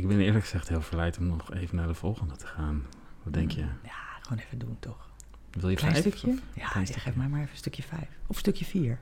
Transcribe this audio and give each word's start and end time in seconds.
Ik 0.00 0.08
ben 0.08 0.20
eerlijk 0.20 0.44
gezegd 0.44 0.68
heel 0.68 0.82
verleid 0.82 1.18
om 1.18 1.26
nog 1.26 1.54
even 1.54 1.76
naar 1.76 1.86
de 1.86 1.94
volgende 1.94 2.36
te 2.36 2.46
gaan. 2.46 2.84
Wat 3.22 3.32
denk 3.32 3.50
je? 3.50 3.60
Ja, 3.60 3.92
gewoon 4.20 4.38
even 4.38 4.58
doen 4.58 4.76
toch. 4.80 5.08
Wil 5.50 5.68
je 5.68 5.76
Klein 5.76 5.92
vijf? 5.92 6.04
stukje? 6.06 6.26
Of- 6.30 6.38
Ja, 6.54 6.68
klein 6.68 6.70
ja, 6.78 6.84
stukje? 6.84 7.00
geef 7.00 7.14
mij 7.16 7.28
maar 7.28 7.38
even 7.40 7.50
een 7.52 7.58
stukje 7.58 7.82
vijf. 7.82 8.08
Of 8.26 8.38
stukje 8.38 8.64
vier. 8.64 8.98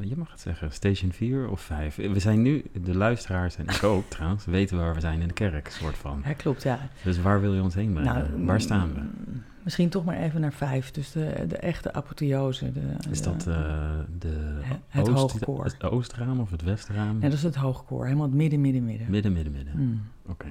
Je 0.00 0.16
mag 0.16 0.30
het 0.30 0.40
zeggen. 0.40 0.72
Station 0.72 1.12
4 1.12 1.48
of 1.48 1.60
5. 1.60 1.96
We 1.96 2.18
zijn 2.20 2.42
nu, 2.42 2.64
de 2.82 2.96
luisteraars 2.96 3.56
en 3.56 3.64
ik 3.66 3.82
ook 3.82 4.04
trouwens, 4.10 4.44
weten 4.44 4.76
waar 4.76 4.94
we 4.94 5.00
zijn 5.00 5.20
in 5.20 5.28
de 5.28 5.34
kerk, 5.34 5.68
soort 5.70 5.96
van. 5.96 6.22
Ja, 6.24 6.32
klopt, 6.32 6.62
ja. 6.62 6.78
Dus 7.04 7.20
waar 7.20 7.40
wil 7.40 7.54
je 7.54 7.62
ons 7.62 7.74
heen 7.74 7.92
brengen? 7.92 8.44
waar 8.46 8.60
staan 8.60 8.92
we? 8.94 9.00
mm, 9.00 9.42
Misschien 9.62 9.88
toch 9.88 10.04
maar 10.04 10.16
even 10.16 10.40
naar 10.40 10.52
vijf. 10.52 10.90
Dus 10.90 11.12
de, 11.12 11.44
de 11.48 11.56
echte 11.56 11.92
apotheose. 11.92 12.72
De, 12.72 12.80
Is 13.10 13.22
dat 13.22 13.46
eh, 13.46 13.54
de 14.18 14.58
Het- 14.62 14.78
het 14.88 15.08
oost- 15.08 15.32
hoogkoor. 15.32 15.64
het 15.64 15.82
oostraam 15.84 16.40
of 16.40 16.50
het 16.50 16.62
westraam? 16.62 17.14
Ja, 17.14 17.20
dat 17.20 17.32
is 17.32 17.42
het 17.42 17.54
hoogkoor. 17.54 18.04
Helemaal 18.04 18.26
het 18.26 18.34
midden, 18.34 18.60
midden, 18.60 18.84
midden. 18.84 19.10
Midden, 19.10 19.32
midden, 19.32 19.52
midden. 19.52 19.72
Mm. 19.76 20.02
Oké. 20.26 20.46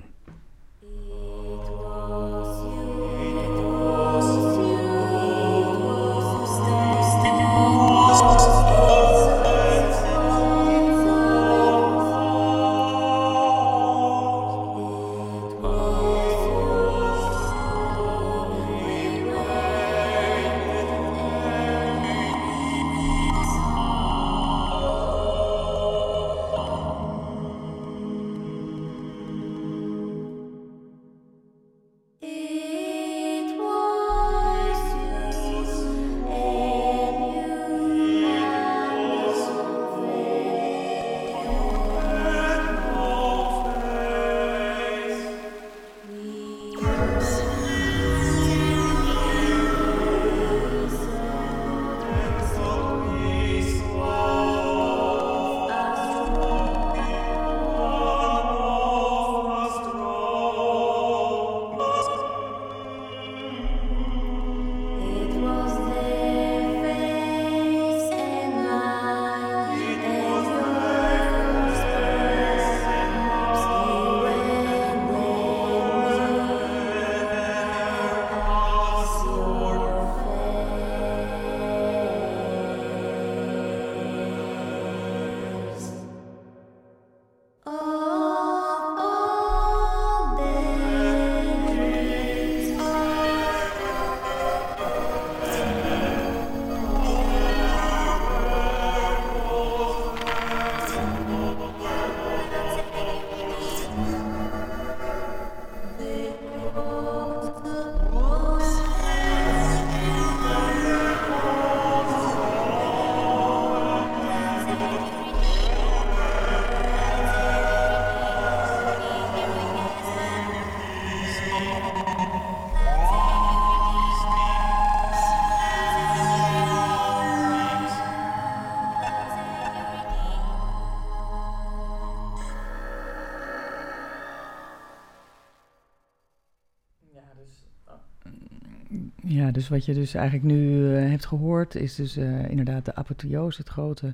Ja, 139.27 139.51
dus 139.51 139.67
wat 139.67 139.85
je 139.85 139.93
dus 139.93 140.13
eigenlijk 140.13 140.45
nu 140.45 140.95
eh, 140.95 141.09
hebt 141.09 141.25
gehoord 141.25 141.75
is 141.75 141.95
dus 141.95 142.17
eh, 142.17 142.49
inderdaad 142.49 142.85
de 142.85 142.95
apotheose, 142.95 143.61
het 143.61 143.69
grote 143.69 144.13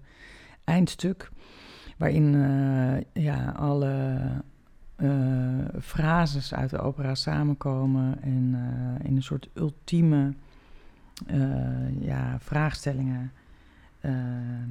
eindstuk, 0.63 1.31
waarin 1.97 2.35
eh, 2.35 3.23
ja, 3.23 3.49
alle 3.49 4.19
frases 5.79 6.53
uit 6.53 6.69
de 6.69 6.79
opera 6.79 7.15
samenkomen 7.15 8.21
en 8.21 8.55
in 9.03 9.15
een 9.15 9.23
soort 9.23 9.49
ultieme 9.53 10.33
ja, 11.99 12.39
vraagstellingen. 12.39 13.31
Ehm, 13.99 14.69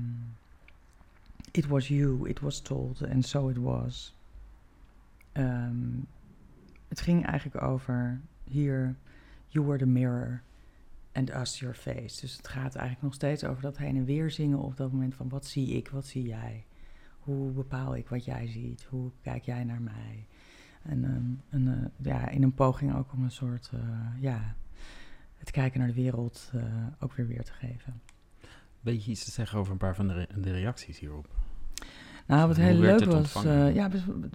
it 1.51 1.67
was 1.67 1.89
you, 1.89 2.29
it 2.29 2.41
was 2.41 2.61
told, 2.61 3.09
and 3.13 3.27
so 3.27 3.49
it 3.49 3.57
was. 3.57 4.15
Ehm, 5.33 5.99
het 6.89 7.01
ging 7.01 7.27
eigenlijk 7.27 7.63
over 7.63 8.21
hier 8.45 8.97
You 9.53 9.67
were 9.67 9.79
the 9.79 9.87
mirror 9.87 10.43
and 11.13 11.31
us 11.31 11.59
your 11.59 11.75
face. 11.75 12.21
Dus 12.21 12.37
het 12.37 12.49
gaat 12.49 12.75
eigenlijk 12.75 13.03
nog 13.03 13.15
steeds 13.15 13.45
over 13.45 13.63
dat 13.63 13.79
heen 13.79 13.97
en 13.97 14.05
weer 14.05 14.31
zingen 14.31 14.59
op 14.59 14.77
dat 14.77 14.93
moment 14.93 15.15
van 15.15 15.29
wat 15.29 15.47
zie 15.47 15.77
ik, 15.77 15.89
wat 15.89 16.07
zie 16.07 16.27
jij? 16.27 16.65
Hoe 17.19 17.51
bepaal 17.51 17.97
ik 17.97 18.09
wat 18.09 18.25
jij 18.25 18.47
ziet? 18.47 18.83
Hoe 18.83 19.11
kijk 19.23 19.45
jij 19.45 19.65
naar 19.65 19.83
mij? 19.83 20.27
En 20.83 21.05
ehm, 21.51 21.69
eh, 21.69 21.85
ja, 21.97 22.29
in 22.29 22.43
een 22.43 22.55
poging 22.55 22.95
ook 22.97 23.13
om 23.13 23.23
een 23.23 23.31
soort, 23.31 23.71
eh, 23.73 24.21
ja, 24.21 24.55
het 25.37 25.51
kijken 25.51 25.79
naar 25.79 25.89
de 25.89 25.95
wereld 25.95 26.51
eh, 26.55 26.87
ook 27.01 27.15
weer 27.15 27.27
weer 27.27 27.45
te 27.45 27.53
geven. 27.53 28.01
Weet 28.81 29.05
je 29.05 29.11
iets 29.11 29.25
te 29.25 29.31
zeggen 29.31 29.59
over 29.59 29.73
een 29.73 29.79
paar 29.79 29.95
van 29.95 30.09
de, 30.09 30.29
de 30.37 30.53
reacties 30.53 30.99
hierop? 30.99 31.40
Nou, 32.31 32.49
wat 32.49 32.57
heel 32.57 32.75
leuk 32.75 33.05
was, 33.05 33.45
eh, 33.45 33.75
ja, 33.75 33.89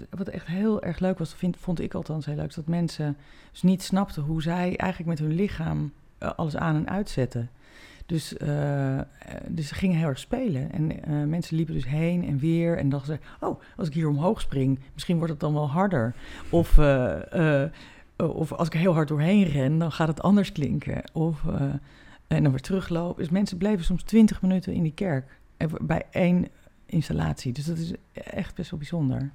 wat 0.09 0.27
echt 0.27 0.47
heel 0.47 0.81
erg 0.81 0.99
leuk 0.99 1.17
was, 1.17 1.33
vind, 1.33 1.57
vond 1.57 1.79
ik 1.79 1.93
althans 1.93 2.25
heel 2.25 2.35
leuk, 2.35 2.47
is 2.47 2.55
dat 2.55 2.67
mensen 2.67 3.17
dus 3.51 3.61
niet 3.61 3.83
snapten 3.83 4.23
hoe 4.23 4.41
zij 4.41 4.77
eigenlijk 4.77 5.05
met 5.05 5.27
hun 5.27 5.35
lichaam 5.35 5.93
eh, 6.17 6.31
alles 6.35 6.57
aan 6.57 6.75
en 6.75 6.89
uitzetten. 6.89 7.49
Dus, 8.05 8.37
eh, 8.37 8.99
dus 9.47 9.67
ze 9.67 9.75
gingen 9.75 9.97
heel 9.97 10.07
erg 10.07 10.19
spelen. 10.19 10.71
En 10.71 11.29
mensen 11.29 11.55
liepen 11.55 11.73
dus 11.73 11.85
heen 11.87 12.25
en 12.25 12.37
weer 12.37 12.77
en 12.77 12.89
dachten 12.89 13.13
ze, 13.13 13.45
oh, 13.45 13.61
als 13.77 13.87
ik 13.87 13.93
hier 13.93 14.07
omhoog 14.07 14.41
spring, 14.41 14.79
misschien 14.93 15.17
wordt 15.17 15.31
het 15.31 15.41
dan 15.41 15.53
wel 15.53 15.69
harder. 15.69 16.13
Of, 16.49 16.79
of 18.17 18.51
als 18.51 18.67
ik 18.67 18.73
heel 18.73 18.93
hard 18.93 19.07
doorheen 19.07 19.43
ren, 19.43 19.77
dan 19.77 19.91
gaat 19.91 20.07
het 20.07 20.21
anders 20.21 20.51
klinken. 20.51 21.01
Of, 21.13 21.45
en 22.27 22.43
dan 22.43 22.51
weer 22.51 22.61
teruglopen. 22.61 23.21
Dus 23.21 23.31
mensen 23.31 23.57
bleven 23.57 23.85
soms 23.85 24.03
twintig 24.03 24.41
minuten 24.41 24.73
in 24.73 24.83
die 24.83 24.93
kerk. 24.93 25.39
En 25.57 25.69
bij 25.81 26.03
één 26.11 26.47
installatie. 26.85 27.53
Dus 27.53 27.65
dat 27.65 27.77
is 27.77 27.93
echt 28.13 28.55
best 28.55 28.69
wel 28.69 28.79
bijzonder. 28.79 29.31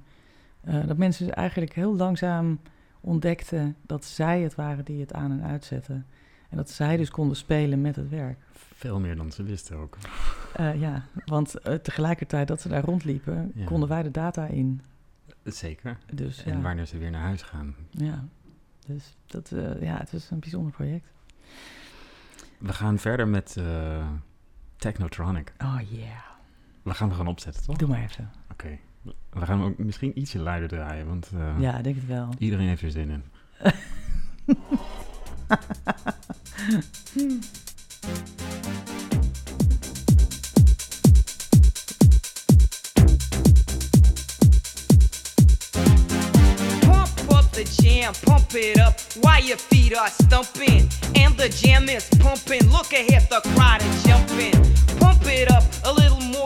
Eh, 0.61 0.87
dat 0.87 0.97
mensen 0.97 1.25
dus 1.25 1.35
eigenlijk 1.35 1.73
heel 1.73 1.95
langzaam 1.95 2.59
ontdekten 3.01 3.75
dat 3.85 4.05
zij 4.05 4.41
het 4.41 4.55
waren 4.55 4.85
die 4.85 4.99
het 4.99 5.13
aan 5.13 5.31
en 5.31 5.43
uitzetten. 5.43 6.05
En 6.49 6.57
dat 6.57 6.69
zij 6.69 6.97
dus 6.97 7.09
konden 7.09 7.37
spelen 7.37 7.81
met 7.81 7.95
het 7.95 8.09
werk. 8.09 8.37
Veel 8.53 8.99
meer 8.99 9.15
dan 9.15 9.31
ze 9.31 9.43
wisten 9.43 9.77
ook. 9.77 9.97
Eh, 10.55 10.79
ja, 10.81 11.03
want 11.25 11.55
eh, 11.59 11.73
tegelijkertijd 11.75 12.47
dat 12.47 12.61
ze 12.61 12.67
daar 12.67 12.83
rondliepen, 12.83 13.51
Ja. 13.55 13.65
konden 13.65 13.89
wij 13.89 14.03
de 14.03 14.11
data 14.11 14.45
in. 14.45 14.81
Zeker. 15.43 15.97
Dus 16.13 16.43
En 16.43 16.55
ja, 16.55 16.61
wanneer 16.61 16.85
ze 16.85 16.97
weer 16.97 17.11
naar 17.11 17.21
huis 17.21 17.41
gaan. 17.41 17.75
ja. 17.89 18.25
Dus 18.87 19.15
dat, 19.25 19.51
ja, 19.79 19.97
het 19.97 20.13
is 20.13 20.29
een 20.29 20.39
bijzonder 20.39 20.71
project. 20.71 21.05
We 22.57 22.73
gaan 22.73 22.99
verder 22.99 23.27
met 23.27 23.57
Technotronic. 24.75 25.53
Oh 25.59 25.79
yeah. 25.89 26.30
We 26.83 26.93
gaan 26.93 27.07
we 27.09 27.13
gewoon 27.15 27.29
opzetten, 27.31 27.63
toch? 27.63 27.75
Doe 27.77 27.87
maar 27.87 28.01
even. 28.03 28.31
Oké. 28.51 28.77
We 29.03 29.45
gaan 29.45 29.59
hem 29.59 29.67
ook 29.71 29.77
misschien 29.77 30.19
ietsje 30.19 30.39
luider 30.39 30.69
draaien, 30.69 31.07
want 31.07 31.31
eh, 31.33 31.59
Ja, 31.59 31.77
ik 31.77 31.83
denk 31.83 31.95
het 31.95 32.07
wel. 32.07 32.29
iedereen 32.37 32.67
heeft 32.67 32.81
er 32.81 32.91
zin 32.91 33.09
in. 33.09 33.23
Pump 47.27 47.55
jam, 47.81 48.13
pump 48.25 48.53
it 48.55 48.77
up 48.79 48.99
while 49.21 49.41
your 49.43 49.57
feet 49.57 49.95
are 49.95 50.09
stumping. 50.09 50.89
And 51.15 51.37
the 51.37 51.49
jam 51.49 51.87
is 51.89 52.07
pumping. 52.19 52.69
Look 52.71 52.91
ahead, 52.93 53.29
the 53.29 53.41
crowd 53.55 53.81
is 53.81 54.03
jumping. 54.03 54.53
Pump 54.99 55.21
it 55.25 55.51
up 55.51 55.63
a 55.85 55.91
little 55.93 56.19
more, 56.21 56.45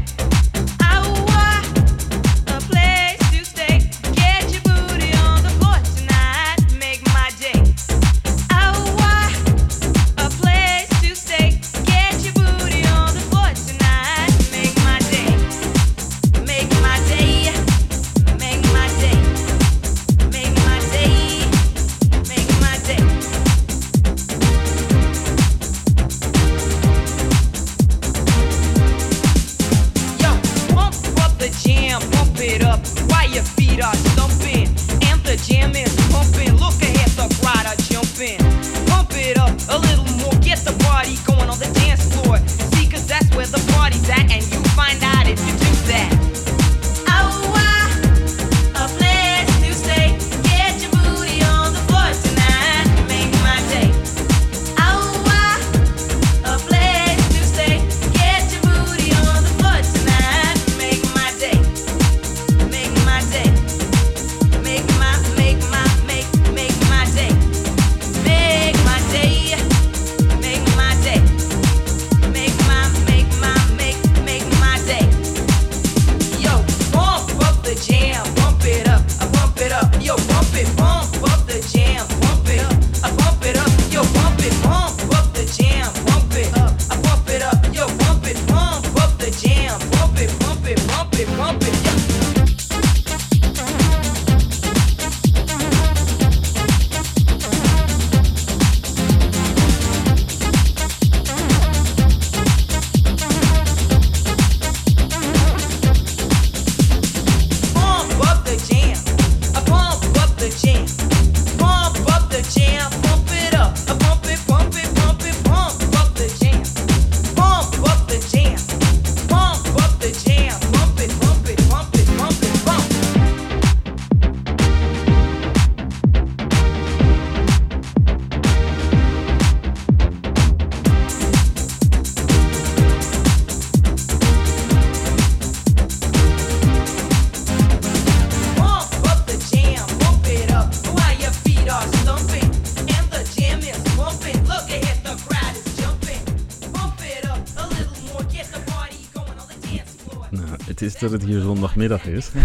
Dat 151.01 151.11
het 151.11 151.23
hier 151.23 151.41
zondagmiddag 151.41 152.05
is. 152.05 152.31
Ja. 152.33 152.39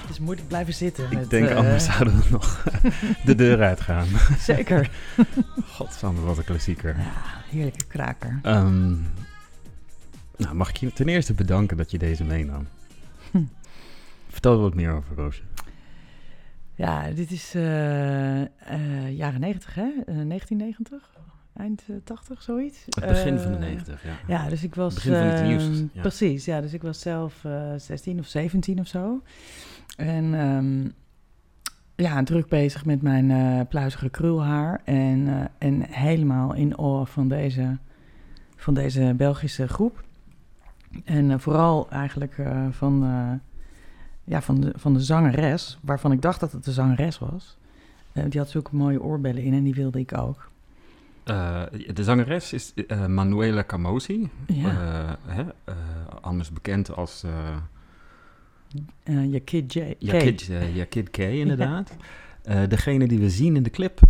Het 0.00 0.10
is 0.10 0.18
moeilijk 0.18 0.48
blijven 0.48 0.74
zitten. 0.74 1.04
Ik 1.04 1.18
met, 1.18 1.30
denk 1.30 1.48
eh, 1.48 1.56
anders 1.56 1.84
zouden 1.84 2.18
we 2.18 2.24
nog 2.30 2.64
de 3.24 3.34
deur 3.34 3.62
uitgaan. 3.62 4.06
Zeker. 4.38 4.90
Godsamme, 5.76 6.20
wat 6.20 6.38
een 6.38 6.44
klassieker. 6.44 6.96
Ja, 6.96 7.42
heerlijke 7.50 7.84
kraker. 7.86 8.38
Ehm, 8.42 8.90
nou, 10.36 10.54
mag 10.54 10.68
ik 10.68 10.76
je 10.76 10.92
ten 10.92 11.08
eerste 11.08 11.34
bedanken 11.34 11.76
dat 11.76 11.90
je 11.90 11.98
deze 11.98 12.24
meenam. 12.24 12.68
Hm. 13.30 13.42
Vertel 14.28 14.60
wat 14.60 14.74
meer 14.74 14.92
over 14.92 15.16
Roosje. 15.16 15.42
Ja, 16.78 17.10
dit 17.10 17.30
is 17.30 17.54
eh, 17.54 18.40
eh, 18.42 19.16
jaren 19.16 19.40
90, 19.40 19.74
hè? 19.74 19.90
Eh, 20.06 20.14
1990? 20.26 21.17
Eind 21.58 21.82
eh, 21.88 21.96
80, 22.04 22.42
zoiets? 22.42 22.84
Het 22.84 23.06
begin 23.06 23.38
van 23.38 23.50
de 23.52 23.56
Eh, 23.58 23.64
90, 23.64 24.04
ja. 24.04 24.16
Ja, 24.26 24.48
dus 24.48 24.62
ik 24.62 24.74
was... 24.74 24.94
Begin 24.94 25.12
van 25.12 25.22
het 25.22 25.40
eh, 25.40 25.46
nieuws, 25.46 25.82
ja. 25.92 26.00
Precies, 26.00 26.44
ja. 26.44 26.60
Dus 26.60 26.72
ik 26.72 26.82
was 26.82 27.00
zelf 27.00 27.44
eh 27.44 27.72
16 27.76 28.18
of 28.18 28.26
17 28.26 28.80
of 28.80 28.86
zo. 28.86 29.22
En 29.96 30.34
ehm, 30.34 30.88
ja, 32.06 32.22
druk 32.22 32.48
bezig 32.48 32.84
met 32.84 33.02
mijn 33.02 33.30
eh 33.30 33.60
pluizige 33.68 34.08
krulhaar. 34.08 34.80
En, 34.84 35.28
eh, 35.28 35.44
en 35.68 35.82
helemaal 35.90 36.54
in 36.54 36.76
awe 36.76 37.06
van 37.06 37.28
deze, 37.28 37.78
van 38.56 38.74
deze 38.74 39.14
Belgische 39.16 39.68
groep. 39.68 40.04
En 41.04 41.30
eh, 41.30 41.38
vooral 41.38 41.90
eigenlijk 41.90 42.38
eh, 42.38 42.66
van, 42.70 43.04
eh, 43.04 43.32
ja, 44.24 44.42
van, 44.42 44.60
de, 44.60 44.72
van 44.76 44.92
de 44.94 45.00
zangeres, 45.00 45.78
waarvan 45.82 46.12
ik 46.12 46.22
dacht 46.22 46.40
dat 46.40 46.52
het 46.52 46.64
de 46.64 46.72
zangeres 46.72 47.18
was. 47.18 47.58
Eh, 48.12 48.24
die 48.28 48.40
had 48.40 48.50
zulke 48.50 48.76
mooie 48.76 49.02
oorbellen 49.02 49.42
in 49.42 49.54
en 49.54 49.62
die 49.62 49.74
wilde 49.74 49.98
ik 49.98 50.18
ook. 50.18 50.50
Eh, 51.28 51.62
de 51.94 52.04
zangeres 52.04 52.52
is 52.52 52.72
eh, 52.86 53.06
Manuela 53.06 53.64
Camosi. 53.64 54.28
Ja. 54.46 54.68
Eh, 55.26 55.34
hè, 55.34 55.44
anders 56.20 56.52
bekend 56.52 56.94
als 56.96 57.24
Kid 59.44 59.72
J. 59.72 59.78
ja, 59.98 60.18
K. 60.18 60.20
Kid, 60.20 60.50
ja, 60.74 60.84
Kid 60.84 61.10
K, 61.10 61.18
inderdaad. 61.18 61.96
Eh, 62.42 62.62
degene 62.68 63.08
die 63.08 63.18
we 63.18 63.30
zien 63.30 63.56
in 63.56 63.62
de 63.62 63.70
clip 63.70 64.00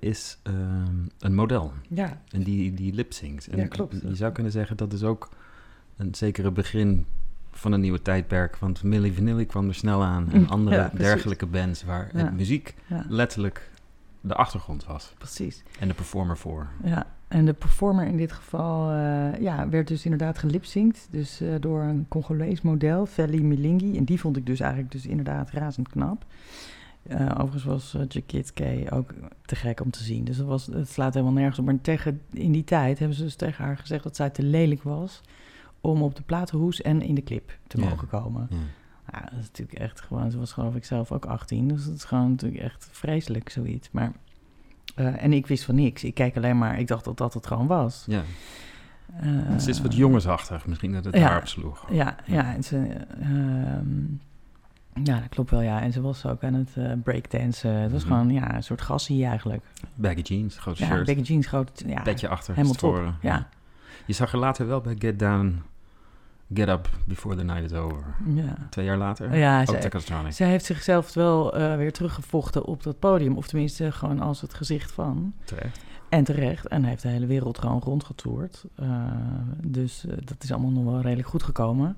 is 0.00 0.38
ehm, 0.42 0.96
een 1.18 1.34
model. 1.34 1.72
Ja, 1.88 2.20
En 2.30 2.42
die, 2.42 2.74
die 2.74 2.94
lip-synct. 2.94 3.46
En 3.46 3.58
Ja, 3.58 3.66
klopt. 3.66 4.00
Je 4.02 4.14
zou 4.14 4.32
kunnen 4.32 4.52
zeggen 4.52 4.76
dat 4.76 4.92
is 4.92 5.02
ook 5.02 5.28
een 5.96 6.14
zekere 6.14 6.50
begin 6.50 7.06
van 7.52 7.72
een 7.72 7.80
nieuwe 7.80 8.02
tijdperk. 8.02 8.56
Want 8.56 8.82
Milli 8.82 9.12
Vanilli 9.14 9.46
kwam 9.46 9.68
er 9.68 9.74
snel 9.74 10.02
aan. 10.04 10.32
En 10.32 10.48
andere 10.56 10.76
ja, 10.76 10.90
dergelijke 10.96 11.46
bands 11.46 11.84
waar 11.84 12.10
Ja. 12.12 12.24
het 12.24 12.32
muziek 12.36 12.74
ja, 12.86 13.04
letterlijk 13.08 13.70
de 14.22 14.34
achtergrond 14.34 14.84
was. 14.84 15.12
precies. 15.18 15.62
En 15.80 15.88
de 15.88 15.94
performer 15.94 16.38
voor. 16.38 16.68
Ja, 16.84 17.06
en 17.28 17.44
de 17.44 17.52
performer 17.52 18.06
in 18.06 18.16
dit 18.16 18.32
geval 18.32 18.90
eh, 18.90 19.40
ja, 19.40 19.68
werd 19.68 19.88
dus 19.88 20.04
inderdaad 20.04 20.38
gelipzinkt. 20.38 21.08
Dus 21.10 21.40
eh, 21.40 21.48
door 21.60 21.82
een 21.82 22.06
Congolees 22.08 22.60
model, 22.62 23.06
Feli 23.06 23.42
Milingi. 23.42 23.96
En 23.96 24.04
die 24.04 24.20
vond 24.20 24.36
ik 24.36 24.46
dus 24.46 24.60
eigenlijk 24.60 24.92
dus 24.92 25.06
inderdaad 25.06 25.50
razend 25.50 25.88
knap. 25.88 26.24
Eh, 27.02 27.26
overigens 27.32 27.64
was 27.64 27.96
Jakit 28.08 28.52
K 28.52 28.60
ook 28.94 29.14
te 29.44 29.56
gek 29.56 29.80
om 29.80 29.90
te 29.90 30.02
zien. 30.02 30.24
Dus 30.24 30.36
dat 30.36 30.46
was, 30.46 30.66
het 30.66 30.88
slaat 30.88 31.14
helemaal 31.14 31.34
nergens 31.34 31.58
op. 31.58 31.64
Maar 31.64 31.80
tegen, 31.80 32.20
in 32.30 32.52
die 32.52 32.64
tijd 32.64 32.98
hebben 32.98 33.16
ze 33.16 33.22
dus 33.22 33.34
tegen 33.34 33.64
haar 33.64 33.76
gezegd 33.78 34.02
dat 34.02 34.16
zij 34.16 34.30
te 34.30 34.42
lelijk 34.42 34.82
was... 34.82 35.20
om 35.80 36.02
op 36.02 36.14
de 36.16 36.22
platenhoes 36.22 36.82
en 36.82 37.02
in 37.02 37.14
de 37.14 37.22
clip 37.22 37.58
te 37.66 37.80
Ja. 37.80 37.88
mogen 37.88 38.08
komen. 38.08 38.46
Ja. 38.50 38.56
Ja, 39.12 39.20
dat 39.20 39.38
is 39.40 39.46
natuurlijk 39.46 39.78
echt 39.78 40.00
gewoon... 40.00 40.30
Ze 40.30 40.38
was 40.38 40.52
geloof 40.52 40.74
ik 40.74 40.84
zelf 40.84 41.12
ook 41.12 41.24
18. 41.24 41.68
Dus 41.68 41.84
dat 41.84 41.94
is 41.94 42.04
gewoon 42.04 42.30
natuurlijk 42.30 42.62
echt 42.62 42.88
vreselijk, 42.92 43.48
zoiets. 43.48 43.88
Maar... 43.90 44.12
eh, 44.94 45.22
en 45.24 45.32
ik 45.32 45.46
wist 45.46 45.64
van 45.64 45.74
niks. 45.74 46.04
Ik 46.04 46.14
kijk 46.14 46.36
alleen 46.36 46.58
maar... 46.58 46.78
Ik 46.78 46.86
dacht 46.86 47.04
dat 47.04 47.16
dat 47.16 47.34
het 47.34 47.46
gewoon 47.46 47.66
was. 47.66 48.04
ja. 48.06 48.22
Eh, 49.20 49.58
Ze 49.58 49.70
is 49.70 49.80
wat 49.80 49.94
jongensachtig. 49.94 50.66
Misschien 50.66 50.92
dat 50.92 51.04
het 51.04 51.14
ja. 51.14 51.26
daarop 51.28 51.46
sloeg. 51.48 51.86
Ja, 51.90 52.16
ja. 52.24 52.54
En 52.54 52.62
ze, 52.64 52.76
ehm, 53.20 54.02
ja, 55.04 55.18
dat 55.20 55.28
klopt 55.28 55.50
wel, 55.50 55.60
ja. 55.60 55.80
En 55.80 55.92
ze 55.92 56.00
was 56.00 56.26
ook 56.26 56.42
aan 56.44 56.54
het 56.54 56.70
eh 56.76 56.92
breakdansen. 57.04 57.70
Het 57.74 57.92
was 57.92 58.04
Mhm. 58.04 58.12
gewoon, 58.12 58.30
ja, 58.30 58.54
een 58.54 58.62
soort 58.62 58.80
gassie 58.82 59.24
eigenlijk. 59.26 59.64
Baggy 59.94 60.20
jeans, 60.20 60.58
grote 60.58 60.82
Ja, 60.82 60.88
shirt. 60.88 61.06
baggy 61.06 61.20
jeans, 61.20 61.46
groot... 61.46 61.82
Ja, 61.86 62.02
Petje 62.02 62.28
achter, 62.28 62.54
helemaal 62.54 62.76
top. 62.76 62.90
storen. 62.94 63.16
Ja, 63.20 63.48
Je 64.06 64.12
zag 64.12 64.32
er 64.32 64.38
later 64.38 64.66
wel 64.66 64.80
bij 64.80 64.94
Get 64.98 65.18
Down 65.18 65.62
Get 66.54 66.68
Up 66.68 66.90
Before 67.06 67.36
the 67.36 67.44
Night 67.44 67.62
is 67.64 67.72
Over. 67.72 68.04
Ja. 68.34 68.54
Twee 68.70 68.84
jaar 68.84 68.96
later? 68.96 69.36
Ja, 69.36 69.66
ze- 69.66 69.78
Technotronic. 69.78 70.32
Zij 70.32 70.48
heeft 70.48 70.64
zichzelf 70.64 71.14
wel 71.14 71.56
eh, 71.56 71.76
weer 71.76 71.92
teruggevochten 71.92 72.64
op 72.64 72.82
dat 72.82 72.98
podium. 72.98 73.36
Of 73.36 73.46
tenminste 73.46 73.92
gewoon 73.92 74.20
als 74.20 74.40
het 74.40 74.54
gezicht 74.54 74.92
van. 74.92 75.32
Terecht. 75.44 75.80
En 76.08 76.24
terecht. 76.24 76.66
En 76.68 76.80
hij 76.80 76.90
heeft 76.90 77.02
de 77.02 77.08
hele 77.08 77.26
wereld 77.26 77.58
gewoon 77.58 77.80
rondgetoerd. 77.80 78.64
Eh, 78.74 79.04
dus 79.66 80.06
eh, 80.06 80.16
dat 80.24 80.42
is 80.42 80.52
allemaal 80.52 80.70
nog 80.70 80.84
wel 80.84 81.00
redelijk 81.00 81.28
goed 81.28 81.42
gekomen. 81.42 81.96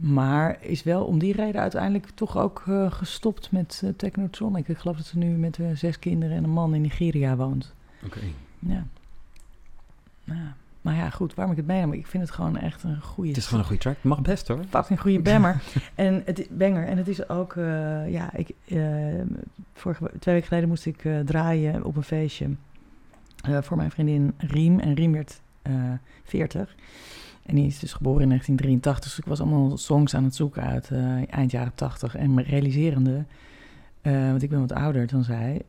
Maar 0.00 0.56
is 0.60 0.82
wel 0.82 1.04
om 1.04 1.18
die 1.18 1.32
reden 1.32 1.60
uiteindelijk 1.60 2.10
toch 2.14 2.36
ook 2.38 2.62
gestopt 2.88 3.52
met 3.52 3.82
Technotronic. 3.96 4.68
Ik 4.68 4.78
geloof 4.78 4.96
dat 4.96 5.06
ze 5.06 5.18
nu 5.18 5.26
met 5.36 5.58
zes 5.74 5.98
kinderen 5.98 6.36
en 6.36 6.44
een 6.44 6.50
man 6.50 6.74
in 6.74 6.80
Nigeria 6.80 7.36
woont. 7.36 7.74
Oké. 8.04 8.20
Ja. 8.58 8.84
Ja. 10.24 10.56
Maar 10.84 10.94
ja, 10.94 11.10
goed, 11.10 11.34
waarom 11.34 11.54
ik 11.54 11.60
het 11.60 11.70
meenam? 11.70 11.92
Ik 11.92 12.06
vind 12.06 12.22
het 12.22 12.32
gewoon 12.32 12.56
echt 12.56 12.82
een 12.82 13.00
goede... 13.00 13.28
Het 13.28 13.38
is 13.38 13.44
gewoon 13.44 13.60
een 13.60 13.66
goede 13.66 13.82
track. 13.82 13.96
Mag 14.00 14.20
best 14.20 14.48
hoor. 14.48 14.64
fucking 14.70 15.00
goede 15.00 15.20
bammer. 15.30 15.62
en 15.94 16.22
het 16.24 16.46
banger. 16.50 16.86
En 16.86 16.96
het 16.96 17.08
is 17.08 17.28
ook, 17.28 17.56
eh, 17.56 18.12
ja, 18.12 18.34
ik, 18.34 18.50
eh, 18.64 18.78
vorige, 19.72 20.10
twee 20.18 20.34
weken 20.34 20.48
geleden 20.48 20.68
moest 20.68 20.86
ik 20.86 21.04
eh, 21.04 21.18
draaien 21.20 21.84
op 21.84 21.96
een 21.96 22.02
feestje 22.02 22.48
voor 23.60 23.76
mijn 23.76 23.90
vriendin 23.90 24.34
Riem. 24.36 24.80
En 24.80 24.94
Riem 24.94 25.12
werd 25.12 25.40
eh 25.62 25.72
40. 26.24 26.74
En 27.42 27.54
die 27.54 27.66
is 27.66 27.78
dus 27.78 27.92
geboren 27.92 28.22
in 28.22 28.28
1983. 28.28 29.10
Dus 29.10 29.18
ik 29.18 29.24
was 29.24 29.40
allemaal 29.40 29.76
songs 29.76 30.14
aan 30.14 30.24
het 30.24 30.34
zoeken 30.34 30.62
uit 30.62 30.90
eind 31.30 31.50
jaren 31.50 31.74
80. 31.74 32.16
En 32.16 32.34
me 32.34 32.42
realiserende, 32.42 33.24
want 34.02 34.42
ik 34.42 34.50
ben 34.50 34.60
wat 34.60 34.72
ouder 34.72 35.06
dan 35.06 35.24
zij, 35.24 35.62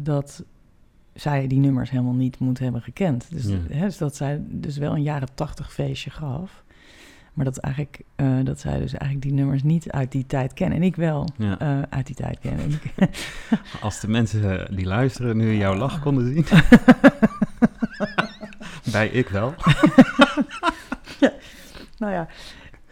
dat 0.00 0.44
zij 1.16 1.46
die 1.46 1.58
nummers 1.58 1.90
helemaal 1.90 2.14
niet 2.14 2.38
moet 2.38 2.58
hebben 2.58 2.82
gekend. 2.82 3.26
Dus, 3.30 3.44
Ja. 3.46 3.56
hè, 3.70 3.84
dus 3.84 3.98
dat 3.98 4.16
zij 4.16 4.40
dus 4.48 4.76
wel 4.76 4.92
een 4.94 5.02
jaren 5.02 5.28
80 5.34 5.72
feestje 5.72 6.10
gaf. 6.10 6.64
Maar 7.34 7.44
dat, 7.44 7.56
eigenlijk, 7.58 8.00
eh, 8.16 8.36
dat 8.44 8.60
zij 8.60 8.72
dus 8.78 8.92
eigenlijk 8.92 9.22
die 9.22 9.32
nummers 9.32 9.62
niet 9.62 9.90
uit 9.90 10.12
die 10.12 10.26
tijd 10.26 10.52
kennen. 10.52 10.78
En 10.78 10.84
ik 10.84 10.96
wel 10.96 11.28
Ja. 11.36 11.58
eh, 11.58 11.78
uit 11.88 12.06
die 12.06 12.14
tijd 12.16 12.38
ken. 12.38 12.58
Ik, 12.58 12.92
Als 13.80 14.00
de 14.00 14.08
mensen 14.08 14.74
die 14.76 14.86
luisteren 14.86 15.36
nu 15.36 15.56
jouw 15.56 15.74
lach 15.74 16.00
konden 16.00 16.34
zien. 16.34 16.44
Bij 18.92 19.08
ik 19.08 19.28
wel. 19.28 19.54
nou 21.98 22.12
ja, 22.12 22.28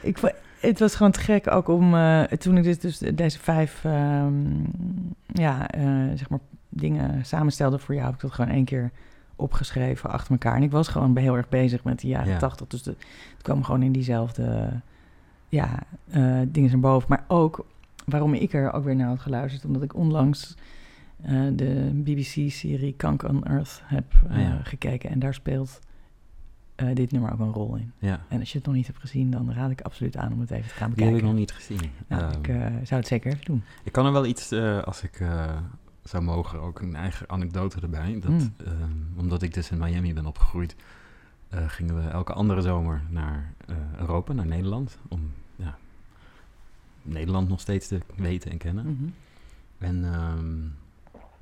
ik, 0.01 0.19
het 0.61 0.79
was 0.79 0.95
gewoon 0.95 1.13
te 1.13 1.21
gek 1.21 1.51
ook 1.51 1.69
om... 1.69 1.95
eh, 1.95 2.23
toen 2.23 2.57
ik 2.57 2.63
dus, 2.65 2.79
dus 2.79 2.99
deze 2.99 3.39
vijf 3.39 3.85
ehm, 3.85 4.35
ja, 5.27 5.69
eh, 5.71 5.85
zeg 6.15 6.29
maar 6.29 6.39
dingen 6.77 7.25
samenstelde 7.27 7.79
voor 7.79 7.95
jou... 7.95 8.07
heb 8.07 8.15
ik 8.15 8.21
dat 8.21 8.33
gewoon 8.33 8.51
één 8.51 8.65
keer 8.65 8.91
opgeschreven 9.37 10.11
achter 10.11 10.33
elkaar. 10.33 10.57
En 10.57 10.63
ik 10.63 10.71
was 10.71 10.89
gewoon 10.89 11.17
heel 11.17 11.37
erg 11.37 11.49
bezig 11.49 11.85
met 11.85 12.01
de 12.01 12.07
jaren 12.09 12.33
Ja. 12.33 12.39
tachtig. 12.39 12.67
Dus 12.67 12.83
de, 12.83 12.91
het 13.35 13.43
kwam 13.43 13.65
gewoon 13.65 13.83
in 13.83 13.93
diezelfde 13.93 14.71
ja, 15.49 15.79
eh, 16.11 16.41
dingen 16.49 16.71
naar 16.71 16.81
boven. 16.81 17.09
Maar 17.09 17.25
ook 17.29 17.67
waarom 18.07 18.35
ik 18.35 18.53
er 18.53 18.73
ook 18.73 18.85
weer 18.85 18.97
naar 18.97 19.07
had 19.09 19.21
geluisterd... 19.21 19.65
omdat 19.65 19.83
ik 19.83 19.95
onlangs 19.95 20.55
eh, 21.23 21.41
de 21.53 21.91
BBC-serie 21.95 22.95
Kank 22.97 23.23
on 23.23 23.45
Earth 23.45 23.83
heb 23.85 24.05
eh, 24.29 24.37
Ah, 24.37 24.43
ja. 24.43 24.61
gekeken. 24.63 25.11
En 25.11 25.19
daar 25.19 25.35
speelt 25.35 25.79
dit 26.95 27.13
nummer 27.13 27.33
ook 27.33 27.39
een 27.39 27.53
rol 27.53 27.75
in. 27.77 27.93
Ja. 27.99 28.21
En 28.29 28.41
als 28.41 28.53
je 28.53 28.59
het 28.59 28.67
nog 28.67 28.77
niet 28.77 28.87
hebt 28.87 28.99
gezien, 28.99 29.31
dan 29.31 29.53
raad 29.53 29.71
ik 29.71 29.81
absoluut 29.81 30.17
aan 30.17 30.33
om 30.33 30.41
het 30.41 30.51
even 30.51 30.69
te 30.69 30.75
gaan 30.75 30.87
Die 30.91 30.95
bekijken. 30.97 31.15
heb 31.15 31.25
ik 31.25 31.31
nog 31.31 31.39
niet 31.41 31.53
gezien. 31.53 31.91
Nou, 32.09 32.23
Ehm, 32.23 32.77
ik 32.79 32.87
zou 32.87 33.01
het 33.01 33.09
zeker 33.09 33.33
even 33.33 33.45
doen. 33.45 33.63
Ik 33.85 33.93
kan 33.93 34.07
er 34.07 34.13
wel 34.13 34.27
iets, 34.27 34.53
als 34.85 35.03
ik 35.03 35.21
zou 36.05 36.23
mogen, 36.23 36.61
ook 36.61 36.81
een 36.81 36.97
eigen 36.97 37.29
anekdote 37.31 37.81
erbij. 37.81 38.19
Dat, 38.21 38.31
Mm. 38.31 38.55
ehm, 38.65 38.91
omdat 39.17 39.43
ik 39.43 39.55
dus 39.55 39.71
in 39.71 39.79
Miami 39.79 40.15
ben 40.15 40.27
opgegroeid, 40.27 40.77
eh, 41.49 41.69
gingen 41.69 41.95
we 42.05 42.09
elke 42.11 42.33
andere 42.33 42.61
zomer 42.63 43.03
naar 43.09 43.53
eh, 43.67 43.77
Europa, 43.99 44.33
naar 44.33 44.47
Nederland. 44.47 44.99
Om 45.09 45.33
ja, 45.57 45.79
Nederland 47.03 47.49
nog 47.49 47.61
steeds 47.61 47.89
te 47.89 48.01
weten 48.17 48.51
en 48.51 48.59
kennen. 48.59 48.87
Mhm. 48.87 49.05
En 49.79 50.05
ehm, 50.13 50.57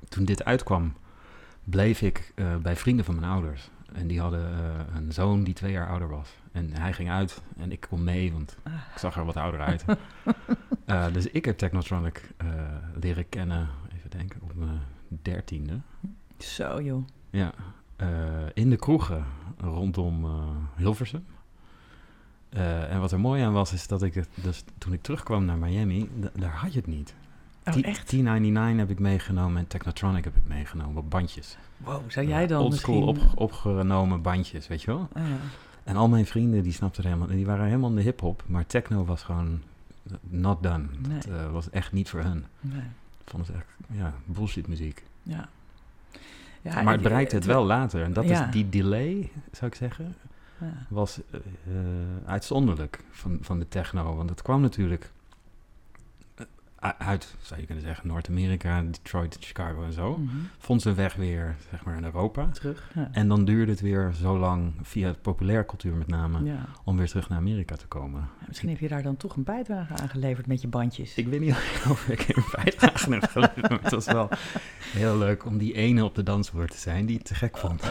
toen 0.09 0.25
dit 0.25 0.43
uitkwam, 0.45 0.93
bleef 1.63 2.01
ik 2.01 2.31
eh, 2.35 2.55
bij 2.57 2.75
vrienden 2.75 3.05
van 3.05 3.15
mijn 3.15 3.31
ouders. 3.31 3.69
En 3.93 4.07
die 4.07 4.19
hadden 4.21 4.45
een 4.95 5.11
zoon 5.11 5.43
die 5.43 5.53
twee 5.53 5.71
jaar 5.71 5.87
ouder 5.89 6.07
was. 6.09 6.29
En 6.51 6.69
hij 6.73 6.93
ging 6.93 7.09
uit 7.09 7.41
en 7.57 7.71
ik 7.71 7.85
kon 7.89 8.03
mee, 8.03 8.31
want 8.31 8.57
Ah. 8.63 8.73
ik 8.73 8.97
zag 8.97 9.15
er 9.17 9.25
wat 9.25 9.37
ouder 9.37 9.59
uit. 9.61 9.85
Dus 11.13 11.27
ik 11.27 11.45
heb 11.45 11.57
Technotronic 11.57 12.29
leren 13.01 13.29
kennen, 13.29 13.67
denken, 14.17 14.41
op 14.41 14.55
mijn 14.55 14.79
dertiende. 15.07 15.79
Zo 16.37 16.81
joh. 16.81 17.03
Ja, 17.29 17.53
eh, 17.95 18.07
in 18.53 18.69
de 18.69 18.75
kroegen 18.75 19.25
rondom 19.57 20.25
eh, 20.25 20.31
Hilversum. 20.75 21.25
Eh, 22.49 22.91
en 22.91 22.99
wat 22.99 23.11
er 23.11 23.19
mooi 23.19 23.41
aan 23.43 23.53
was, 23.53 23.73
is 23.73 23.87
dat 23.87 24.03
ik 24.03 24.13
het, 24.13 24.29
dus 24.33 24.63
toen 24.77 24.93
ik 24.93 25.01
terugkwam 25.01 25.45
naar 25.45 25.57
Miami, 25.57 26.09
daar 26.33 26.55
had 26.55 26.73
je 26.73 26.79
het 26.79 26.87
niet. 26.87 27.13
Oh, 27.65 27.73
echt? 27.73 28.09
1099 28.09 28.77
heb 28.77 28.89
ik 28.89 28.99
meegenomen 28.99 29.57
en 29.57 29.67
Technotronic 29.67 30.23
heb 30.23 30.35
ik 30.35 30.47
meegenomen 30.47 30.97
op 30.97 31.09
bandjes. 31.09 31.57
Wow, 31.77 32.01
zou 32.11 32.27
jij 32.27 32.47
dan 32.47 32.61
Oldschool 32.61 33.13
misschien... 33.13 33.31
op, 33.31 33.39
opgenomen 33.39 34.21
bandjes, 34.21 34.67
weet 34.67 34.81
je 34.81 34.87
wel? 34.87 35.07
Ah, 35.13 35.27
ja. 35.27 35.37
En 35.83 35.95
al 35.95 36.09
mijn 36.09 36.25
vrienden, 36.25 36.63
die 36.63 36.71
snapten 36.71 37.03
er 37.03 37.09
helemaal, 37.09 37.35
die 37.35 37.45
waren 37.45 37.65
helemaal 37.65 37.89
in 37.89 37.95
de 37.95 38.01
hip-hop, 38.01 38.43
maar 38.45 38.65
techno 38.65 39.05
was 39.05 39.23
gewoon 39.23 39.61
not 40.21 40.63
done. 40.63 40.85
Het 41.09 41.51
was 41.51 41.69
echt 41.69 41.91
niet 41.91 42.09
voor 42.09 42.21
hun. 42.21 42.45
Nee. 42.59 42.83
Vond 43.25 43.47
het 43.47 43.55
echt, 43.55 43.65
ja, 43.91 44.13
bullshit 44.25 44.67
muziek. 44.67 45.03
Ja. 45.23 45.49
ja 46.61 46.81
maar 46.81 46.93
het 46.93 47.01
bereikte 47.01 47.35
het 47.35 47.45
wel 47.45 47.65
later. 47.65 48.03
En 48.03 48.13
dat 48.13 48.27
Ja. 48.27 48.45
is 48.45 48.51
die 48.51 48.69
delay, 48.69 49.31
zou 49.51 49.65
ik 49.71 49.75
zeggen, 49.77 50.15
Ja. 50.57 50.73
was 50.89 51.19
eh, 51.31 51.39
eh, 51.39 51.83
uitzonderlijk 52.25 53.03
van, 53.11 53.37
van 53.41 53.59
de 53.59 53.67
techno. 53.67 54.15
Want 54.15 54.29
het 54.29 54.41
kwam 54.41 54.61
natuurlijk 54.61 55.11
uit, 56.97 57.35
zou 57.41 57.59
je 57.59 57.65
kunnen 57.65 57.83
zeggen, 57.83 58.07
Noord-Amerika, 58.07 58.81
Detroit, 58.81 59.37
Chicago 59.39 59.83
en 59.83 59.93
zo. 59.93 60.17
Mhm. 60.17 60.35
Vond 60.57 60.81
zijn 60.81 60.95
weg 60.95 61.15
weer, 61.15 61.55
zeg 61.69 61.85
maar, 61.85 61.97
in 61.97 62.03
Europa. 62.03 62.47
Terug. 62.47 62.91
Ja. 62.95 63.09
En 63.11 63.27
dan 63.27 63.45
duurde 63.45 63.71
het 63.71 63.81
weer 63.81 64.13
zo 64.13 64.37
lang, 64.37 64.73
via 64.81 65.07
het 65.07 65.21
populair 65.21 65.65
cultuur 65.65 65.93
met 65.93 66.07
name, 66.07 66.43
ja. 66.43 66.65
om 66.83 66.97
weer 66.97 67.07
terug 67.07 67.29
naar 67.29 67.37
Amerika 67.37 67.75
te 67.75 67.87
komen. 67.87 68.21
Ja, 68.39 68.45
Misschien 68.47 68.69
heb 68.69 68.79
je 68.79 68.87
daar 68.87 69.03
dan 69.03 69.17
toch 69.17 69.35
een 69.35 69.43
bijdrage 69.43 69.93
aan 69.93 70.09
geleverd 70.09 70.47
met 70.47 70.61
je 70.61 70.67
bandjes. 70.67 71.15
Ik 71.15 71.27
weet 71.27 71.39
niet 71.39 71.55
of 71.91 72.07
ik 72.07 72.27
een 72.27 72.45
bijdrage 72.51 73.13
heb 73.13 73.25
geleverd, 73.25 73.69
maar 73.69 73.81
het 73.81 73.91
was 73.91 74.05
wel 74.05 74.29
heel 74.81 75.17
leuk 75.17 75.45
om 75.45 75.57
die 75.57 75.73
ene 75.73 76.03
op 76.03 76.15
de 76.15 76.23
dansvloer 76.23 76.67
te 76.67 76.77
zijn 76.77 77.05
die 77.05 77.17
het 77.17 77.25
te 77.25 77.35
gek 77.35 77.57
vond. 77.57 77.83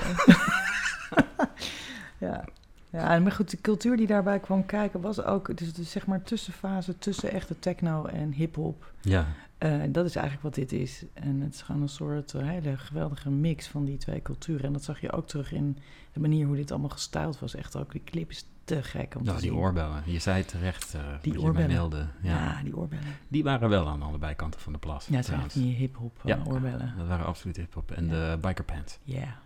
Ja. 2.18 2.44
Ja, 2.92 3.18
maar 3.18 3.32
goed, 3.32 3.50
de 3.50 3.60
cultuur 3.60 3.96
die 3.96 4.06
daarbij 4.06 4.40
kwam 4.40 4.66
kijken 4.66 5.00
was 5.00 5.22
ook, 5.22 5.56
dus 5.58 5.90
zeg 5.90 6.06
maar 6.06 6.22
tussenfase 6.22 6.98
tussen 6.98 7.30
echte 7.30 7.58
techno 7.58 8.04
en 8.04 8.32
hip-hop. 8.32 8.92
Ja, 9.00 9.26
Eh, 9.58 9.80
dat 9.88 10.04
is 10.04 10.14
eigenlijk 10.16 10.44
wat 10.44 10.54
dit 10.54 10.72
is. 10.80 11.04
En 11.14 11.40
het 11.40 11.54
is 11.54 11.62
gewoon 11.62 11.82
een 11.82 11.88
soort 11.88 12.34
eh, 12.34 12.46
hele 12.48 12.76
geweldige 12.76 13.30
mix 13.30 13.66
van 13.68 13.84
die 13.84 13.96
twee 13.96 14.22
culturen. 14.22 14.64
En 14.64 14.72
dat 14.72 14.84
zag 14.84 15.00
je 15.00 15.12
ook 15.12 15.26
terug 15.28 15.52
in 15.52 15.78
de 16.12 16.20
manier 16.20 16.46
hoe 16.46 16.56
dit 16.56 16.70
allemaal 16.70 16.88
gestyled 16.88 17.38
was. 17.38 17.54
Echt 17.54 17.76
ook, 17.76 17.92
die 17.92 18.02
clip 18.04 18.30
is 18.30 18.46
te 18.64 18.82
gek 18.82 19.14
om 19.16 19.24
nou, 19.24 19.36
te 19.36 19.42
die 19.42 19.50
zien. 19.52 19.60
oorbellen. 19.60 20.02
Je 20.06 20.18
zei 20.18 20.36
het 20.38 20.48
terecht, 20.48 20.94
eh 20.94 21.00
Die 21.20 21.40
oorbellen. 21.40 22.10
Ja. 22.22 22.30
Ja, 22.44 22.62
die 22.62 22.76
oorbellen. 22.76 23.04
Die 23.28 23.42
waren 23.42 23.68
wel 23.68 23.88
aan 23.88 24.02
allebei 24.02 24.34
kanten 24.34 24.60
van 24.60 24.72
de 24.72 24.78
plas. 24.78 25.06
Ja, 25.06 25.16
het 25.16 25.24
trouwens. 25.26 25.54
die 25.54 25.74
hip-hop 25.74 26.20
Ja. 26.24 26.38
oorbellen. 26.46 26.94
Dat 26.98 27.06
waren 27.06 27.26
absoluut 27.26 27.56
hip-hop. 27.56 27.90
En 27.90 28.06
Ja. 28.06 28.10
de 28.10 28.38
biker 28.40 28.64
pants, 28.64 28.98
Ja. 29.02 29.36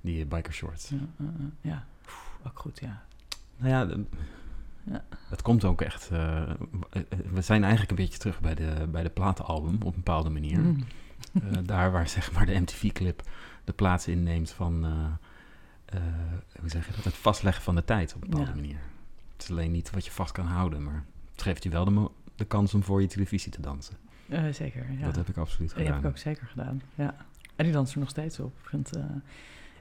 die 0.00 0.26
biker 0.26 0.52
shorts. 0.52 0.88
Ja, 0.88 0.96
uh, 0.96 1.26
uh, 1.40 1.46
ja. 1.60 1.84
Ook 2.46 2.58
goed, 2.58 2.80
ja. 2.80 3.02
Nou 3.56 3.70
ja, 3.70 3.84
de- 3.84 4.04
Ja. 4.84 5.04
het 5.28 5.42
komt 5.42 5.64
ook 5.64 5.80
echt. 5.80 6.10
eh, 6.10 6.50
we 7.32 7.40
zijn 7.40 7.60
eigenlijk 7.62 7.90
een 7.90 7.96
beetje 8.04 8.18
terug 8.18 8.40
bij 8.40 8.54
de, 8.54 8.88
bij 8.90 9.02
de 9.02 9.08
platenalbum 9.10 9.74
op 9.74 9.84
een 9.84 9.92
bepaalde 9.94 10.30
manier. 10.30 10.58
Mm. 10.58 10.78
Eh, 11.32 11.40
daar 11.64 11.92
waar 11.92 12.08
zeg 12.08 12.32
maar 12.32 12.46
de 12.46 12.58
MTV-clip 12.60 13.22
de 13.64 13.72
plaats 13.72 14.08
inneemt 14.08 14.50
van, 14.50 14.84
eh, 14.84 16.00
hoe 16.60 16.68
zeg 16.68 16.86
je 16.86 16.92
dat, 16.94 17.04
het 17.04 17.14
vastleggen 17.14 17.62
van 17.62 17.74
de 17.74 17.84
tijd 17.84 18.14
op 18.14 18.22
een 18.22 18.28
bepaalde 18.30 18.50
Ja. 18.50 18.56
manier. 18.56 18.78
Het 19.32 19.42
is 19.42 19.50
alleen 19.50 19.72
niet 19.72 19.90
wat 19.90 20.04
je 20.04 20.10
vast 20.10 20.32
kan 20.32 20.46
houden, 20.46 20.82
maar 20.82 21.04
het 21.32 21.42
geeft 21.42 21.62
je 21.62 21.70
wel 21.70 21.84
de, 21.84 22.10
de 22.34 22.44
kans 22.44 22.74
om 22.74 22.82
voor 22.82 23.00
je 23.00 23.06
televisie 23.06 23.52
te 23.52 23.60
dansen. 23.60 23.96
Zeker, 24.50 24.92
ja. 24.98 25.04
Dat 25.06 25.16
heb 25.16 25.28
ik 25.28 25.36
absoluut 25.36 25.68
Die 25.74 25.78
heb 25.78 25.86
gedaan. 25.86 26.00
ik 26.04 26.06
ook 26.16 26.18
zeker 26.22 26.46
gedaan, 26.46 26.82
ja. 26.94 27.14
En 27.56 27.64
die 27.64 27.72
danst 27.74 27.92
er 27.92 27.98
nog 28.00 28.08
steeds 28.08 28.38
op. 28.40 28.52
Ik 28.62 28.68
vind, 28.68 28.90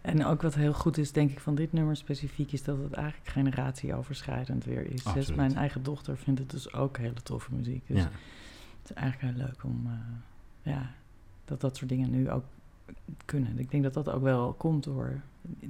en 0.01 0.25
ook 0.25 0.41
wat 0.41 0.55
heel 0.55 0.74
goed 0.74 0.98
is, 0.98 1.12
denk 1.12 1.31
ik, 1.31 1.39
van 1.39 1.55
dit 1.55 1.74
nummer 1.74 1.96
specifiek... 1.96 2.51
is 2.51 2.63
dat 2.63 2.77
het 2.77 2.93
eigenlijk 2.93 3.29
generatieoverschrijdend 3.29 4.65
weer 4.65 4.91
is. 4.91 5.03
Dus 5.03 5.34
mijn 5.34 5.55
eigen 5.55 5.84
dochter 5.84 6.17
vindt 6.17 6.39
het 6.39 6.50
dus 6.50 6.74
ook 6.74 6.98
hele 6.98 7.22
toffe 7.24 7.53
muziek. 7.53 7.88
Dus 7.88 7.98
Ja. 7.98 8.03
het 8.81 8.89
is 8.89 8.93
eigenlijk 8.93 9.36
heel 9.38 9.46
leuk 9.46 9.63
om... 9.63 9.86
eh, 9.86 10.72
ja, 10.74 10.91
dat 11.46 11.62
dat 11.62 11.77
soort 11.77 11.89
dingen 11.89 12.10
nu 12.10 12.29
ook 12.29 12.43
kunnen. 13.25 13.60
Ik 13.60 13.72
denk 13.72 13.84
dat 13.84 13.93
dat 13.93 14.10
ook 14.10 14.22
wel 14.22 14.53
komt 14.53 14.84
door 14.84 15.22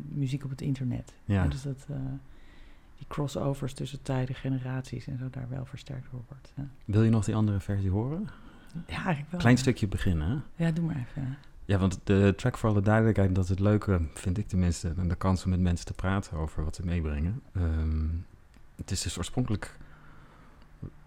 muziek 0.10 0.44
op 0.44 0.50
het 0.50 0.62
internet. 0.62 1.14
Ja. 1.26 1.48
Dus 1.48 1.62
dat 1.62 1.86
eh, 1.90 1.96
die 2.98 3.08
crossovers 3.08 3.74
tussen 3.74 4.02
tijden, 4.02 4.36
generaties 4.36 5.08
en 5.08 5.18
zo 5.18 5.30
daar 5.30 5.50
wel 5.50 5.66
versterkt 5.66 6.12
door 6.12 6.22
wordt. 6.28 6.52
Ja, 6.56 6.68
Wil 6.86 7.04
je 7.04 7.10
nog 7.10 7.26
die 7.26 7.36
andere 7.36 7.60
versie 7.60 7.90
horen? 7.90 8.28
ja 8.88 8.96
eigenlijk 8.96 9.32
wel. 9.32 9.40
Klein 9.40 9.58
stukje 9.58 9.88
beginnen? 9.88 10.44
Ja, 10.56 10.72
doe 10.72 10.86
maar 10.86 10.96
even. 10.96 11.38
Ja, 11.72 11.78
want 11.78 12.00
de 12.04 12.34
track 12.38 12.58
voor 12.58 12.70
alle 12.70 12.82
duidelijkheid, 12.82 13.36
dat 13.36 13.44
is 13.44 13.50
het 13.50 13.60
leuke, 13.60 14.02
vind 14.14 14.38
ik 14.38 14.48
tenminste, 14.48 14.94
en 14.98 15.08
de 15.08 15.16
kans 15.16 15.44
om 15.44 15.50
met 15.50 15.60
mensen 15.60 15.86
te 15.86 15.94
praten 15.94 16.38
over 16.38 16.64
wat 16.64 16.76
ze 16.76 16.86
meebrengen. 16.86 17.42
Ehm, 17.54 18.08
het 18.76 18.92
is 18.92 19.02
dus 19.02 19.18
oorspronkelijk, 19.18 19.78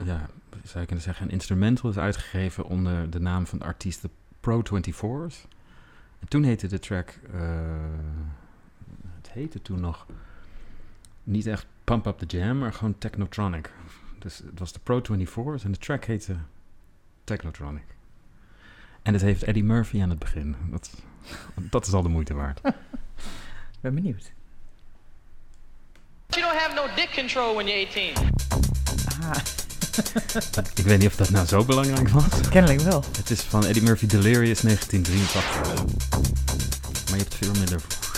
ja, 0.05 0.29
zou 0.63 0.81
je 0.81 0.87
kunnen 0.87 1.05
zeggen, 1.05 1.27
een 1.27 1.33
instrumental 1.33 1.91
is 1.91 1.99
uitgegeven 1.99 2.65
onder 2.65 3.11
de 3.11 3.21
naam 3.21 3.47
van 3.47 3.63
artiest 3.63 4.03
de 4.03 4.11
Pro 4.41 4.63
24's. 4.63 5.47
En 6.19 6.29
toen 6.29 6.43
heette 6.43 6.67
de 6.67 6.79
track, 6.79 7.19
eh, 7.33 7.41
het 9.17 9.31
heette 9.31 9.63
toen 9.63 9.81
nog 9.81 10.07
niet 11.25 11.47
echt 11.47 11.67
Pump 11.85 12.07
Up 12.07 12.19
the 12.19 12.37
Jam, 12.37 12.59
maar 12.59 12.73
gewoon 12.73 12.99
Technotronic. 12.99 13.73
Dus 14.19 14.39
het 14.39 14.59
was 14.59 14.73
de 14.73 14.81
Pro 14.83 15.01
24's 15.01 15.65
en 15.65 15.73
de 15.73 15.79
track 15.79 16.05
heette 16.05 16.37
Technotronic. 17.25 17.95
En 19.05 19.13
het 19.13 19.23
heeft 19.23 19.43
Eddie 19.43 19.65
Murphy 19.65 20.03
aan 20.03 20.11
het 20.11 20.19
begin. 20.19 20.57
Dat, 20.71 20.91
dat 21.55 21.87
is 21.87 21.93
al 21.93 22.03
de 22.03 22.09
moeite 22.09 22.35
waard. 22.35 22.61
ben 23.81 23.95
benieuwd. 23.95 24.33
You 26.29 26.43
don't 26.43 26.59
have 26.59 26.75
no 26.75 26.95
dick 26.97 27.11
control 27.15 27.55
when 27.55 27.67
you're 27.67 27.87
18. 27.87 28.13
Ah, 29.23 29.37
Ik 30.75 30.85
weet 30.85 30.99
niet 30.99 31.09
of 31.09 31.17
dat 31.17 31.31
nou 31.31 31.47
zo 31.47 31.65
belangrijk 31.65 32.09
was. 32.09 32.49
kennelijk 32.51 32.81
wel. 32.81 33.05
Het 33.17 33.31
is 33.31 33.41
van 33.41 33.67
Eddie 33.67 33.83
Murphy 33.83 34.07
Delirious 34.07 34.61
1983. 34.61 35.85
Maar 37.09 37.19
je 37.19 37.23
hebt 37.23 37.35
veel 37.35 37.53
minder. 37.53 37.79
De 37.79 38.14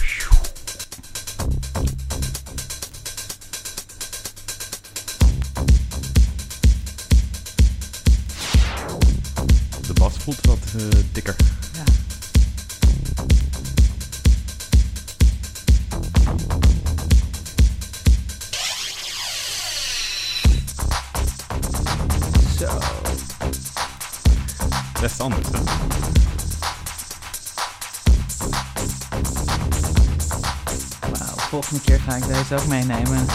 ook 32.53 32.67
meenemen. 32.67 33.27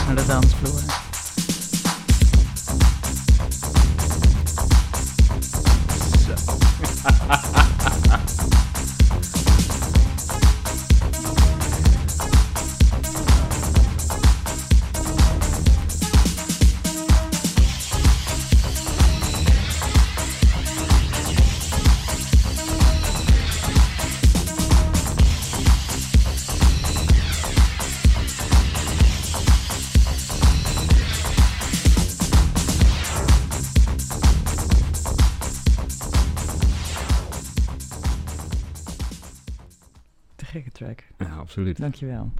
Absoluut. 41.61 41.77
Dankjewel. 41.77 42.31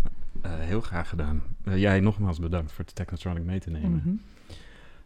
Eh, 0.41 0.51
heel 0.59 0.81
graag 0.81 1.09
gedaan. 1.09 1.41
Eh, 1.63 1.77
jij 1.77 1.99
nogmaals 1.99 2.39
bedankt 2.39 2.71
voor 2.71 2.85
het 2.85 2.95
Technotronic 2.95 3.43
mee 3.43 3.59
te 3.59 3.69
nemen. 3.69 3.91
Mhm. 3.91 4.09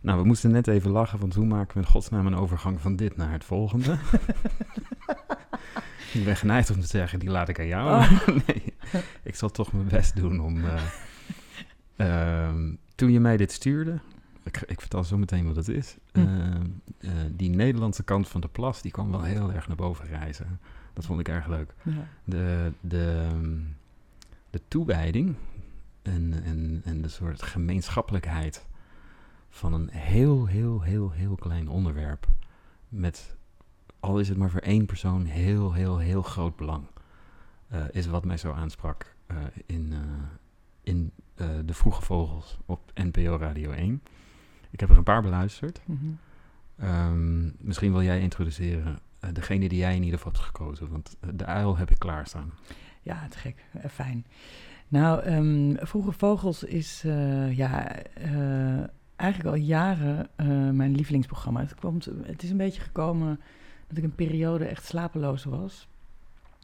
Nou, 0.01 0.19
we 0.19 0.25
moesten 0.25 0.51
net 0.51 0.67
even 0.67 0.91
lachen, 0.91 1.19
want 1.19 1.33
hoe 1.35 1.45
maken 1.45 1.73
we 1.77 1.83
in 1.83 1.89
godsnaam 1.89 2.25
een 2.25 2.35
overgang 2.35 2.81
van 2.81 2.95
dit 2.95 3.17
naar 3.17 3.31
het 3.31 3.43
volgende? 3.43 3.97
ik 6.13 6.23
ben 6.25 6.35
geneigd 6.35 6.69
om 6.69 6.79
te 6.79 6.87
zeggen, 6.87 7.19
die 7.19 7.29
laat 7.29 7.49
ik 7.49 7.59
aan 7.59 7.67
jou. 7.67 7.89
Oh. 7.89 8.27
nee, 8.47 8.73
ik 9.23 9.35
zal 9.35 9.49
toch 9.49 9.73
mijn 9.73 9.87
best 9.87 10.15
doen 10.15 10.39
om... 10.39 10.63
eh, 10.65 10.81
ehm, 12.47 12.73
toen 12.95 13.11
je 13.11 13.19
mij 13.19 13.37
dit 13.37 13.51
stuurde, 13.51 13.99
ik, 14.43 14.61
ik 14.65 14.79
vertel 14.79 15.03
zo 15.03 15.17
meteen 15.17 15.45
wat 15.45 15.55
het 15.55 15.67
is. 15.67 15.97
Hm. 16.11 16.19
ehm, 16.19 16.65
eh, 16.99 17.11
die 17.31 17.49
Nederlandse 17.49 18.03
kant 18.03 18.27
van 18.27 18.41
de 18.41 18.47
plas, 18.47 18.81
die 18.81 18.91
kwam 18.91 19.11
wel 19.11 19.23
heel 19.23 19.53
erg 19.53 19.67
naar 19.67 19.77
boven 19.77 20.07
reizen. 20.07 20.59
Dat 20.93 21.05
vond 21.05 21.19
ik 21.19 21.27
erg 21.27 21.47
leuk 21.47 21.73
Ja. 21.83 22.07
de, 22.23 22.71
de, 22.81 23.27
ehm, 23.31 23.57
de 24.55 24.61
toewijding 24.67 25.35
en, 26.01 26.43
en, 26.43 26.81
en 26.83 27.01
de 27.01 27.07
soort 27.07 27.41
gemeenschappelijkheid 27.41 28.65
van 29.49 29.73
een 29.73 29.89
heel, 29.89 30.45
heel, 30.45 30.81
heel, 30.81 31.11
heel 31.11 31.35
klein 31.35 31.67
onderwerp. 31.67 32.27
Met, 32.89 33.35
al 33.99 34.19
is 34.19 34.29
het 34.29 34.37
maar 34.37 34.49
voor 34.49 34.59
één 34.59 34.85
persoon, 34.85 35.25
heel, 35.25 35.73
heel, 35.73 35.97
heel 35.97 36.21
groot 36.21 36.55
belang. 36.55 36.85
eh, 37.67 37.83
is 37.91 38.07
wat 38.07 38.25
mij 38.25 38.37
zo 38.37 38.51
aansprak 38.51 39.15
eh, 39.25 39.37
in, 39.65 39.93
eh, 39.93 39.99
in 40.83 41.11
De 41.65 41.73
Vroege 41.73 42.01
Vogels 42.01 42.57
op 42.65 42.91
NPO 42.93 43.37
Radio 43.37 43.71
1. 43.71 44.01
Ik 44.69 44.79
heb 44.79 44.89
er 44.89 44.97
een 44.97 45.03
paar 45.03 45.21
beluisterd. 45.21 45.81
Mhm. 45.85 46.05
Ehm, 46.75 47.45
misschien 47.57 47.91
wil 47.91 48.03
jij 48.03 48.19
introduceren 48.19 48.99
degene 49.33 49.69
die 49.69 49.79
jij 49.79 49.95
in 49.95 50.03
ieder 50.03 50.17
geval 50.17 50.33
hebt 50.33 50.45
gekozen. 50.45 50.89
Want 50.89 51.17
de 51.33 51.45
uil 51.45 51.77
heb 51.77 51.91
ik 51.91 51.99
klaarstaan. 51.99 52.51
Ja, 53.05 53.27
te 53.27 53.37
gek. 53.37 53.65
Eh, 53.71 53.89
fijn. 53.89 54.25
Nou, 54.87 55.21
ehm 55.21 55.85
Vroege 55.85 56.11
Vogels 56.11 56.63
is 56.63 57.03
eh, 57.05 57.57
ja, 57.57 57.95
eh, 58.03 58.83
eigenlijk 59.15 59.49
al 59.49 59.55
jaren 59.55 60.29
mijn 60.75 60.95
lievelingsprogramma. 60.95 61.59
Het, 61.59 61.75
komt, 61.75 62.05
het 62.23 62.43
is 62.43 62.49
een 62.49 62.57
beetje 62.57 62.81
gekomen 62.81 63.39
dat 63.87 63.97
ik 63.97 64.03
een 64.03 64.15
periode 64.15 64.65
echt 64.65 64.85
slapeloos 64.85 65.43
was. 65.43 65.87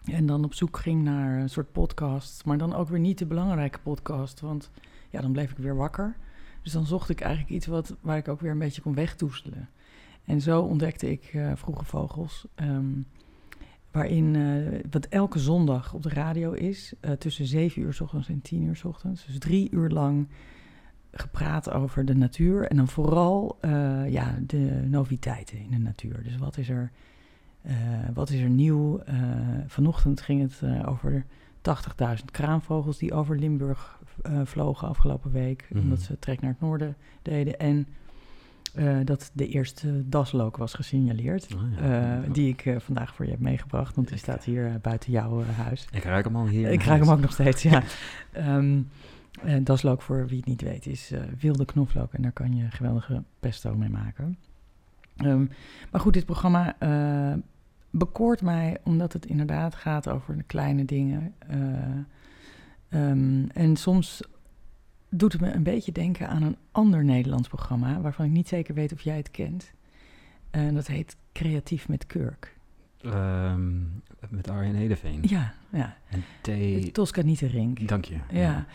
En 0.06 0.26
dan 0.26 0.44
op 0.44 0.54
zoek 0.54 0.78
ging 0.78 1.04
naar 1.04 1.40
een 1.40 1.50
soort 1.50 1.72
podcast. 1.72 2.46
Maar 2.46 2.58
dan 2.58 2.74
ook 2.76 2.90
weer 2.90 3.00
niet 3.00 3.18
de 3.18 3.26
belangrijke 3.26 3.80
podcast. 3.80 4.40
Want 4.40 4.72
ja, 5.10 5.22
dan 5.22 5.32
bleef 5.32 5.52
ik 5.52 5.58
weer 5.58 5.76
wakker. 5.76 6.16
Dus 6.62 6.72
dan 6.72 6.86
zocht 6.86 7.10
ik 7.10 7.22
eigenlijk 7.22 7.54
iets 7.54 7.66
wat, 7.66 7.96
waar 8.02 8.18
ik 8.18 8.28
ook 8.28 8.42
weer 8.42 8.52
een 8.52 8.60
beetje 8.60 8.82
kon 8.82 8.96
wegtoestelen. 8.96 9.70
En 10.26 10.42
zo 10.42 10.62
ontdekte 10.62 11.12
ik 11.12 11.38
Vroege 11.56 11.86
Vogels. 11.86 12.48
ehm, 12.56 12.94
waarin, 13.92 14.36
eh, 14.36 14.80
wat 14.90 15.06
elke 15.06 15.40
zondag 15.40 15.94
op 15.94 16.04
de 16.04 16.10
radio 16.10 16.52
is, 16.52 16.94
eh, 17.00 17.12
tussen 17.12 17.46
7 17.46 17.82
uur 17.82 17.94
s 17.94 18.02
ochtends 18.02 18.30
en 18.30 18.42
10 18.42 18.64
uur 18.64 18.76
s 18.76 18.84
ochtends. 18.84 19.26
Dus 19.26 19.40
drie 19.40 19.72
uur 19.72 19.90
lang 19.90 20.28
gepraat 21.12 21.72
over 21.72 22.06
de 22.06 22.16
natuur. 22.16 22.68
En 22.68 22.78
dan 22.78 22.88
vooral 22.88 23.58
eh, 23.62 24.10
ja, 24.10 24.36
de 24.48 24.86
noviteiten 24.90 25.58
in 25.58 25.72
de 25.72 25.78
natuur. 25.78 26.24
Dus 26.24 26.38
wat 26.38 26.58
is 26.58 26.70
er, 26.70 26.92
wat 28.14 28.30
is 28.30 28.40
er 28.40 28.50
nieuw? 28.50 29.02
Vanochtend 29.68 30.22
ging 30.22 30.42
het 30.42 30.86
over 30.86 31.26
80.000 31.62 32.32
kraanvogels 32.32 32.98
die 32.98 33.14
over 33.14 33.40
Limburg 33.40 34.00
vlogen 34.44 34.88
afgelopen 34.88 35.32
week. 35.32 35.68
Mhm. 35.70 35.84
Omdat 35.84 36.00
ze 36.00 36.20
trek 36.20 36.42
naar 36.42 36.52
het 36.52 36.60
noorden 36.60 36.96
deden. 37.22 37.60
En 37.60 37.88
eh, 38.76 38.98
dat 39.04 39.32
de 39.34 39.48
eerste 39.48 40.10
daslook 40.10 40.58
was 40.58 40.74
gesignaleerd. 40.74 41.48
Oh 41.56 41.62
ja. 41.80 42.22
eh, 42.24 42.34
die 42.34 42.50
ik 42.50 42.66
eh, 42.66 42.80
vandaag 42.80 43.16
voor 43.16 43.26
je 43.26 43.32
heb 43.32 43.40
meegebracht. 43.40 43.96
Want 43.96 44.08
die 44.08 44.18
staat 44.18 44.44
hier 44.44 44.80
buiten 44.82 45.12
jouw 45.12 45.44
huis. 45.44 45.88
Ik 45.92 46.04
ruik 46.04 46.26
hem 46.26 46.36
al 46.36 46.48
hier. 46.48 46.70
Ik 46.72 46.84
ruik 46.84 47.02
hem 47.04 47.12
ook 47.12 47.20
nog 47.22 47.32
steeds, 47.34 47.62
ja. 47.64 47.84
Eh, 49.44 49.56
daslook, 49.62 50.02
voor 50.02 50.28
wie 50.28 50.38
het 50.38 50.46
niet 50.46 50.62
weet, 50.62 50.86
is 50.86 51.14
wilde 51.40 51.66
knoflook. 51.66 52.14
En 52.14 52.22
daar 52.22 52.32
kan 52.32 52.56
je 52.56 52.72
geweldige 52.72 53.24
pesto 53.40 53.76
mee 53.76 53.90
maken. 53.90 54.38
Ehm, 55.18 55.46
maar 55.92 56.02
goed, 56.02 56.14
dit 56.14 56.26
programma 56.26 56.76
bekoort 57.92 58.42
mij 58.42 58.78
omdat 58.84 59.14
het 59.14 59.26
inderdaad 59.26 59.76
gaat 59.76 60.10
over 60.10 60.38
de 60.38 60.44
kleine 60.44 60.86
dingen. 60.86 61.34
eh, 61.48 61.58
ehm, 62.90 63.46
en 63.54 63.76
soms 63.76 64.22
doet 65.12 65.32
het 65.32 65.42
me 65.42 65.52
een 65.52 65.64
beetje 65.64 65.92
denken 65.92 66.30
aan 66.30 66.44
een 66.44 66.58
ander 66.72 67.04
Nederlands 67.04 67.48
programma... 67.48 68.02
waarvan 68.02 68.26
ik 68.26 68.32
niet 68.32 68.48
zeker 68.48 68.74
weet 68.74 68.94
of 68.94 69.02
jij 69.02 69.18
het 69.18 69.32
kent. 69.32 69.72
En 70.50 70.74
dat 70.74 70.88
heet 70.88 71.16
Creatief 71.34 71.88
met 71.88 72.06
Kurk. 72.06 72.56
Ehm, 73.02 73.80
met 74.30 74.50
Arjen 74.50 74.76
Hedeveen. 74.76 75.20
Ja, 75.22 75.54
ja. 75.70 75.98
En 76.10 76.24
thee. 76.42 76.92
Toscanite 76.92 77.48
Rink. 77.48 77.88
Dank 77.88 78.06
je. 78.06 78.18
Ja. 78.30 78.66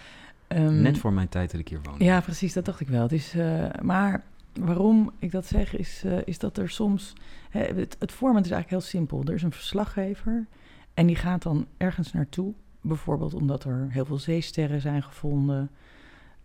Ehm, 0.47 0.83
Net 0.83 0.99
voor 0.99 1.13
mijn 1.13 1.29
tijd 1.29 1.51
dat 1.51 1.61
ik 1.61 1.69
hier 1.69 1.81
woonde. 1.83 2.05
Ja, 2.05 2.21
precies, 2.21 2.53
dat 2.53 2.65
dacht 2.65 2.81
ik 2.81 2.89
wel. 2.89 3.03
Het 3.03 3.13
is, 3.13 3.35
eh, 3.35 3.69
maar 3.83 4.25
waarom 4.61 5.13
ik 5.19 5.31
dat 5.31 5.47
zeg, 5.47 5.77
is, 5.77 6.03
eh, 6.05 6.19
is 6.25 6.39
dat 6.39 6.59
er 6.59 6.71
soms... 6.71 7.13
Hè, 7.51 7.61
het, 7.61 7.97
het 7.99 8.13
format 8.13 8.45
is 8.45 8.51
eigenlijk 8.51 8.83
heel 8.83 8.91
simpel. 8.91 9.25
Er 9.25 9.35
is 9.35 9.43
een 9.43 9.53
verslaggever 9.53 10.47
en 10.95 11.07
die 11.07 11.17
gaat 11.17 11.43
dan 11.43 11.67
ergens 11.77 12.13
naartoe. 12.13 12.53
Bijvoorbeeld 12.81 13.35
omdat 13.35 13.65
er 13.65 13.87
heel 13.91 14.05
veel 14.05 14.19
zeesterren 14.19 14.81
zijn 14.81 15.03
gevonden. 15.03 15.71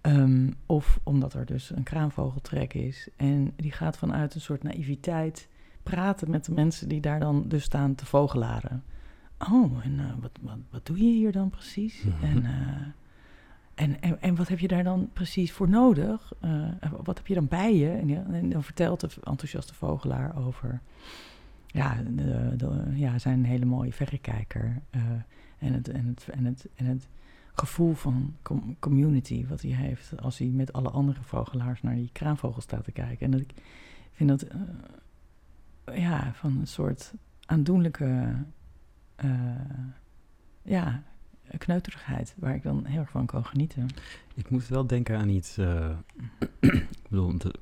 Ehm, 0.02 0.50
of 0.66 1.00
omdat 1.04 1.34
er 1.34 1.46
dus 1.46 1.70
een 1.76 1.84
kraanvogeltrek 1.84 2.74
is. 2.74 3.08
En 3.16 3.54
die 3.56 3.72
gaat 3.72 3.98
vanuit 3.98 4.36
een 4.36 4.42
soort 4.42 4.64
naïviteit 4.64 5.48
praten 5.84 6.30
met 6.32 6.46
de 6.46 6.52
mensen 6.54 6.88
die 6.90 7.02
daar 7.02 7.20
dan 7.20 7.44
dus 7.48 7.64
staan 7.64 7.96
te 7.96 8.06
vogelaren. 8.06 8.84
Oh, 9.52 9.86
en 9.86 10.00
eh, 10.00 10.06
wat, 10.22 10.32
wat, 10.42 10.58
wat 10.70 10.86
doe 10.86 10.98
je 10.98 11.12
hier 11.12 11.32
dan 11.32 11.50
precies? 11.50 12.04
En... 12.22 12.46
eh, 12.46 12.52
En, 13.76 14.02
en, 14.02 14.22
en 14.22 14.36
wat 14.36 14.48
heb 14.48 14.60
je 14.60 14.68
daar 14.68 14.84
dan 14.84 15.10
precies 15.14 15.52
voor 15.52 15.70
nodig? 15.70 16.34
Eh, 16.40 16.70
wat 17.04 17.18
heb 17.18 17.28
je 17.28 17.34
dan 17.34 17.48
bij 17.48 17.76
je? 17.76 17.90
En, 17.90 18.08
ja, 18.08 18.26
en 18.32 18.50
dan 18.50 18.64
vertelt 18.64 19.00
de 19.00 19.10
enthousiaste 19.24 19.74
vogelaar 19.74 20.38
over 20.46 20.82
ja, 21.68 21.98
de, 22.16 22.54
de- 22.58 22.92
ja, 22.94 23.20
zijn 23.20 23.46
hele 23.46 23.66
mooie 23.66 23.94
verrekijker. 23.94 24.82
en, 25.60 25.74
het, 25.74 25.90
en, 25.90 26.06
het, 26.08 26.30
en, 26.30 26.46
het, 26.46 26.68
en 26.76 26.86
het 26.86 27.08
gevoel 27.54 27.94
van 27.94 28.36
com- 28.42 28.76
community 28.80 29.48
wat 29.48 29.62
hij 29.62 29.72
heeft 29.72 30.22
als 30.22 30.38
hij 30.38 30.48
met 30.48 30.74
alle 30.74 30.90
andere 30.90 31.22
vogelaars 31.24 31.82
naar 31.82 31.96
die 31.96 32.10
kraanvogel 32.12 32.62
staat 32.62 32.84
te 32.84 32.92
kijken. 32.92 33.26
En 33.26 33.32
dat 33.32 33.42
ik 33.42 33.54
vind 34.12 34.30
dat 34.30 34.44
eh, 34.44 35.98
ja, 36.00 36.34
van 36.34 36.58
een 36.60 36.68
soort 36.68 37.14
aandoenlijke 37.46 38.36
eh, 39.16 39.30
ja, 40.62 41.04
kneuterigheid 41.58 42.36
waar 42.38 42.56
ik 42.56 42.64
dan 42.64 42.86
heel 42.86 43.00
erg 43.00 43.10
van 43.10 43.26
kan 43.26 43.46
genieten. 43.46 43.88
Ik 44.34 44.50
moet 44.50 44.68
wel 44.68 44.88
denken 44.88 45.18
aan 45.18 45.30
iets. 45.30 45.58
eh, 45.58 45.90
ik 46.60 46.88
bedoel, 47.10 47.38
de, 47.38 47.54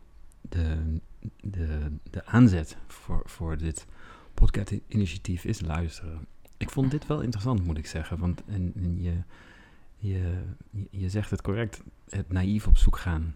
de, 1.41 1.91
de, 2.10 2.25
aanzet 2.25 2.78
voor, 2.88 3.21
voor 3.25 3.58
dit 3.58 3.86
podcast-initiatief 4.34 5.43
is 5.43 5.62
luisteren. 5.62 6.28
Ik 6.58 6.69
vond 6.69 6.91
dit 6.91 7.08
wel 7.08 7.21
interessant, 7.21 7.65
moet 7.65 7.78
ik 7.78 7.88
zeggen. 7.88 8.17
Want 8.17 8.43
en 8.45 8.73
je, 9.02 9.13
je, 10.00 10.42
je- 10.90 11.10
zegt 11.10 11.30
het 11.32 11.42
correct, 11.42 11.84
het 12.10 12.32
naïef 12.32 12.68
op 12.68 12.78
zoek 12.78 12.98
gaan 12.98 13.36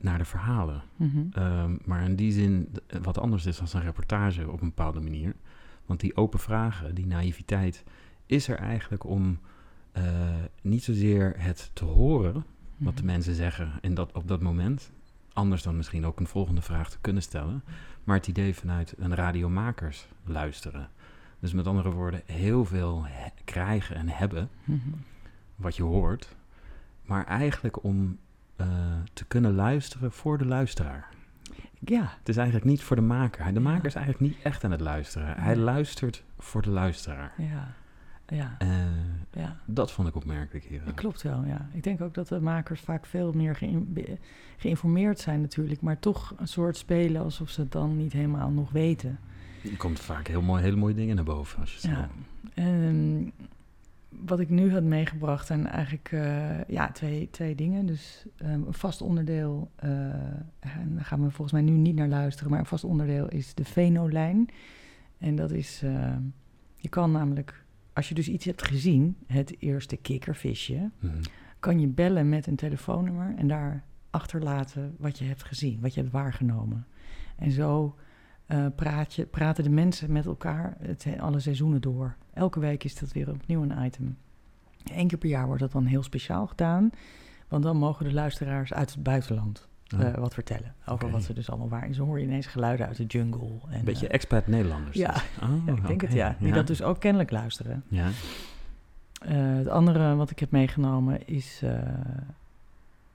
naar 0.00 0.18
de 0.18 0.24
verhalen. 0.24 0.82
Mhm. 0.96 1.18
Ehm, 1.32 1.76
maar 1.84 2.02
in 2.04 2.16
die 2.16 2.32
zin 2.32 2.68
wat 3.02 3.18
anders 3.18 3.46
is 3.46 3.56
dan 3.56 3.66
een 3.72 3.80
reportage 3.86 4.50
op 4.50 4.60
een 4.60 4.68
bepaalde 4.68 5.00
manier. 5.00 5.34
Want 5.86 6.00
die 6.00 6.16
open 6.16 6.38
vragen, 6.38 6.94
die 6.94 7.06
naïviteit, 7.06 7.84
is 8.26 8.48
er 8.48 8.56
eigenlijk 8.58 9.04
om 9.04 9.38
eh, 9.92 10.02
niet 10.62 10.82
zozeer 10.82 11.34
het 11.36 11.70
te 11.72 11.84
horen 11.84 12.44
wat 12.76 12.96
de 12.96 13.02
Mhm. 13.02 13.12
mensen 13.12 13.34
zeggen 13.34 13.72
in 13.80 13.94
dat, 13.94 14.12
op 14.12 14.28
dat 14.28 14.42
moment. 14.42 14.90
Anders 15.32 15.62
dan 15.62 15.76
misschien 15.76 16.06
ook 16.06 16.20
een 16.20 16.26
volgende 16.26 16.62
vraag 16.62 16.90
te 16.90 16.98
kunnen 17.00 17.22
stellen. 17.22 17.62
Maar 18.04 18.16
het 18.16 18.26
idee 18.28 18.54
vanuit 18.54 18.94
een 18.98 19.14
radiomakers 19.14 20.06
luisteren. 20.24 20.88
Dus 21.40 21.52
met 21.52 21.66
andere 21.66 21.90
woorden, 21.90 22.22
heel 22.26 22.64
veel 22.64 23.06
krijgen 23.44 23.96
en 23.96 24.08
hebben 24.08 24.48
Mhm. 24.64 24.78
Wat 25.56 25.76
je 25.76 25.82
hoort. 25.82 26.36
Maar 27.04 27.24
eigenlijk 27.26 27.82
om 27.84 28.18
eh, 28.56 28.66
te 29.12 29.24
kunnen 29.24 29.54
luisteren 29.54 30.12
voor 30.12 30.38
de 30.38 30.46
luisteraar. 30.46 31.08
Ja, 31.78 32.12
Het 32.18 32.28
is 32.28 32.36
eigenlijk 32.36 32.66
niet 32.66 32.82
voor 32.82 32.96
de 32.96 33.02
maker. 33.02 33.44
De 33.46 33.52
Ja. 33.52 33.60
maker 33.60 33.84
is 33.86 33.94
eigenlijk 33.94 34.24
niet 34.32 34.42
echt 34.42 34.64
aan 34.64 34.70
het 34.70 34.80
luisteren. 34.80 35.36
Hij 35.42 35.56
luistert 35.56 36.24
voor 36.38 36.62
de 36.62 36.70
luisteraar. 36.70 37.32
ja, 37.38 37.72
ja, 38.28 38.54
Eh, 38.58 38.68
ja. 39.32 39.56
dat 39.64 39.92
vond 39.92 40.08
ik 40.08 40.14
opmerkelijk 40.14 40.64
hier. 40.64 40.84
Dat 40.84 40.94
klopt 40.94 41.22
wel, 41.22 41.44
ja. 41.44 41.68
Ik 41.72 41.82
denk 41.82 42.00
ook 42.00 42.14
dat 42.14 42.28
de 42.28 42.40
makers 42.40 42.80
vaak 42.80 43.06
veel 43.06 43.32
meer 43.32 43.58
geïnformeerd 44.56 45.18
zijn 45.20 45.40
natuurlijk, 45.40 45.80
maar 45.80 45.98
toch 45.98 46.34
een 46.36 46.48
soort 46.48 46.76
spelen 46.76 47.22
alsof 47.22 47.50
ze 47.50 47.60
het 47.60 47.72
dan 47.72 47.96
niet 47.96 48.12
helemaal 48.12 48.50
nog 48.50 48.70
weten. 48.70 49.18
Er 49.70 49.76
komt 49.76 50.00
vaak 50.00 50.26
heel 50.26 50.42
mooi, 50.42 50.62
hele 50.62 50.76
mooie 50.76 50.94
dingen 50.94 51.16
naar 51.16 51.24
boven. 51.24 51.60
Als 51.60 51.74
je 51.74 51.88
het 51.88 51.96
Ja. 51.98 52.08
En 52.54 53.32
wat 54.26 54.40
ik 54.40 54.48
nu 54.50 54.72
had 54.72 54.82
meegebracht 54.82 55.46
zijn 55.46 55.66
eigenlijk 55.66 56.12
eh, 56.12 56.64
ja, 56.64 56.90
twee, 56.92 57.28
twee 57.30 57.54
dingen. 57.54 57.86
Dus 57.86 58.26
ehm, 58.36 58.50
een 58.66 58.72
vast 58.72 59.02
onderdeel, 59.02 59.70
eh, 59.76 59.90
en 60.60 60.94
daar 60.94 61.04
gaan 61.04 61.22
we 61.22 61.30
volgens 61.30 61.52
mij 61.52 61.62
nu 61.62 61.70
niet 61.76 61.94
naar 61.94 62.08
luisteren, 62.08 62.50
maar 62.50 62.58
een 62.60 62.66
vast 62.66 62.84
onderdeel 62.84 63.28
is 63.28 63.54
de 63.54 63.64
venolijn. 63.64 64.48
En 65.18 65.36
dat 65.36 65.50
is, 65.50 65.82
eh, 65.82 66.16
je 66.76 66.88
kan 66.88 67.12
namelijk, 67.12 67.64
als 67.92 68.08
je 68.08 68.14
dus 68.14 68.28
iets 68.28 68.44
hebt 68.44 68.62
gezien, 68.62 69.16
het 69.26 69.56
eerste 69.58 69.96
kikkervisje, 69.96 70.90
Mhm. 70.98 71.22
kan 71.58 71.80
je 71.80 71.86
bellen 71.86 72.28
met 72.28 72.46
een 72.46 72.56
telefoonnummer 72.56 73.34
en 73.36 73.48
daar 73.48 73.84
achterlaten 74.10 74.94
wat 74.98 75.18
je 75.18 75.24
hebt 75.24 75.44
gezien, 75.44 75.80
wat 75.80 75.94
je 75.94 76.00
hebt 76.00 76.12
waargenomen. 76.12 76.86
En 77.36 77.50
zo 77.50 77.96
praat 78.76 79.14
je, 79.14 79.26
praten 79.26 79.64
de 79.64 79.70
mensen 79.70 80.12
met 80.12 80.26
elkaar 80.26 80.76
het, 80.80 81.06
alle 81.18 81.40
seizoenen 81.40 81.80
door. 81.80 82.16
Elke 82.34 82.60
week 82.60 82.84
is 82.84 82.98
dat 82.98 83.12
weer 83.12 83.30
opnieuw 83.30 83.62
een 83.62 83.84
item. 83.84 84.16
Eén 84.84 85.08
keer 85.08 85.18
per 85.18 85.28
jaar 85.28 85.46
wordt 85.46 85.60
dat 85.60 85.72
dan 85.72 85.84
heel 85.84 86.02
speciaal 86.02 86.46
gedaan, 86.46 86.90
want 87.48 87.62
dan 87.62 87.76
mogen 87.76 88.04
de 88.04 88.12
luisteraars 88.12 88.72
uit 88.72 88.94
het 88.94 89.02
buitenland 89.02 89.68
Oh, 89.94 90.00
eh, 90.00 90.14
wat 90.14 90.34
vertellen 90.34 90.74
over 90.86 91.04
Oké. 91.04 91.12
wat 91.12 91.22
ze 91.22 91.32
dus 91.32 91.50
allemaal 91.50 91.68
waar. 91.68 91.82
En 91.82 91.94
zo 91.94 92.04
hoor 92.04 92.18
je 92.18 92.26
ineens 92.26 92.46
geluiden 92.46 92.86
uit 92.86 92.96
de 92.96 93.04
jungle. 93.04 93.48
En, 93.68 93.78
een 93.78 93.84
beetje 93.84 94.08
eh, 94.08 94.14
expat 94.14 94.46
Nederlanders. 94.46 94.96
ja. 94.96 95.12
dus. 95.12 95.22
Oh, 95.42 95.66
ja, 95.66 95.72
ik 95.72 95.86
denk 95.86 96.00
het 96.00 96.12
ja. 96.12 96.36
Die 96.40 96.52
dat 96.52 96.66
dus 96.66 96.82
ook 96.82 97.00
kennelijk 97.00 97.30
luisteren. 97.30 97.84
Ja. 97.88 98.08
Eh, 99.18 99.34
het 99.36 99.68
andere 99.68 100.14
wat 100.14 100.30
ik 100.30 100.38
heb 100.38 100.50
meegenomen 100.50 101.26
is 101.26 101.62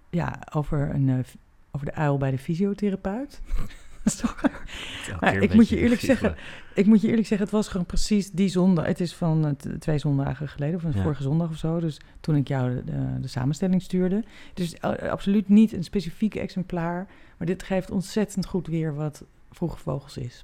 ja, 0.09 0.39
over, 0.53 0.89
een, 0.93 1.25
over 1.71 1.85
de 1.85 1.93
uil 1.93 2.17
bij 2.17 2.31
de 2.31 2.37
fysiotherapeut. 2.37 3.41
Maar 5.19 5.35
ik 5.35 5.53
moet 5.53 5.69
je 5.69 5.77
eerlijk 5.77 6.01
giechelen. 6.01 6.35
ik 6.73 6.85
moet 6.85 7.01
je 7.01 7.07
eerlijk 7.07 7.27
zeggen, 7.27 7.47
het 7.47 7.55
was 7.55 7.67
gewoon 7.67 7.85
precies 7.85 8.31
die 8.31 8.47
zondag. 8.49 8.85
Het 8.85 8.99
is 8.99 9.15
van 9.15 9.45
eh, 9.45 9.51
twee 9.79 9.97
zondagen 9.97 10.47
geleden, 10.49 10.75
of 10.75 10.81
van 10.81 10.91
Ja. 10.95 11.01
vorige 11.01 11.21
zondag 11.23 11.49
of 11.49 11.57
zo. 11.57 11.79
Dus 11.79 11.97
toen 12.19 12.35
ik 12.35 12.47
jou 12.47 12.75
de, 12.75 12.83
de, 12.83 13.19
de 13.21 13.27
samenstelling 13.27 13.81
stuurde. 13.81 14.23
Dus 14.53 14.73
eh, 14.73 15.09
absoluut 15.11 15.49
niet 15.49 15.73
een 15.73 15.83
specifiek 15.83 16.35
exemplaar. 16.35 17.07
Maar 17.37 17.47
dit 17.47 17.63
geeft 17.63 17.91
ontzettend 17.91 18.45
goed 18.45 18.67
weer 18.67 18.95
wat 18.95 19.23
Vroege 19.51 19.77
Vogels 19.77 20.17
is. 20.17 20.43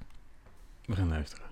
We 0.86 0.96
gaan 0.96 1.10
luisteren. 1.10 1.45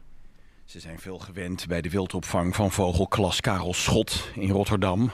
Ze 0.65 0.79
zijn 0.79 0.99
veel 0.99 1.19
gewend 1.19 1.67
bij 1.67 1.81
de 1.81 1.89
wildopvang 1.89 2.55
van 2.55 2.71
vogelklas 2.71 3.41
Karel 3.41 3.73
Schot 3.73 4.29
in 4.35 4.49
Rotterdam. 4.49 5.11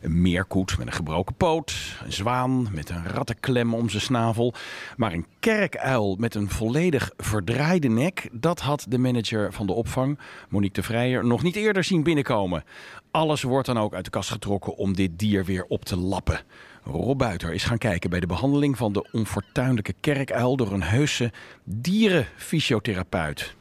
Een 0.00 0.20
meerkoet 0.22 0.78
met 0.78 0.86
een 0.86 0.92
gebroken 0.92 1.34
poot, 1.34 1.96
een 2.04 2.12
zwaan 2.12 2.68
met 2.72 2.90
een 2.90 3.06
rattenklem 3.06 3.74
om 3.74 3.88
zijn 3.88 4.02
snavel. 4.02 4.54
Maar 4.96 5.12
een 5.12 5.26
kerkuil 5.40 6.16
met 6.18 6.34
een 6.34 6.50
volledig 6.50 7.10
verdraaide 7.16 7.88
nek, 7.88 8.28
dat 8.32 8.60
had 8.60 8.86
de 8.88 8.98
manager 8.98 9.52
van 9.52 9.66
de 9.66 9.72
opvang, 9.72 10.18
Monique 10.48 10.80
de 10.80 10.86
Vrijer, 10.86 11.24
nog 11.24 11.42
niet 11.42 11.56
eerder 11.56 11.84
zien 11.84 12.02
binnenkomen. 12.02 12.64
Alles 13.10 13.42
wordt 13.42 13.66
dan 13.66 13.78
ook 13.78 13.94
uit 13.94 14.04
de 14.04 14.10
kast 14.10 14.30
getrokken 14.30 14.76
om 14.76 14.94
dit 14.94 15.18
dier 15.18 15.44
weer 15.44 15.64
op 15.64 15.84
te 15.84 15.96
lappen. 15.96 16.40
Rob 16.82 17.18
Buiter 17.18 17.54
is 17.54 17.64
gaan 17.64 17.78
kijken 17.78 18.10
bij 18.10 18.20
de 18.20 18.26
behandeling 18.26 18.76
van 18.76 18.92
de 18.92 19.08
onfortuinlijke 19.12 19.94
kerkuil 20.00 20.56
door 20.56 20.72
een 20.72 20.82
heuse 20.82 21.32
dierenfysiotherapeut. 21.64 23.54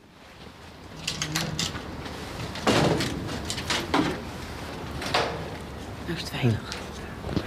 Nou 6.05 6.17
is 6.17 6.21
het 6.21 6.29
veilig. 6.29 6.59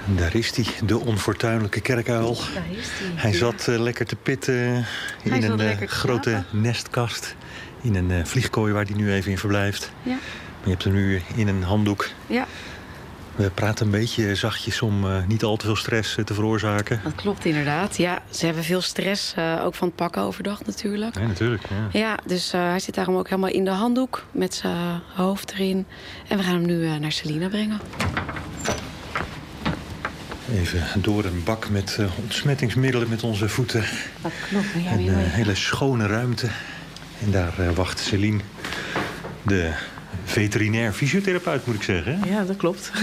En 0.06 0.16
Daar 0.16 0.34
is 0.34 0.56
hij, 0.56 0.66
de 0.86 0.98
onfortuinlijke 0.98 1.80
kerkuil. 1.80 2.34
Daar 2.54 2.64
is 2.70 2.86
hij. 2.90 3.10
Hij 3.14 3.32
zat 3.32 3.68
eh, 3.68 3.78
lekker 3.78 4.06
te 4.06 4.16
pitten 4.16 4.54
in 5.22 5.30
Hij 5.30 5.40
zat 5.40 5.50
een 5.50 5.60
eh, 5.60 5.88
grote 5.88 6.30
slapen. 6.30 6.60
nestkast. 6.60 7.34
In 7.80 7.94
een 7.94 8.10
eh, 8.10 8.24
vliegkooi 8.24 8.72
waar 8.72 8.84
hij 8.84 8.94
nu 8.96 9.12
even 9.12 9.30
in 9.30 9.38
verblijft. 9.38 9.90
Ja. 10.02 10.10
Maar 10.12 10.64
je 10.64 10.70
hebt 10.70 10.84
hem 10.84 10.92
nu 10.92 11.22
in 11.34 11.48
een 11.48 11.62
handdoek. 11.62 12.08
Ja, 12.26 12.46
We 13.38 13.50
praten 13.50 13.84
een 13.84 13.92
beetje 13.92 14.34
zachtjes 14.34 14.82
om 14.82 15.04
eh, 15.04 15.26
niet 15.26 15.42
al 15.42 15.56
te 15.56 15.64
veel 15.66 15.76
stress 15.76 16.16
eh, 16.16 16.24
te 16.24 16.34
veroorzaken. 16.34 17.00
dat 17.04 17.14
klopt 17.14 17.44
inderdaad. 17.44 17.96
Ja, 17.96 18.22
ze 18.30 18.44
hebben 18.44 18.64
veel 18.64 18.80
stress, 18.80 19.34
eh, 19.36 19.62
ook 19.64 19.74
van 19.74 19.86
het 19.86 19.96
pakken 19.96 20.22
overdag 20.22 20.64
natuurlijk. 20.64 21.14
Ja, 21.18 21.26
natuurlijk. 21.26 21.62
Ja. 21.68 21.98
Ja, 21.98 22.18
dus 22.26 22.52
hij 22.52 22.78
zit 22.78 22.94
daarom 22.94 23.16
ook 23.16 23.28
helemaal 23.28 23.50
in 23.50 23.64
de 23.64 23.70
handdoek 23.70 24.24
met 24.32 24.54
zijn 24.54 25.00
hoofd 25.14 25.52
erin. 25.52 25.86
En 26.28 26.36
we 26.36 26.42
gaan 26.42 26.54
hem 26.54 26.66
nu 26.66 26.98
naar 26.98 27.12
Selina 27.12 27.48
brengen. 27.48 27.80
Even 30.52 31.02
door 31.02 31.24
een 31.24 31.42
bak 31.44 31.68
met 31.68 31.98
ontsmettingsmiddelen 32.22 33.08
met 33.08 33.22
onze 33.22 33.48
voeten. 33.48 33.84
Dat 34.22 34.32
klopt. 34.48 34.66
Ja, 34.84 34.92
Een 34.92 35.14
hele 35.14 35.54
schone 35.54 36.06
ruimte. 36.06 36.48
En 37.24 37.30
daar 37.30 37.74
wacht 37.74 37.98
Celine, 37.98 38.40
de 39.42 39.72
veterinair 40.24 40.92
fysiotherapeut 40.92 41.66
moet 41.66 41.74
ik 41.74 41.82
zeggen. 41.82 42.20
hè? 42.20 42.28
Ja, 42.28 42.44
dat 42.44 42.56
klopt. 42.56 42.92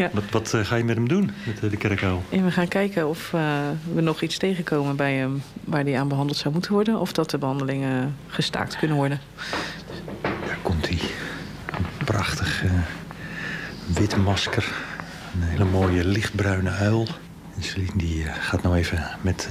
Ja. 0.00 0.10
Wat, 0.12 0.24
wat 0.30 0.54
eh, 0.54 0.64
ga 0.64 0.76
je 0.76 0.84
met 0.84 0.96
hem 0.96 1.08
doen, 1.08 1.30
met 1.46 1.64
eh, 1.64 1.70
de 1.70 1.76
kerkuil? 1.76 2.22
En 2.28 2.44
we 2.44 2.50
gaan 2.50 2.68
kijken 2.68 3.08
of 3.08 3.32
eh, 3.32 3.58
we 3.94 4.00
nog 4.00 4.22
iets 4.22 4.38
tegenkomen 4.38 4.96
bij 4.96 5.14
hem 5.14 5.42
waar 5.64 5.82
hij 5.84 5.98
aan 5.98 6.08
behandeld 6.08 6.36
zou 6.38 6.54
moeten 6.54 6.72
worden. 6.72 7.00
Of 7.00 7.12
dat 7.12 7.30
de 7.30 7.38
behandelingen 7.38 8.16
gestaakt 8.26 8.76
kunnen 8.76 8.96
worden. 8.96 9.20
Daar 10.22 10.58
komt 10.62 10.88
hij. 10.88 10.98
Een 11.66 12.04
prachtig 12.04 12.64
wit 13.86 14.16
masker. 14.16 14.72
Een 15.34 15.48
hele 15.48 15.64
mooie 15.64 16.04
lichtbruine 16.04 16.70
uil. 16.70 17.06
En 17.76 17.86
die 17.94 18.24
gaat 18.24 18.62
nou 18.62 18.76
even 18.76 19.08
met 19.20 19.48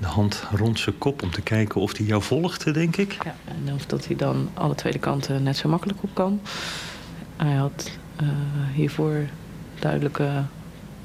de 0.00 0.06
hand 0.06 0.44
rond 0.56 0.78
zijn 0.78 0.98
kop 0.98 1.22
om 1.22 1.30
te 1.30 1.40
kijken 1.40 1.80
of 1.80 1.96
hij 1.96 2.06
jou 2.06 2.22
volgt, 2.22 2.66
eh, 2.66 2.74
denk 2.74 2.96
ik. 2.96 3.16
Ja, 3.24 3.34
en 3.44 3.74
of 3.74 3.86
dat 3.86 4.06
hij 4.06 4.16
dan 4.16 4.48
alle 4.54 4.74
tweede 4.74 4.98
kanten 4.98 5.42
net 5.42 5.56
zo 5.56 5.68
makkelijk 5.68 6.02
op 6.02 6.10
kan. 6.12 6.40
Hij 7.36 7.54
had 7.54 7.90
eh, 8.16 8.28
hiervoor 8.74 9.26
duidelijke 9.78 10.42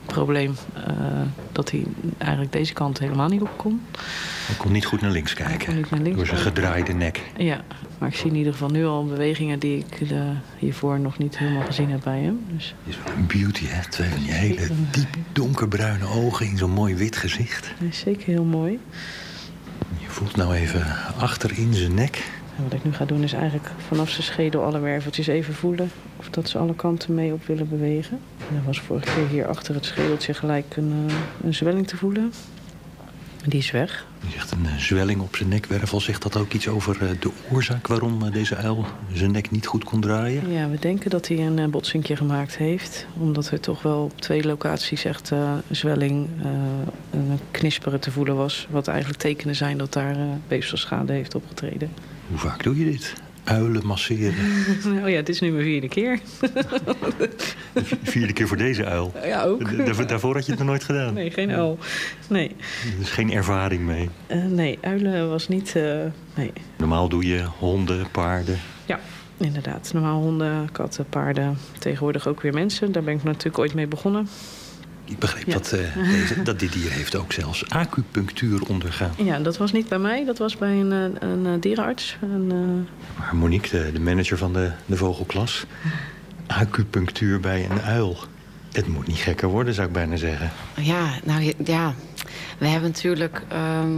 probleem 0.06 0.56
eh, 0.74 0.94
dat 1.52 1.72
hij 1.72 1.84
eigenlijk 2.18 2.52
deze 2.52 2.74
kant 2.74 3.00
helemaal 3.00 3.30
niet 3.30 3.42
op 3.42 3.58
kon. 3.58 3.82
Hij 4.46 4.56
kon 4.56 4.72
niet 4.72 4.86
goed 4.86 5.02
naar 5.02 5.12
links 5.12 5.34
kijken. 5.34 5.86
naar 5.90 6.00
links 6.00 6.18
Door 6.18 6.26
zijn 6.26 6.40
gedraaide 6.40 6.94
nek. 6.94 7.22
Ja, 7.38 7.62
Maar 8.04 8.12
ik 8.12 8.18
zie 8.18 8.30
in 8.30 8.36
ieder 8.36 8.52
geval 8.52 8.70
nu 8.70 8.86
al 8.86 9.06
bewegingen 9.06 9.60
die 9.60 9.78
ik 9.78 10.12
eh, 10.12 10.22
hiervoor 10.58 11.00
nog 11.00 11.18
niet 11.18 11.38
helemaal 11.38 11.66
gezien 11.66 11.92
heb 11.92 12.02
bij 12.04 12.20
hem. 12.20 12.40
Dus 12.48 12.76
is 12.84 12.98
wel 13.06 13.14
een 13.16 13.28
beauty, 13.28 13.66
hè? 13.68 13.90
Twee 13.90 14.10
van 14.10 14.24
die 14.24 14.32
hele 14.32 14.68
diep 14.92 15.18
donkerbruine 15.32 16.06
ogen 16.06 16.46
in 16.46 16.58
zo'n 16.58 16.72
mooi 16.72 16.96
wit 16.96 17.16
gezicht. 17.16 17.72
hij 17.78 17.88
is 17.88 18.00
zeker 18.00 18.26
heel 18.26 18.44
mooi. 18.44 18.80
Je 20.00 20.08
voelt 20.08 20.36
nou 20.36 20.54
even 20.54 20.86
achter 21.18 21.58
in 21.58 21.74
zijn 21.74 21.94
nek. 21.94 22.32
En 22.58 22.64
wat 22.64 22.74
ik 22.74 22.84
nu 22.84 22.94
ga 22.94 23.06
doen 23.06 23.24
is 23.24 23.34
eigenlijk 23.34 23.72
vanaf 23.88 24.10
zijn 24.10 24.24
schedel 24.24 24.64
alle 24.64 24.80
werveltjes 24.80 25.28
even 25.28 25.54
voelen. 25.54 25.92
Of 26.18 26.30
dat 26.30 26.50
ze 26.50 26.58
alle 26.58 26.76
kanten 26.76 27.14
mee 27.14 27.34
op 27.34 27.46
willen 27.46 27.70
bewegen. 27.70 28.20
En 28.50 28.56
er 28.56 28.64
was 28.66 28.80
vorige 28.80 29.14
keer 29.14 29.28
hier 29.28 29.48
achter 29.48 29.76
het 29.76 29.86
schedeltje 29.86 30.34
gelijk 30.34 30.76
een, 30.76 31.06
eh, 31.08 31.16
een 31.44 31.54
zwelling 31.54 31.88
te 31.88 31.98
voelen. 31.98 32.34
Die 33.46 33.60
is 33.60 33.72
weg. 33.72 34.06
Je 34.26 34.32
zegt 34.32 34.52
een 34.52 34.66
eh, 34.66 34.78
zwelling 34.78 35.22
op 35.22 35.36
zijn 35.36 35.50
nekwervel. 35.50 36.02
Zegt 36.02 36.22
dat 36.22 36.38
ook 36.38 36.54
iets 36.54 36.68
over 36.68 37.02
eh, 37.02 37.10
de 37.20 37.32
oorzaak 37.52 37.88
waarom 37.88 38.26
eh, 38.26 38.32
deze 38.32 38.56
uil 38.56 38.86
zijn 39.14 39.32
nek 39.32 39.52
niet 39.52 39.66
goed 39.66 39.84
kon 39.84 40.02
draaien? 40.02 40.52
Ja, 40.52 40.70
we 40.70 40.80
denken 40.80 41.10
dat 41.10 41.28
hij 41.28 41.38
een 41.38 41.72
botsingje 41.72 42.16
gemaakt 42.16 42.58
heeft. 42.58 43.08
Omdat 43.18 43.50
er 43.50 43.60
toch 43.60 43.82
wel 43.82 44.04
op 44.04 44.22
twee 44.22 44.44
locaties 44.44 45.06
echt 45.06 45.30
een 45.30 45.62
zwelling 45.72 46.28
en 47.10 47.20
een 47.30 47.40
knisperen 47.52 48.00
te 48.00 48.12
voelen 48.12 48.36
was. 48.36 48.68
Wat 48.70 48.88
eigenlijk 48.88 49.20
tekenen 49.20 49.56
zijn 49.56 49.78
dat 49.78 49.94
daar 49.94 50.16
weefselschade 50.48 51.14
heeft 51.14 51.36
opgetreden. 51.36 51.90
Hoe 52.28 52.38
vaak 52.38 52.64
doe 52.64 52.80
je 52.80 52.86
dit? 52.86 53.14
Uilen 53.44 53.86
masseren. 53.86 54.34
nou 54.84 55.10
ja, 55.12 55.16
het 55.16 55.30
is 55.30 55.40
nu 55.40 55.52
mijn 55.52 55.64
vierde 55.64 55.88
keer. 55.88 56.20
Vierde 58.04 58.34
keer 58.34 58.48
voor 58.48 58.58
deze 58.58 58.86
uil. 58.86 59.14
Ja, 59.26 59.44
ook. 59.44 59.86
Daar- 59.86 60.08
Daarvoor 60.08 60.34
had 60.36 60.46
je 60.46 60.52
het 60.52 60.60
nog 60.60 60.70
nooit 60.70 60.84
gedaan. 60.84 61.14
Nee, 61.14 61.32
geen 61.32 61.52
uil. 61.52 61.78
Nee, 62.30 62.56
is 63.02 63.10
geen 63.10 63.32
ervaring 63.32 63.82
mee. 63.86 64.10
Eh, 64.28 64.44
nee 64.46 64.78
uilen 64.82 65.30
was 65.30 65.48
niet... 65.48 65.76
eh, 65.76 65.98
nee, 66.36 66.52
Normaal 66.78 67.10
doe 67.10 67.26
je 67.28 67.44
honden, 67.60 68.12
paarden. 68.12 68.60
ja, 68.86 69.00
inderdaad. 69.38 69.90
Normaal 69.94 70.22
honden, 70.22 70.70
katten, 70.72 71.06
paarden. 71.10 71.58
Tegenwoordig 71.80 72.28
ook 72.28 72.42
weer 72.42 72.54
mensen. 72.54 72.92
Daar 72.92 73.04
ben 73.04 73.14
ik 73.16 73.24
natuurlijk 73.24 73.58
ooit 73.60 73.74
mee 73.74 73.88
begonnen. 73.88 74.28
Ik 75.06 75.20
begreep 75.20 75.46
Ja. 75.48 75.54
dat, 75.54 75.72
eh, 75.72 75.80
deze, 76.12 76.44
dat 76.44 76.60
dit 76.60 76.74
dier 76.74 76.92
heeft 76.92 77.16
ook 77.16 77.32
zelfs 77.34 77.70
acupunctuur 77.70 78.62
ondergaan. 78.68 79.12
Ja, 79.18 79.40
dat 79.40 79.58
was 79.58 79.72
niet 79.72 79.88
bij 79.90 80.00
mij. 80.00 80.26
Dat 80.26 80.38
was 80.38 80.58
bij 80.58 80.80
een, 80.80 80.92
eh, 80.92 81.30
een, 81.30 81.46
eh, 81.46 81.52
dierenarts. 81.60 82.18
Een, 82.22 82.52
eh, 82.52 83.20
Maar 83.20 83.36
Monique, 83.36 83.70
de, 83.84 83.92
de 83.92 84.00
manager 84.00 84.38
van 84.38 84.54
de, 84.54 84.72
de 84.86 84.96
vogelklas... 84.98 85.66
acupunctuur 86.48 87.40
bij 87.40 87.68
een 87.70 87.82
uil. 87.82 88.18
Het 88.72 88.88
moet 88.88 89.08
niet 89.08 89.18
gekker 89.18 89.48
worden, 89.48 89.74
zou 89.74 89.88
ik 89.88 89.94
bijna 89.94 90.16
zeggen. 90.16 90.52
Ja, 90.76 91.20
nou 91.24 91.54
ja. 91.66 91.94
We 92.58 92.68
hebben 92.68 92.90
natuurlijk 92.90 93.42
ehm, 93.48 93.92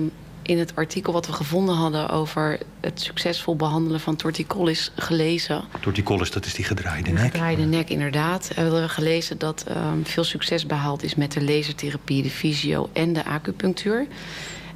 in 0.48 0.60
het 0.60 0.76
artikel 0.76 1.14
wat 1.14 1.28
we 1.28 1.34
gevonden 1.34 1.76
hadden 1.76 2.10
over 2.10 2.60
het 2.80 3.02
succesvol 3.02 3.56
behandelen 3.56 4.00
van 4.00 4.16
torticollis 4.16 4.92
gelezen. 4.96 5.64
Torticollis, 5.82 6.32
dat 6.32 6.46
is 6.46 6.54
die 6.54 6.66
gedraaide 6.66 7.12
nek. 7.12 7.24
gedraaide 7.24 7.66
nek, 7.66 7.90
inderdaad. 7.90 8.52
Hebben 8.56 8.82
we 8.82 8.90
gelezen 8.90 9.38
dat 9.38 9.64
ehm, 9.68 10.04
veel 10.04 10.24
succes 10.24 10.66
behaald 10.66 11.04
is 11.04 11.16
met 11.16 11.32
de 11.32 11.44
lasertherapie, 11.44 12.24
de 12.24 12.30
fysio 12.30 12.90
en 12.94 13.14
de 13.14 13.26
acupunctuur. 13.26 14.08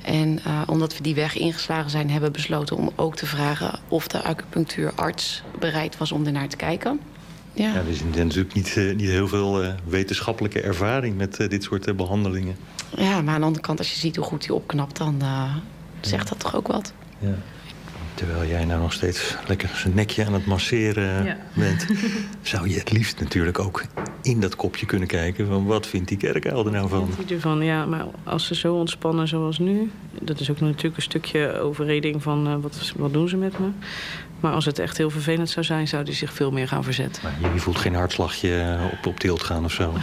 En 0.01 0.39
eh, 0.43 0.61
omdat 0.67 0.97
we 0.97 1.03
die 1.03 1.15
weg 1.15 1.37
ingeslagen 1.37 1.89
zijn, 1.89 2.09
hebben 2.09 2.31
we 2.31 2.35
besloten 2.37 2.75
om 2.77 2.91
ook 2.95 3.15
te 3.15 3.25
vragen 3.25 3.79
of 3.87 4.07
de 4.07 4.23
acupunctuurarts 4.23 5.43
bereid 5.59 5.97
was 5.97 6.11
om 6.11 6.25
ernaar 6.25 6.49
te 6.49 6.57
kijken. 6.57 6.99
Ja. 7.53 7.73
Ja, 7.73 7.79
er 7.79 7.87
is 7.87 8.01
natuurlijk 8.03 8.53
niet, 8.53 8.77
eh, 8.77 8.95
niet 8.95 9.09
heel 9.09 9.27
veel 9.27 9.63
eh, 9.63 9.73
wetenschappelijke 9.87 10.61
ervaring 10.61 11.17
met 11.17 11.35
dit 11.49 11.63
soort 11.63 11.87
eh, 11.87 11.95
behandelingen. 11.95 12.55
Ja, 12.97 13.21
maar 13.21 13.33
aan 13.33 13.39
de 13.39 13.45
andere 13.45 13.65
kant, 13.65 13.79
als 13.79 13.93
je 13.93 13.99
ziet 13.99 14.15
hoe 14.15 14.25
goed 14.25 14.45
hij 14.45 14.55
opknapt, 14.55 14.97
dan 14.97 15.15
eh, 15.21 15.55
zegt 16.01 16.29
dat 16.29 16.39
toch 16.39 16.55
ook 16.55 16.67
wat. 16.67 16.93
Ja. 17.19 17.35
Terwijl 18.19 18.45
jij 18.49 18.65
nou 18.65 18.81
nog 18.81 18.93
steeds 18.93 19.35
lekker 19.47 19.69
zijn 19.73 19.93
nekje 19.93 20.25
aan 20.25 20.33
het 20.33 20.45
masseren 20.45 21.25
Ja. 21.25 21.37
bent... 21.53 21.85
zou 22.41 22.69
je 22.69 22.77
het 22.79 22.91
liefst 22.91 23.19
natuurlijk 23.19 23.59
ook 23.59 23.83
in 24.21 24.39
dat 24.39 24.55
kopje 24.55 24.85
kunnen 24.85 25.07
kijken... 25.07 25.47
van 25.47 25.65
wat 25.65 25.87
vindt 25.87 26.07
die 26.07 26.17
kerkuil 26.17 26.65
er 26.65 26.71
nou 26.71 26.89
van? 26.89 26.99
Wat 26.99 27.15
vindt 27.15 27.31
u 27.31 27.35
ervan? 27.35 27.63
Ja, 27.63 27.85
maar 27.85 28.05
als 28.23 28.47
ze 28.47 28.55
zo 28.55 28.75
ontspannen 28.75 29.27
zoals 29.27 29.59
nu... 29.59 29.91
dat 30.21 30.39
is 30.39 30.51
ook 30.51 30.59
natuurlijk 30.59 30.95
een 30.95 31.01
stukje 31.01 31.59
overreding 31.59 32.23
van 32.23 32.47
eh, 32.47 32.55
wat, 32.61 32.93
wat 32.97 33.13
doen 33.13 33.29
ze 33.29 33.37
met 33.37 33.59
me. 33.59 33.67
Maar 34.39 34.53
als 34.53 34.65
het 34.65 34.79
echt 34.79 34.97
heel 34.97 35.09
vervelend 35.09 35.49
zou 35.49 35.65
zijn... 35.65 35.87
zou 35.87 36.03
die 36.03 36.13
zich 36.13 36.33
veel 36.33 36.51
meer 36.51 36.67
gaan 36.67 36.83
verzetten. 36.83 37.23
Maar 37.41 37.53
je 37.53 37.59
voelt 37.59 37.77
geen 37.77 37.95
hartslagje 37.95 38.59
eh, 38.61 38.83
op, 38.93 39.05
op 39.05 39.19
tilt 39.19 39.43
gaan 39.43 39.63
of 39.65 39.71
zo. 39.71 39.93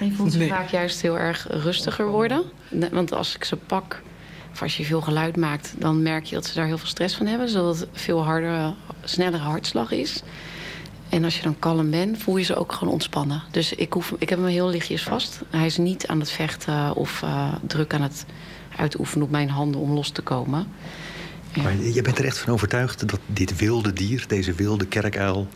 Je 0.00 0.12
voelt 0.12 0.32
ze 0.32 0.38
Nee. 0.38 0.48
vaak 0.48 0.68
juist 0.68 1.02
heel 1.02 1.18
erg 1.18 1.46
rustiger 1.50 2.06
worden. 2.08 2.42
Want 2.92 3.12
als 3.12 3.34
ik 3.34 3.44
ze 3.44 3.56
pak, 3.56 4.02
of 4.52 4.62
als 4.62 4.76
je 4.76 4.84
veel 4.84 5.00
geluid 5.00 5.36
maakt... 5.36 5.74
dan 5.78 6.02
merk 6.02 6.24
je 6.24 6.34
dat 6.34 6.46
ze 6.46 6.54
daar 6.54 6.66
heel 6.66 6.78
veel 6.78 6.88
stress 6.88 7.16
van 7.16 7.26
hebben. 7.26 7.48
Zodat 7.48 7.78
het 7.78 7.88
veel 7.92 8.24
harder, 8.24 8.74
snellere 9.04 9.42
hartslag 9.42 9.90
is. 9.90 10.22
En 11.08 11.24
als 11.24 11.36
je 11.36 11.42
dan 11.42 11.58
kalm 11.58 11.90
bent, 11.90 12.18
voel 12.18 12.36
je 12.36 12.44
ze 12.44 12.56
ook 12.56 12.72
gewoon 12.72 12.92
ontspannen. 12.92 13.42
Dus 13.50 13.72
ik, 13.72 13.92
hoef, 13.92 14.14
ik 14.18 14.28
heb 14.28 14.38
hem 14.38 14.48
heel 14.48 14.68
lichtjes 14.68 15.02
vast. 15.02 15.40
Hij 15.50 15.66
is 15.66 15.76
niet 15.76 16.06
aan 16.06 16.20
het 16.20 16.30
vechten 16.30 16.94
of 16.94 17.22
eh, 17.22 17.52
druk 17.66 17.94
aan 17.94 18.02
het 18.02 18.24
uitoefenen 18.76 19.24
op 19.24 19.30
mijn 19.30 19.48
handen 19.50 19.80
om 19.80 19.92
los 19.92 20.10
te 20.10 20.22
komen. 20.22 20.66
Ja. 21.52 21.62
Maar 21.62 21.76
je 21.76 22.02
bent 22.02 22.18
er 22.18 22.24
echt 22.24 22.38
van 22.38 22.52
overtuigd 22.52 23.08
dat 23.08 23.20
dit 23.26 23.56
wilde 23.56 23.92
dier, 23.92 24.24
deze 24.26 24.52
wilde 24.52 24.86
kerkuil... 24.86 25.48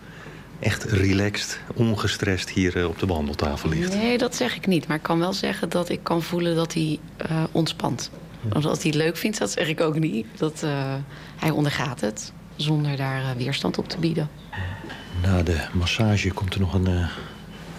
echt 0.59 0.85
relaxed, 0.85 1.61
ongestrest 1.75 2.51
hier 2.51 2.77
eh, 2.77 2.89
op 2.89 2.99
de 2.99 3.07
behandeltafel 3.07 3.69
ligt. 3.69 3.95
Nee, 3.95 4.19
dat 4.19 4.37
zeg 4.37 4.57
ik 4.57 4.67
niet. 4.67 4.87
Maar 4.87 4.97
ik 4.97 5.03
kan 5.03 5.19
wel 5.19 5.33
zeggen 5.33 5.69
dat 5.69 5.89
ik 5.89 6.01
kan 6.03 6.23
voelen 6.23 6.55
dat 6.55 6.75
hij 6.75 6.99
eh, 7.17 7.45
ontspant. 7.53 8.11
Want 8.49 8.65
als 8.67 8.79
hij 8.79 8.87
het 8.87 8.95
leuk 8.95 9.17
vindt, 9.17 9.39
dat 9.39 9.51
zeg 9.51 9.69
ik 9.69 9.81
ook 9.81 9.99
niet. 9.99 10.27
Dat, 10.37 10.63
eh, 10.63 10.95
hij 11.37 11.51
ondergaat 11.51 12.01
het 12.01 12.33
zonder 12.57 12.97
daar 12.97 13.21
eh, 13.23 13.31
weerstand 13.37 13.79
op 13.79 13.89
te 13.89 13.99
bieden. 13.99 14.29
Na 15.23 15.43
de 15.43 15.61
massage 15.73 16.31
komt 16.31 16.55
er 16.55 16.61
nog 16.61 16.75
een, 16.75 16.87
eh, 16.87 17.09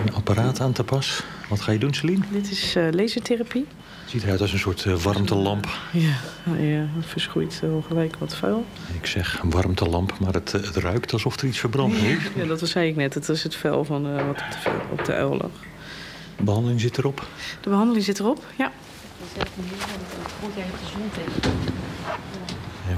een 0.05 0.13
apparaat 0.13 0.59
aan 0.61 0.71
te 0.71 0.83
pas. 0.83 1.23
Wat 1.49 1.61
ga 1.61 1.71
je 1.71 1.79
doen, 1.79 1.93
Celine? 1.93 2.23
Dit 2.31 2.51
is 2.51 2.75
eh, 2.75 2.87
lasertherapie. 2.91 3.65
Ziet 4.05 4.23
eruit 4.23 4.41
als 4.41 4.53
een 4.53 4.59
soort 4.59 4.85
eh, 4.85 4.93
warmtelamp. 4.95 5.67
Ja, 5.91 6.13
eh, 6.57 6.81
verschroeit 6.99 7.61
gelijk 7.87 8.15
wat 8.19 8.35
vuil. 8.35 8.65
Ik 8.99 9.05
zeg 9.05 9.41
warmtelamp, 9.43 10.19
maar 10.19 10.33
het, 10.33 10.51
het 10.51 10.75
ruikt 10.75 11.13
alsof 11.13 11.37
er 11.39 11.47
iets 11.47 11.59
verbrand 11.59 11.93
heeft. 11.95 12.29
Ja, 12.35 12.45
dat 12.45 12.67
zei 12.67 12.89
ik 12.89 12.95
net. 12.95 13.13
Het 13.13 13.29
is 13.29 13.43
het 13.43 13.55
vel 13.55 13.85
van, 13.85 14.07
eh, 14.07 14.25
wat 14.25 14.41
op 14.41 14.51
de, 14.51 14.57
vel- 14.59 14.81
op 14.91 15.05
de 15.05 15.13
uil 15.13 15.37
lag. 15.37 15.51
De 16.35 16.43
behandeling 16.43 16.81
zit 16.81 16.97
erop. 16.97 17.27
De 17.61 17.69
behandeling 17.69 18.05
zit 18.05 18.19
erop, 18.19 18.45
ja. 18.57 18.71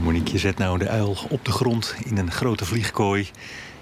Monique 0.01 0.37
zet 0.37 0.57
nou 0.57 0.77
de 0.77 0.89
uil 0.89 1.17
op 1.29 1.45
de 1.45 1.51
grond 1.51 1.95
in 2.03 2.17
een 2.17 2.31
grote 2.31 2.65
vliegkooi. 2.65 3.29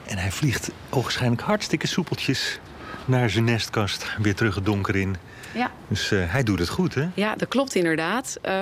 En 0.05 0.17
hij 0.17 0.31
vliegt 0.31 0.71
ogenschijnlijk 0.89 1.41
hartstikke 1.41 1.87
soepeltjes 1.87 2.59
naar 3.05 3.29
zijn 3.29 3.43
nestkast. 3.43 4.05
Weer 4.21 4.35
terug 4.35 4.55
het 4.55 4.65
donker 4.65 4.95
in. 4.95 5.15
Ja. 5.53 5.71
Dus 5.87 6.11
eh, 6.11 6.19
hij 6.31 6.43
doet 6.43 6.59
het 6.59 6.69
goed, 6.69 6.95
hè? 6.95 7.07
Ja, 7.13 7.35
dat 7.35 7.47
klopt 7.47 7.75
inderdaad. 7.75 8.37
Eh, 8.41 8.53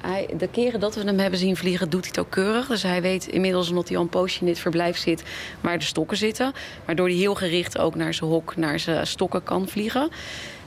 hij, 0.00 0.28
de 0.38 0.48
keren 0.48 0.80
dat 0.80 0.94
we 0.94 1.04
hem 1.04 1.18
hebben 1.18 1.38
zien 1.38 1.56
vliegen, 1.56 1.90
doet 1.90 2.00
hij 2.00 2.08
het 2.08 2.18
ook 2.18 2.30
keurig. 2.30 2.66
Dus 2.66 2.82
hij 2.82 3.02
weet 3.02 3.26
inmiddels, 3.26 3.68
omdat 3.68 3.88
hij 3.88 3.96
al 3.96 4.02
een 4.02 4.08
poosje 4.08 4.40
in 4.40 4.46
dit 4.46 4.58
verblijf 4.58 4.96
zit, 4.96 5.22
waar 5.60 5.78
de 5.78 5.84
stokken 5.84 6.16
zitten. 6.16 6.52
Waardoor 6.84 7.06
hij 7.06 7.16
heel 7.16 7.34
gericht 7.34 7.78
ook 7.78 7.94
naar 7.94 8.14
zijn 8.14 8.30
hok, 8.30 8.56
naar 8.56 8.78
zijn 8.78 9.06
stokken 9.06 9.42
kan 9.42 9.68
vliegen. 9.68 10.10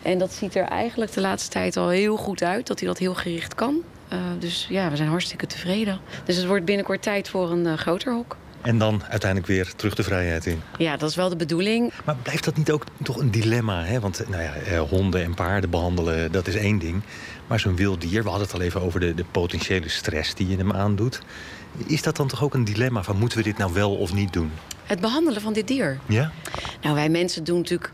En 0.02 0.18
dat 0.18 0.34
ziet 0.34 0.56
er 0.56 0.64
eigenlijk 0.64 1.12
de 1.14 1.22
laatste 1.22 1.50
tijd 1.50 1.78
al 1.78 1.90
heel 1.90 2.18
goed 2.18 2.44
uit, 2.44 2.68
dat 2.68 2.80
hij 2.80 2.88
dat 2.88 2.98
heel 2.98 3.16
gericht 3.16 3.56
kan. 3.56 3.78
Eh, 4.08 4.20
dus 4.40 4.68
ja, 4.70 4.90
we 4.90 4.96
zijn 4.96 5.10
hartstikke 5.10 5.48
tevreden. 5.48 6.00
Dus 6.26 6.36
het 6.36 6.46
wordt 6.46 6.66
binnenkort 6.66 7.02
tijd 7.02 7.30
voor 7.30 7.52
een 7.52 7.66
eh, 7.68 7.74
groter 7.74 8.14
hok. 8.14 8.38
En 8.62 8.78
dan 8.78 9.02
uiteindelijk 9.10 9.52
weer 9.52 9.74
terug 9.76 9.96
de 9.96 10.04
vrijheid 10.04 10.46
in. 10.46 10.62
Ja, 10.78 10.98
dat 10.98 11.10
is 11.10 11.16
wel 11.16 11.30
de 11.30 11.36
bedoeling. 11.36 11.92
Maar 12.06 12.16
blijft 12.16 12.46
dat 12.46 12.58
niet 12.58 12.72
ook 12.72 12.84
toch 13.04 13.18
een 13.18 13.32
dilemma? 13.32 13.84
Hè? 13.84 14.00
Want 14.00 14.24
nou 14.30 14.44
ja, 14.44 14.54
eh, 14.54 14.80
honden 14.80 15.24
en 15.24 15.34
paarden 15.34 15.70
behandelen, 15.70 16.32
dat 16.32 16.48
is 16.48 16.56
één 16.56 16.80
ding. 16.80 17.02
Maar 17.48 17.60
zo'n 17.60 17.76
wild 17.76 18.02
dier, 18.02 18.24
we 18.24 18.30
hadden 18.30 18.48
het 18.48 18.56
al 18.56 18.62
even 18.62 18.82
over 18.82 19.00
de, 19.00 19.14
de 19.14 19.26
potentiële 19.32 19.90
stress 19.90 20.34
die 20.34 20.48
je 20.48 20.58
hem 20.58 20.72
aandoet. 20.72 21.22
Is 21.86 22.02
dat 22.02 22.16
dan 22.16 22.28
toch 22.28 22.44
ook 22.44 22.54
een 22.54 22.64
dilemma 22.64 23.04
van 23.04 23.18
moeten 23.18 23.38
we 23.38 23.44
dit 23.44 23.58
nou 23.58 23.74
wel 23.74 23.96
of 23.96 24.14
niet 24.14 24.34
doen? 24.34 24.52
Het 24.86 25.00
behandelen 25.00 25.42
van 25.42 25.54
dit 25.54 25.68
dier. 25.68 26.00
Ja? 26.06 26.32
Nou, 26.82 26.96
wij 26.96 27.10
mensen 27.10 27.44
doen 27.44 27.58
natuurlijk. 27.58 27.92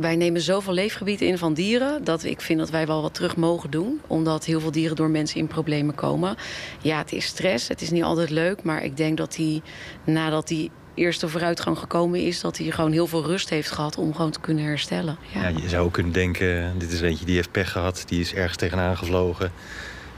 Wij 0.00 0.16
nemen 0.16 0.40
zoveel 0.40 0.72
leefgebieden 0.72 1.26
in 1.28 1.38
van 1.38 1.54
dieren. 1.54 2.04
dat 2.04 2.24
ik 2.24 2.40
vind 2.40 2.58
dat 2.58 2.70
wij 2.70 2.86
wel 2.86 3.02
wat 3.02 3.14
terug 3.14 3.36
mogen 3.36 3.70
doen. 3.70 4.00
Omdat 4.06 4.44
heel 4.44 4.60
veel 4.60 4.70
dieren 4.70 4.96
door 4.96 5.10
mensen 5.10 5.40
in 5.40 5.46
problemen 5.46 5.94
komen. 5.94 6.36
Ja, 6.82 6.98
het 6.98 7.12
is 7.12 7.24
stress. 7.24 7.68
Het 7.68 7.80
is 7.80 7.90
niet 7.90 8.02
altijd 8.02 8.30
leuk. 8.30 8.62
Maar 8.62 8.84
ik 8.84 8.96
denk 8.96 9.16
dat 9.16 9.36
hij 9.36 9.62
nadat 10.04 10.48
die 10.48 10.70
eerste 10.94 11.28
vooruitgang 11.28 11.78
gekomen 11.78 12.20
is. 12.20 12.40
dat 12.40 12.58
hij 12.58 12.70
gewoon 12.70 12.92
heel 12.92 13.06
veel 13.06 13.24
rust 13.24 13.48
heeft 13.48 13.70
gehad 13.70 13.98
om 13.98 14.14
gewoon 14.14 14.30
te 14.30 14.40
kunnen 14.40 14.64
herstellen. 14.64 15.16
Ja. 15.34 15.48
Ja, 15.48 15.58
je 15.58 15.68
zou 15.68 15.84
ook 15.84 15.92
kunnen 15.92 16.12
denken, 16.12 16.74
dit 16.78 16.92
is 16.92 17.00
eentje 17.00 17.24
die 17.24 17.34
heeft 17.34 17.50
pech 17.50 17.72
gehad. 17.72 18.02
Die 18.06 18.20
is 18.20 18.34
ergens 18.34 18.56
tegenaan 18.56 18.96
gevlogen. 18.96 19.52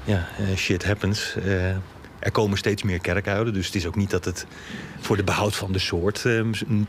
Ja, 0.05 0.29
eh, 0.39 0.57
shit 0.57 0.85
happens. 0.85 1.35
Eh, 1.45 1.69
er 2.19 2.31
komen 2.33 2.59
steeds 2.59 2.83
meer 2.83 3.01
kerkuilen. 3.01 3.53
Dus 3.53 3.67
het 3.67 3.75
is 3.75 3.87
ook 3.87 3.97
niet 3.97 4.11
dat 4.11 4.25
het 4.25 4.47
voor 5.01 5.17
de 5.17 5.25
behoud 5.25 5.57
van 5.57 5.73
de 5.73 5.79
soort 5.79 6.25
eh, 6.25 6.41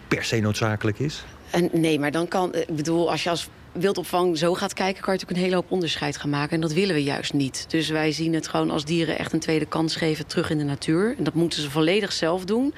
per 0.07 0.23
se 0.23 0.39
noodzakelijk 0.39 0.99
is. 0.99 1.23
En 1.53 1.69
nee, 1.71 1.99
maar 1.99 2.11
dan 2.11 2.27
kan, 2.27 2.55
ik 2.55 2.75
bedoel, 2.75 3.11
als 3.11 3.23
je 3.23 3.29
als 3.29 3.49
wildopvang 3.71 4.37
zo 4.37 4.53
gaat 4.53 4.73
kijken, 4.73 5.01
kan 5.01 5.13
je 5.13 5.19
natuurlijk 5.19 5.39
een 5.39 5.45
hele 5.45 5.55
hoop 5.55 5.71
onderscheid 5.71 6.17
gaan 6.17 6.29
maken. 6.29 6.55
En 6.55 6.61
dat 6.61 6.73
willen 6.73 6.95
we 6.95 7.03
juist 7.03 7.33
niet. 7.33 7.65
Dus 7.67 7.89
wij 7.89 8.11
zien 8.11 8.33
het 8.33 8.47
gewoon 8.47 8.71
als 8.71 8.85
dieren 8.85 9.17
echt 9.17 9.33
een 9.33 9.39
tweede 9.39 9.65
kans 9.65 9.95
geven 9.95 10.27
terug 10.27 10.49
in 10.49 10.57
de 10.57 10.63
natuur. 10.63 11.15
En 11.17 11.23
dat 11.23 11.33
moeten 11.33 11.61
ze 11.61 11.69
volledig 11.69 12.11
zelf 12.11 12.45
doen. 12.45 12.73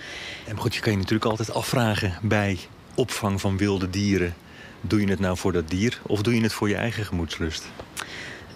En 0.47 0.57
goed, 0.57 0.75
je 0.75 0.81
kan 0.81 0.91
je 0.91 0.97
natuurlijk 0.97 1.25
altijd 1.25 1.53
afvragen 1.53 2.13
bij 2.21 2.59
opvang 2.95 3.41
van 3.41 3.57
wilde 3.57 3.89
dieren. 3.89 4.33
Doe 4.81 5.01
je 5.01 5.07
het 5.07 5.19
nou 5.19 5.37
voor 5.37 5.51
dat 5.51 5.69
dier 5.69 6.01
of 6.01 6.21
doe 6.21 6.35
je 6.35 6.41
het 6.41 6.53
voor 6.53 6.69
je 6.69 6.75
eigen 6.75 7.05
gemoedsrust? 7.05 7.65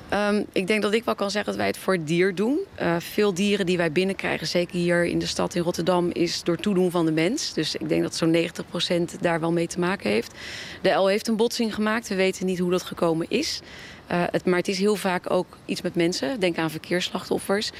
Ehm, 0.09 0.43
ik 0.51 0.67
denk 0.67 0.81
dat 0.81 0.93
ik 0.93 1.03
wel 1.03 1.15
kan 1.15 1.31
zeggen 1.31 1.51
dat 1.51 1.59
wij 1.59 1.67
het 1.67 1.77
voor 1.77 1.93
het 1.93 2.07
dier 2.07 2.35
doen. 2.35 2.59
Eh, 2.75 2.95
veel 2.99 3.33
dieren 3.33 3.65
die 3.65 3.77
wij 3.77 3.91
binnenkrijgen, 3.91 4.47
zeker 4.47 4.75
hier 4.75 5.05
in 5.05 5.19
de 5.19 5.25
stad 5.25 5.55
in 5.55 5.61
Rotterdam, 5.61 6.09
is 6.11 6.43
door 6.43 6.57
toedoen 6.57 6.91
van 6.91 7.05
de 7.05 7.11
mens. 7.11 7.53
Dus 7.53 7.75
ik 7.75 7.89
denk 7.89 8.01
dat 8.01 8.15
zo'n 8.15 8.31
90% 8.31 9.17
daar 9.21 9.39
wel 9.39 9.51
mee 9.51 9.67
te 9.67 9.79
maken 9.79 10.09
heeft. 10.09 10.33
De 10.81 10.89
L 10.89 11.07
heeft 11.07 11.27
een 11.27 11.35
botsing 11.35 11.73
gemaakt. 11.73 12.07
We 12.07 12.15
weten 12.15 12.45
niet 12.45 12.59
hoe 12.59 12.71
dat 12.71 12.83
gekomen 12.83 13.25
is. 13.29 13.59
Eh, 14.07 14.23
het, 14.31 14.45
maar 14.45 14.57
het 14.57 14.67
is 14.67 14.79
heel 14.79 14.95
vaak 14.95 15.31
ook 15.31 15.57
iets 15.65 15.81
met 15.81 15.95
mensen. 15.95 16.39
Denk 16.39 16.57
aan 16.57 16.71
verkeersslachtoffers. 16.71 17.71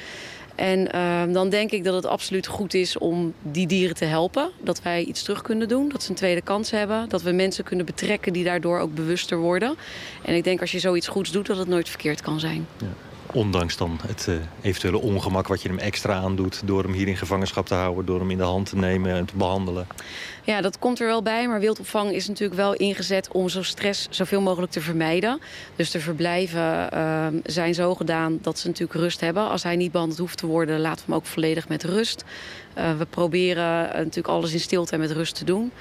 En 0.60 0.92
ehm, 0.92 1.32
dan 1.32 1.48
denk 1.48 1.70
ik 1.70 1.84
dat 1.84 1.94
het 1.94 2.06
absoluut 2.06 2.46
goed 2.46 2.74
is 2.74 2.98
om 2.98 3.34
die 3.42 3.66
dieren 3.66 3.96
te 3.96 4.04
helpen. 4.04 4.50
Dat 4.62 4.82
wij 4.82 5.04
iets 5.04 5.22
terug 5.22 5.42
kunnen 5.42 5.68
doen. 5.68 5.88
Dat 5.88 6.02
ze 6.02 6.10
een 6.10 6.16
tweede 6.16 6.42
kans 6.42 6.70
hebben. 6.70 7.08
Dat 7.08 7.22
we 7.22 7.32
mensen 7.32 7.64
kunnen 7.64 7.86
betrekken 7.86 8.32
die 8.32 8.44
daardoor 8.44 8.78
ook 8.78 8.94
bewuster 8.94 9.38
worden. 9.38 9.74
En 10.24 10.34
ik 10.34 10.44
denk 10.44 10.60
als 10.60 10.72
je 10.72 10.78
zoiets 10.78 11.08
goeds 11.08 11.32
doet, 11.32 11.46
dat 11.46 11.56
het 11.56 11.68
nooit 11.68 11.88
verkeerd 11.88 12.20
kan 12.20 12.40
zijn. 12.40 12.66
Ondanks 13.32 13.76
dan 13.76 13.98
het 14.06 14.26
eh, 14.28 14.34
eventuele 14.60 14.98
ongemak 15.00 15.48
wat 15.48 15.62
je 15.62 15.68
hem 15.68 15.78
extra 15.78 16.14
aandoet... 16.14 16.62
door 16.64 16.82
hem 16.82 16.92
hier 16.92 17.08
in 17.08 17.16
gevangenschap 17.16 17.66
te 17.66 17.74
houden, 17.74 18.04
door 18.06 18.18
hem 18.20 18.30
in 18.30 18.36
de 18.38 18.42
hand 18.44 18.68
te 18.68 18.76
nemen 18.76 19.14
en 19.14 19.24
te 19.24 19.36
behandelen. 19.36 19.86
Ja, 20.44 20.60
dat 20.60 20.78
komt 20.78 21.00
er 21.00 21.06
wel 21.06 21.22
bij. 21.22 21.48
Maar 21.48 21.60
wildopvang 21.60 22.12
is 22.12 22.28
natuurlijk 22.28 22.60
wel 22.60 22.74
ingezet 22.74 23.28
om 23.32 23.48
zo 23.48 23.62
stress 23.62 24.06
zoveel 24.10 24.40
mogelijk 24.40 24.72
te 24.72 24.80
vermijden. 24.80 25.40
Dus 25.76 25.90
de 25.90 26.00
verblijven 26.00 26.90
ehm, 26.92 27.34
zijn 27.44 27.74
zo 27.74 27.94
gedaan 27.94 28.38
dat 28.42 28.58
ze 28.58 28.66
natuurlijk 28.66 29.00
rust 29.00 29.20
hebben. 29.20 29.48
Als 29.48 29.62
hij 29.62 29.76
niet 29.76 29.92
behandeld 29.92 30.18
hoeft 30.20 30.38
te 30.38 30.46
worden, 30.46 30.80
laten 30.80 30.98
we 31.06 31.12
hem 31.12 31.14
ook 31.20 31.26
volledig 31.26 31.68
met 31.68 31.84
rust. 31.84 32.24
Eh, 32.74 32.96
we 32.98 33.06
proberen 33.06 33.88
eh, 33.88 33.98
natuurlijk 33.98 34.28
alles 34.28 34.52
in 34.52 34.60
stilte 34.60 34.92
en 34.92 35.00
met 35.00 35.10
rust 35.10 35.34
te 35.34 35.44
doen. 35.44 35.72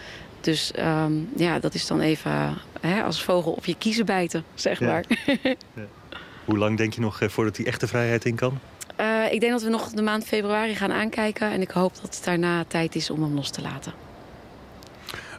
Dus 0.42 0.72
ehm, 0.72 1.14
ja, 1.36 1.60
dat 1.60 1.74
is 1.74 1.88
dan 1.88 2.00
even 2.00 2.58
hè, 2.82 3.04
als 3.04 3.24
vogel 3.24 3.52
op 3.52 3.66
je 3.66 3.76
kiezen 3.78 4.06
bijten, 4.06 4.44
zeg 4.54 4.80
Ja. 4.80 4.86
maar. 4.86 5.04
Hoe 6.50 6.58
lang 6.58 6.78
denk 6.78 6.94
je 6.94 7.02
nog 7.02 7.22
eh, 7.22 7.30
voordat 7.30 7.58
hij 7.58 7.66
echt 7.66 7.80
de 7.80 7.88
vrijheid 7.88 8.26
in 8.26 8.36
kan? 8.36 8.60
Eh, 8.96 9.32
ik 9.32 9.40
denk 9.40 9.52
dat 9.52 9.64
we 9.64 9.70
nog 9.70 9.90
de 9.90 10.02
maand 10.02 10.26
februari 10.26 10.76
gaan 10.76 10.92
aankijken. 10.92 11.52
En 11.52 11.62
ik 11.62 11.72
hoop 11.72 11.96
dat 11.96 12.16
het 12.16 12.24
daarna 12.24 12.64
tijd 12.64 12.96
is 12.96 13.10
om 13.10 13.24
hem 13.24 13.34
los 13.34 13.50
te 13.50 13.62
laten. 13.62 13.94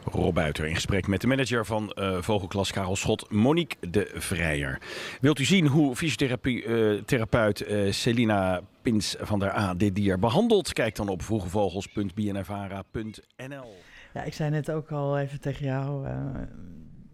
Rob 0.05 0.35
Buiter 0.35 0.65
in 0.65 0.75
gesprek 0.75 1.07
met 1.07 1.21
de 1.21 1.27
manager 1.27 1.65
van 1.65 1.91
eh, 1.91 2.21
Vogelklas 2.21 2.71
Karel 2.71 2.95
Schot, 2.95 3.31
Monique 3.31 3.89
de 3.89 4.11
Vrijer. 4.13 4.81
Wilt 5.21 5.39
u 5.39 5.43
zien 5.43 5.67
hoe 5.67 5.95
fysiotherapeut 5.95 7.07
therapeut, 7.07 7.61
eh, 7.61 7.91
Celina 7.91 8.61
Pins 8.81 9.15
van 9.19 9.39
der 9.39 9.57
A 9.57 9.73
dit 9.73 9.95
dier 9.95 10.19
behandelt? 10.19 10.73
Kijk 10.73 10.95
dan 10.95 11.09
op 11.09 11.21
vroegevogels.bnfara.nl. 11.21 13.75
Ja, 14.13 14.23
ik 14.23 14.33
zei 14.33 14.49
net 14.49 14.71
ook 14.71 14.91
al 14.91 15.19
even 15.19 15.39
tegen 15.39 15.65
jou. 15.65 16.05
eh, 16.05 16.11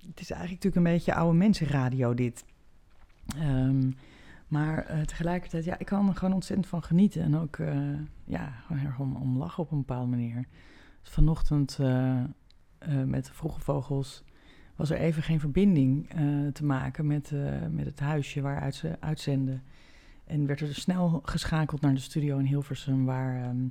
het 0.07 0.19
is 0.19 0.31
eigenlijk 0.31 0.63
natuurlijk 0.63 0.75
een 0.75 0.93
beetje 0.93 1.13
oude 1.13 1.37
mensenradio 1.37 2.13
dit. 2.13 2.43
Ehm, 3.35 3.91
maar 4.47 4.85
eh, 4.85 5.01
tegelijkertijd, 5.01 5.63
ja, 5.63 5.79
ik 5.79 5.85
kan 5.85 6.07
er 6.07 6.15
gewoon 6.15 6.33
ontzettend 6.33 6.67
van 6.67 6.83
genieten. 6.83 7.21
En 7.21 7.35
ook, 7.35 7.57
eh, 7.57 7.77
ja, 8.23 8.51
gewoon 8.65 8.85
erg 8.85 8.99
om, 8.99 9.37
lachen 9.37 9.63
op 9.63 9.71
een 9.71 9.77
bepaalde 9.77 10.09
manier. 10.09 10.45
Dus 11.01 11.11
vanochtend 11.11 11.77
eh, 11.79 12.23
met 13.05 13.25
de 13.25 13.33
vroege 13.33 13.59
vogels 13.59 14.23
was 14.75 14.89
er 14.89 14.97
even 14.97 15.23
geen 15.23 15.39
verbinding 15.39 16.09
te 16.53 16.65
maken 16.65 17.07
met, 17.07 17.33
met 17.71 17.85
het 17.85 17.99
huisje 17.99 18.41
waaruit 18.41 18.75
ze 18.75 18.97
uitzenden. 18.99 19.63
En 20.25 20.45
werd 20.45 20.61
er 20.61 20.75
snel 20.75 21.21
geschakeld 21.23 21.81
naar 21.81 21.93
de 21.93 21.99
studio 21.99 22.37
in 22.37 22.45
Hilversum, 22.45 23.05
waar, 23.05 23.43
ehm, 23.43 23.67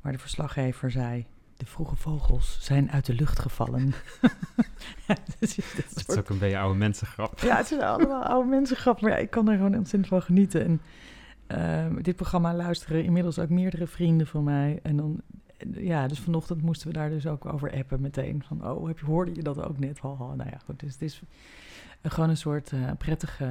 waar 0.00 0.12
de 0.12 0.18
verslaggever 0.18 0.90
zei... 0.90 1.26
De 1.60 1.66
vroege 1.66 1.96
vogels 1.96 2.58
zijn 2.60 2.90
uit 2.90 3.06
de 3.06 3.14
lucht 3.14 3.38
gevallen. 3.38 3.86
ja, 5.06 5.16
dus 5.38 5.56
dat 5.56 5.94
Dat 5.94 6.08
is 6.08 6.16
ook 6.16 6.28
een 6.28 6.38
beetje 6.38 6.58
oude 6.58 6.78
mensengrap. 6.78 7.38
ja, 7.38 7.56
het 7.56 7.66
zijn 7.66 7.82
allemaal 7.82 8.22
oude 8.22 8.48
mensen 8.48 8.76
grap, 8.76 9.00
maar 9.00 9.10
ja, 9.10 9.16
ik 9.16 9.30
kan 9.30 9.48
er 9.48 9.56
gewoon 9.56 9.74
ontzettend 9.74 10.06
van 10.06 10.22
genieten. 10.22 10.64
En 10.64 10.80
ehm, 11.46 12.02
dit 12.02 12.16
programma 12.16 12.54
luisteren 12.54 13.04
inmiddels 13.04 13.38
ook 13.38 13.48
meerdere 13.48 13.86
vrienden 13.86 14.26
van 14.26 14.44
mij. 14.44 14.78
En 14.82 14.96
dan, 14.96 15.20
ja, 15.72 16.06
dus 16.06 16.18
vanochtend 16.20 16.62
moesten 16.62 16.86
we 16.88 16.92
daar 16.94 17.10
dus 17.10 17.26
ook 17.26 17.44
over 17.46 17.72
appen 17.72 18.00
meteen. 18.00 18.42
Van, 18.46 18.70
oh, 18.70 18.86
heb 18.86 18.98
je, 18.98 19.04
hoorde 19.04 19.34
je 19.34 19.42
dat 19.42 19.62
ook 19.62 19.78
net? 19.78 19.98
Haha, 20.00 20.34
nou 20.34 20.50
ja, 20.50 20.58
goed. 20.64 20.80
Dus 20.80 20.92
het 20.92 21.02
is 21.02 21.22
eh, 22.00 22.10
gewoon 22.10 22.28
een 22.30 22.36
soort 22.36 22.72
eh 22.72 22.90
prettig 22.98 23.40
eh, 23.40 23.48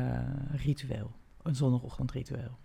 ritueel. 0.56 1.12
Een 1.44 1.56
zondagochtendritueel. 1.56 2.58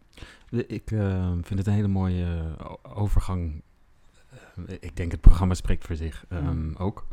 Ik 0.51 0.91
eh, 0.91 1.31
vind 1.43 1.59
het 1.59 1.67
een 1.67 1.73
hele 1.73 1.89
mooie 1.89 2.57
o- 2.65 2.79
overgang. 2.95 3.63
Ik 4.81 4.97
denk 4.97 5.13
het 5.13 5.21
programma 5.21 5.55
spreekt 5.55 5.87
voor 5.87 5.97
zich 5.97 6.25
ehm, 6.29 6.69
Ja. 6.71 6.79
ook. 6.79 7.07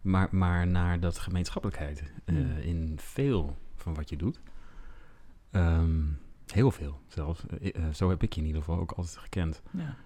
Maar, 0.00 0.28
maar 0.30 0.66
naar 0.66 1.00
dat 1.00 1.18
gemeenschappelijkheid 1.18 2.12
eh, 2.24 2.40
Ja. 2.40 2.56
in 2.56 2.92
veel 3.00 3.58
van 3.76 3.94
wat 3.94 4.08
je 4.08 4.16
doet. 4.16 4.40
Ehm, 5.50 6.02
heel 6.46 6.70
veel 6.70 7.00
zelfs. 7.08 7.46
Eh, 7.46 7.74
eh, 7.74 7.94
zo 7.94 8.08
heb 8.08 8.22
ik 8.22 8.32
je 8.32 8.40
in 8.40 8.46
ieder 8.46 8.62
geval 8.62 8.78
ook 8.80 8.92
altijd 8.92 9.16
gekend. 9.16 9.62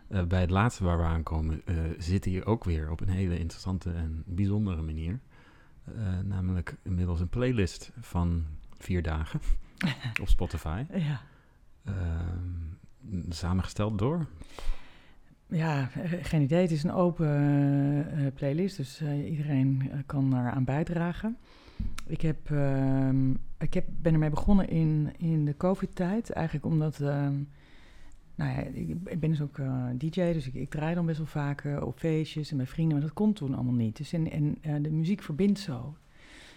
Ja. 0.09 0.25
Bij 0.25 0.41
het 0.41 0.51
laatste 0.51 0.85
waar 0.85 0.99
we 0.99 1.05
aankomen 1.05 1.63
zit 1.99 2.25
hier 2.25 2.47
ook 2.47 2.65
weer 2.65 2.91
op 2.91 3.01
een 3.01 3.09
hele 3.09 3.39
interessante 3.39 3.91
en 3.93 4.23
bijzondere 4.27 4.83
manier. 4.83 5.21
Namelijk 6.25 6.77
inmiddels 6.83 7.21
een 7.21 7.29
playlist 7.29 7.93
van 8.01 8.47
vier 8.79 9.03
dagen 9.03 9.41
op 10.23 10.29
Spotify. 10.29 10.85
ja. 10.95 11.21
Ehm, 11.85 13.29
samengesteld 13.29 13.99
door. 13.99 14.27
Ja, 15.51 15.91
eh, 15.95 16.13
geen 16.23 16.43
idee. 16.43 16.61
Het 16.61 16.71
is 16.71 16.83
een 16.83 16.93
open 16.93 17.27
eh, 17.27 18.27
eh, 18.27 18.35
playlist, 18.35 18.77
dus 18.77 19.03
iedereen 19.27 19.91
kan 20.07 20.33
eraan 20.35 20.65
bijdragen. 20.65 21.37
Ik, 22.07 22.21
heb, 22.21 22.51
ehm, 22.51 23.31
ik 23.59 23.75
heb, 23.75 23.85
ben 24.01 24.13
ermee 24.13 24.31
begonnen 24.31 24.69
in, 24.69 25.13
in 25.19 25.45
de 25.45 25.57
COVID-tijd. 25.57 26.31
Eigenlijk 26.31 26.67
omdat, 26.67 27.01
ehm, 27.01 27.35
nou 28.35 28.51
ja, 28.51 28.61
ik, 28.73 29.21
ben 29.21 29.31
dus 29.31 29.41
ook 29.41 29.61
DJ, 29.97 30.33
dus 30.33 30.47
ik, 30.47 30.55
ik 30.55 30.71
draai 30.71 30.95
dan 30.95 31.07
best 31.07 31.19
wel 31.19 31.27
vaak 31.27 31.65
op 31.81 31.99
feestjes 31.99 32.51
en 32.51 32.57
bij 32.57 32.67
vrienden, 32.67 32.99
maar 32.99 33.07
dat 33.07 33.17
kon 33.17 33.33
toen 33.33 33.55
allemaal 33.55 33.75
niet. 33.75 33.97
Dus 33.97 34.13
en, 34.13 34.57
en 34.61 34.83
de 34.83 34.91
muziek 34.91 35.23
verbindt 35.23 35.59
zo. 35.59 35.97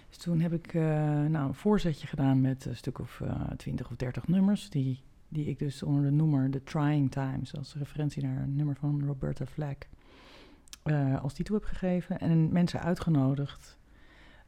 Dus 0.10 0.18
toen 0.18 0.40
heb 0.40 0.54
ik 0.54 0.74
nou, 0.74 1.48
een 1.48 1.54
voorzetje 1.54 2.08
gedaan 2.08 2.42
met 2.42 2.66
een 2.66 2.76
stuk 2.76 3.00
of 3.00 3.22
twintig 3.58 3.90
of 3.90 3.96
dertig 3.96 4.28
nummers, 4.28 4.70
die 4.70 5.00
die 5.32 5.46
ik 5.46 5.60
dus 5.60 5.84
onder 5.84 6.04
de 6.04 6.12
noemer 6.12 6.50
The 6.50 6.64
Trying 6.64 7.12
Times, 7.12 7.56
als 7.56 7.76
referentie 7.76 8.24
naar 8.24 8.42
een 8.42 8.56
nummer 8.56 8.76
van 8.76 9.04
Roberta 9.06 9.46
Flack, 9.46 9.88
eh, 10.84 11.22
als 11.24 11.34
titel 11.34 11.56
heb 11.56 11.64
gegeven. 11.64 12.20
En 12.20 12.52
mensen 12.52 12.82
uitgenodigd 12.82 13.78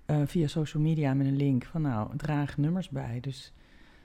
eh, 0.06 0.22
via 0.26 0.48
social 0.48 0.84
media 0.84 1.14
met 1.14 1.28
een 1.28 1.36
link 1.36 1.66
van 1.66 1.82
nou, 1.82 2.18
draag 2.18 2.58
nummers 2.58 2.90
bij. 2.90 3.20
Dus 3.20 3.54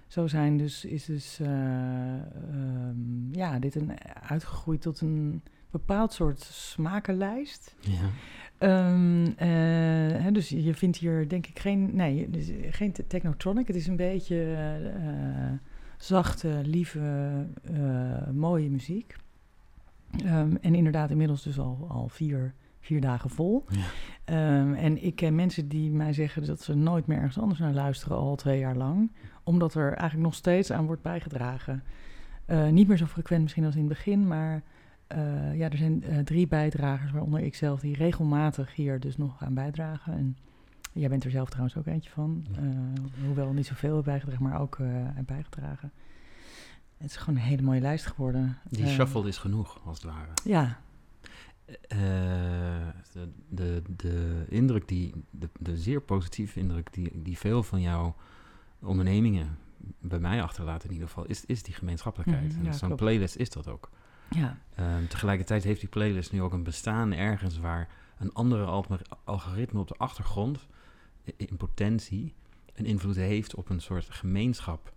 zo 0.06 0.26
zijn 0.26 0.56
dus, 0.56 0.84
is 0.84 1.04
dus, 1.04 1.40
eh, 1.40 2.14
ehm, 2.14 3.32
ja, 3.32 3.58
dit 3.58 3.74
een, 3.74 3.92
uitgegroeid 4.28 4.80
tot 4.80 5.00
een 5.00 5.42
bepaald 5.70 6.12
soort 6.12 6.40
smakenlijst. 6.40 7.74
Ja. 7.80 8.10
Ehm, 8.58 9.26
eh, 9.36 10.22
hè, 10.22 10.32
dus 10.32 10.48
je 10.48 10.74
vindt 10.74 10.96
hier 10.96 11.28
denk 11.28 11.46
ik 11.46 11.58
geen, 11.58 11.96
nee, 11.96 12.30
dus 12.30 12.50
geen 12.70 12.92
te- 12.92 13.06
technotronic. 13.06 13.66
Het 13.66 13.76
is 13.76 13.86
een 13.86 13.96
beetje 13.96 14.56
zachte, 15.98 16.60
lieve, 16.64 17.46
eh, 17.62 18.30
mooie 18.32 18.70
muziek. 18.70 19.16
Ehm, 20.24 20.56
en 20.60 20.74
inderdaad 20.74 21.10
inmiddels 21.10 21.42
dus 21.42 21.58
al, 21.58 21.86
al 21.88 22.08
vier, 22.08 22.54
vier 22.80 23.00
dagen 23.00 23.30
vol. 23.30 23.64
Ja. 23.68 23.84
Ehm, 24.24 24.74
en 24.74 25.04
ik 25.04 25.16
ken 25.16 25.34
mensen 25.34 25.68
die 25.68 25.90
mij 25.90 26.12
zeggen 26.12 26.46
dat 26.46 26.62
ze 26.62 26.74
nooit 26.74 27.06
meer 27.06 27.16
ergens 27.16 27.38
anders 27.38 27.60
naar 27.60 27.72
luisteren 27.72 28.16
al 28.16 28.36
twee 28.36 28.58
jaar 28.58 28.76
lang. 28.76 29.12
Omdat 29.44 29.74
er 29.74 29.92
eigenlijk 29.92 30.22
nog 30.22 30.34
steeds 30.34 30.72
aan 30.72 30.86
wordt 30.86 31.02
bijgedragen. 31.02 31.82
Eh, 32.44 32.68
niet 32.68 32.88
meer 32.88 32.96
zo 32.96 33.06
frequent 33.06 33.42
misschien 33.42 33.64
als 33.64 33.74
in 33.74 33.80
het 33.80 33.88
begin, 33.88 34.26
maar 34.26 34.62
eh, 35.06 35.54
ja, 35.54 35.70
er 35.70 35.76
zijn 35.76 36.04
drie 36.24 36.46
bijdragers, 36.46 37.10
waaronder 37.10 37.40
ik 37.40 37.54
zelf, 37.54 37.80
die 37.80 37.96
regelmatig 37.96 38.74
hier 38.74 39.00
dus 39.00 39.16
nog 39.16 39.42
aan 39.42 39.54
bijdragen. 39.54 40.12
En 40.12 40.36
jij 40.92 41.08
bent 41.08 41.24
er 41.24 41.30
zelf 41.30 41.48
trouwens 41.48 41.76
ook 41.76 41.86
eentje 41.86 42.10
van. 42.10 42.46
Ja. 42.52 42.58
Eh, 42.58 43.24
hoewel 43.24 43.52
niet 43.52 43.66
zoveel 43.66 43.96
heb 43.96 44.04
bijgedragen, 44.04 44.42
maar 44.42 44.60
ook 44.60 44.78
eh 44.78 44.86
heb 44.90 45.26
bijgedragen. 45.26 45.92
Het 46.96 47.10
is 47.10 47.16
gewoon 47.16 47.34
een 47.40 47.46
hele 47.46 47.62
mooie 47.62 47.80
lijst 47.80 48.06
geworden. 48.06 48.58
Die 48.68 48.84
Eh, 48.84 48.90
shuffle 48.90 49.28
is 49.28 49.38
genoeg, 49.38 49.80
als 49.84 50.02
het 50.02 50.12
ware. 50.12 50.30
Ja, 50.44 50.78
de, 53.08 53.28
de, 53.48 53.82
de 53.96 54.44
indruk 54.48 54.88
die, 54.88 55.14
de, 55.30 55.48
de 55.58 55.76
zeer 55.76 56.00
positieve 56.00 56.58
indruk 56.58 56.92
die, 56.92 57.22
die 57.22 57.38
veel 57.38 57.62
van 57.62 57.80
jouw 57.80 58.14
ondernemingen 58.80 59.58
bij 60.00 60.18
mij 60.18 60.42
achterlaten 60.42 60.88
in 60.88 60.92
ieder 60.94 61.08
geval, 61.08 61.24
is, 61.24 61.44
is 61.44 61.62
die 61.62 61.74
gemeenschappelijkheid. 61.74 62.56
Mhm, 62.56 62.66
en 62.66 62.74
zo'n 62.74 62.96
playlist 62.96 63.36
is 63.36 63.50
dat 63.50 63.68
ook. 63.68 63.90
ja, 64.30 64.58
Ehm, 64.74 65.06
tegelijkertijd 65.06 65.64
heeft 65.64 65.80
die 65.80 65.88
playlist 65.88 66.32
nu 66.32 66.42
ook 66.42 66.52
een 66.52 66.62
bestaan 66.62 67.12
ergens 67.12 67.58
waar 67.58 67.88
een 68.18 68.32
andere 68.32 68.64
algoritme- 69.24 69.80
op 69.80 69.88
de 69.88 69.94
achtergrond 69.96 70.66
in 71.36 71.56
potentie 71.56 72.34
een 72.74 72.86
invloed 72.86 73.16
heeft 73.16 73.54
op 73.54 73.68
een 73.68 73.80
soort 73.80 74.06
gemeenschap 74.10 74.92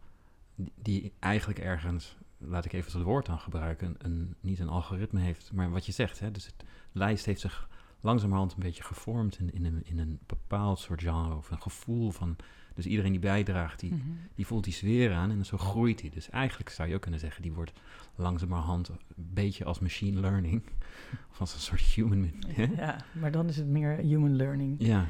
die- 0.55 0.71
die 0.81 1.11
eigenlijk 1.19 1.59
ergens, 1.59 2.17
laat 2.37 2.65
ik 2.65 2.73
even 2.73 2.91
het 2.91 3.01
woord 3.03 3.29
aan 3.29 3.39
gebruiken, 3.39 3.95
een, 3.97 4.35
niet 4.41 4.59
een 4.59 4.69
algoritme 4.69 5.19
heeft, 5.19 5.51
maar 5.53 5.69
wat 5.71 5.85
je 5.85 5.91
zegt, 5.91 6.19
hè, 6.19 6.31
dus 6.31 6.45
het 6.45 6.63
lijst 6.91 7.25
heeft 7.25 7.41
zich 7.41 7.69
langzamerhand 7.99 8.53
een 8.53 8.59
beetje 8.59 8.83
gevormd 8.83 9.39
in, 9.39 9.53
in, 9.53 9.65
een, 9.65 9.81
in 9.85 9.99
een 9.99 10.19
bepaald 10.25 10.79
soort 10.79 11.01
genre 11.01 11.35
of 11.35 11.51
een 11.51 11.61
gevoel 11.61 12.11
van, 12.11 12.35
dus 12.73 12.85
iedereen 12.85 13.11
die 13.11 13.19
bijdraagt, 13.19 13.79
die, 13.79 13.93
Mhm. 13.93 14.01
die 14.35 14.45
voelt 14.45 14.63
die 14.63 14.73
sfeer 14.73 15.13
aan 15.13 15.31
en 15.31 15.45
zo 15.45 15.57
groeit 15.57 16.01
hij. 16.01 16.09
Dus 16.09 16.29
eigenlijk 16.29 16.69
zou 16.69 16.89
je 16.89 16.95
ook 16.95 17.01
kunnen 17.01 17.19
zeggen, 17.19 17.41
die 17.41 17.51
wordt 17.51 17.71
langzamerhand 18.15 18.87
een 18.89 18.99
beetje 19.15 19.65
als 19.65 19.79
machine 19.79 20.19
learning, 20.19 20.61
of 21.31 21.39
als 21.39 21.53
een 21.53 21.59
soort 21.59 21.81
human. 21.81 22.31
hè? 22.47 22.63
Ja, 22.63 23.05
maar 23.11 23.31
dan 23.31 23.47
is 23.47 23.57
het 23.57 23.67
meer 23.67 23.97
human 23.97 24.35
learning. 24.35 24.75
Ja, 24.79 25.07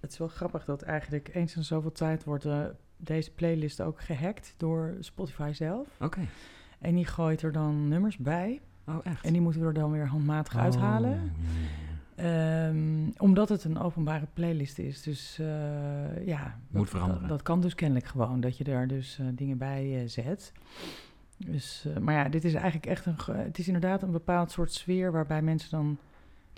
Het 0.00 0.12
is 0.12 0.18
wel 0.18 0.28
grappig 0.28 0.64
dat 0.64 0.82
eigenlijk 0.82 1.30
eens 1.34 1.56
in 1.56 1.64
zoveel 1.64 1.92
tijd 1.92 2.24
wordt 2.24 2.44
eh, 2.44 2.64
deze 2.96 3.30
playlist 3.32 3.80
ook 3.80 4.00
gehackt 4.00 4.54
door 4.56 4.96
Spotify 5.00 5.50
zelf. 5.54 5.86
oké. 6.00 6.20
En 6.78 6.94
die 6.94 7.04
gooit 7.04 7.42
er 7.42 7.52
dan 7.52 7.88
nummers 7.88 8.16
bij. 8.16 8.60
Oh, 8.86 8.98
echt? 9.02 9.24
En 9.24 9.32
die 9.32 9.40
moeten 9.40 9.60
we 9.60 9.66
er 9.66 9.74
dan 9.74 9.90
weer 9.90 10.06
handmatig 10.06 10.54
Oh, 10.54 10.60
uithalen. 10.60 11.32
Ehm, 12.14 13.10
omdat 13.16 13.48
het 13.48 13.64
een 13.64 13.78
openbare 13.78 14.26
playlist 14.32 14.78
is. 14.78 15.02
Dus 15.02 15.38
eh, 15.38 16.26
ja, 16.26 16.58
Moet 16.68 16.80
dat, 16.80 16.90
veranderen. 16.90 17.20
Dat, 17.20 17.30
dat 17.30 17.42
kan 17.42 17.60
dus 17.60 17.74
kennelijk 17.74 18.06
gewoon, 18.06 18.40
dat 18.40 18.56
je 18.58 18.64
daar 18.64 18.86
dus 18.86 19.18
eh, 19.18 19.26
dingen 19.34 19.58
bij 19.58 20.08
zet. 20.08 20.52
Dus, 21.36 21.86
maar 22.00 22.14
ja, 22.14 22.28
dit 22.28 22.44
is 22.44 22.54
eigenlijk 22.54 22.86
echt 22.86 23.06
een... 23.06 23.16
Het 23.36 23.58
is 23.58 23.66
inderdaad 23.66 24.02
een 24.02 24.10
bepaald 24.10 24.50
soort 24.50 24.72
sfeer 24.72 25.12
waarbij 25.12 25.42
mensen 25.42 25.70
dan... 25.70 25.98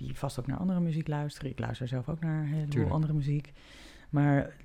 die 0.00 0.18
vast 0.18 0.38
ook 0.40 0.46
naar 0.46 0.58
andere 0.58 0.80
muziek 0.80 1.08
luisteren. 1.08 1.50
Ik 1.50 1.58
luister 1.58 1.88
zelf 1.88 2.08
ook 2.08 2.20
naar 2.20 2.40
een 2.40 2.46
heleboel 2.48 2.68
Tuurlijk. 2.68 2.92
andere 2.92 3.12
muziek. 3.12 3.52
Maar 4.10 4.56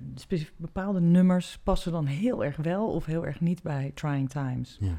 bepaalde 0.56 1.00
nummers 1.00 1.58
passen 1.62 1.92
dan 1.92 2.06
heel 2.06 2.44
erg 2.44 2.56
wel 2.56 2.86
of 2.92 3.04
heel 3.04 3.26
erg 3.26 3.40
niet 3.40 3.62
bij 3.62 3.90
Trying 3.94 4.30
Times. 4.30 4.76
Ja. 4.80 4.96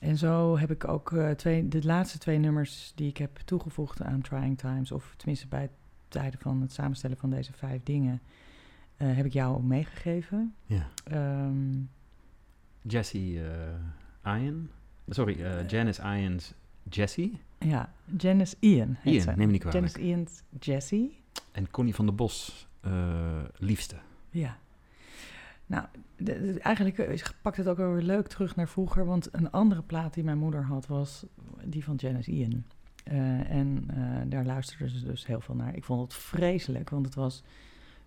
En 0.00 0.16
zo 0.16 0.58
heb 0.58 0.70
ik 0.70 0.88
ook 0.88 1.12
eh, 1.12 1.30
twee, 1.30 1.68
de 1.68 1.84
laatste 1.84 2.18
twee 2.18 2.38
nummers 2.38 2.92
die 2.94 3.08
ik 3.08 3.16
heb 3.16 3.36
toegevoegd 3.36 4.02
aan 4.02 4.20
Trying 4.20 4.58
Times, 4.58 4.92
of 4.92 5.14
tenminste 5.16 5.46
bij 5.48 5.60
het 5.60 5.70
tijden 6.08 6.40
van 6.40 6.60
het 6.60 6.72
samenstellen 6.72 7.16
van 7.16 7.30
deze 7.30 7.52
vijf 7.52 7.82
dingen, 7.82 8.20
eh, 8.96 9.16
heb 9.16 9.26
ik 9.26 9.32
jou 9.32 9.56
ook 9.56 9.62
meegegeven. 9.62 10.54
ja. 10.66 10.88
Ehm, 11.04 11.78
Jesse 12.82 13.18
eh 14.24 14.42
Ian. 14.42 14.68
Sorry, 15.08 15.42
eh, 15.42 15.68
Janice 15.68 16.02
Ian's 16.02 16.54
Jessie. 16.88 17.40
Ja, 17.60 17.92
Janice 18.18 18.56
Ian. 18.60 18.96
heet 19.00 19.12
Ian, 19.14 19.22
ze. 19.22 19.28
neem 19.28 19.46
me 19.46 19.52
niet 19.52 19.60
kwalijk. 19.60 19.96
Janice 19.96 20.08
Ian's 20.08 20.42
Jessie. 20.60 21.20
En 21.52 21.70
Connie 21.70 21.94
van 21.94 22.06
der 22.06 22.14
Bos, 22.14 22.68
eh, 22.80 23.42
liefste. 23.58 23.96
Ja. 24.30 24.58
Nou, 25.66 25.84
de- 26.16 26.40
de- 26.52 26.60
eigenlijk 26.60 26.98
eh, 26.98 27.22
pakt 27.42 27.56
het 27.56 27.68
ook 27.68 27.76
wel 27.76 27.92
weer 27.92 28.02
leuk 28.02 28.26
terug 28.26 28.56
naar 28.56 28.68
vroeger. 28.68 29.04
Want 29.04 29.28
een 29.34 29.50
andere 29.50 29.82
plaat 29.82 30.14
die 30.14 30.24
mijn 30.24 30.38
moeder 30.38 30.62
had 30.64 30.86
was 30.86 31.26
die 31.64 31.84
van 31.84 31.94
Janice 31.96 32.30
Ian. 32.30 32.64
Eh, 33.04 33.50
en 33.50 33.86
daar 34.28 34.44
luisterde 34.44 34.98
ze 34.98 35.04
dus 35.04 35.26
heel 35.26 35.40
veel 35.40 35.54
naar. 35.54 35.76
Ik 35.76 35.84
vond 35.84 36.00
het 36.02 36.14
vreselijk, 36.14 36.90
want 36.90 37.04
het 37.06 37.14
was 37.14 37.42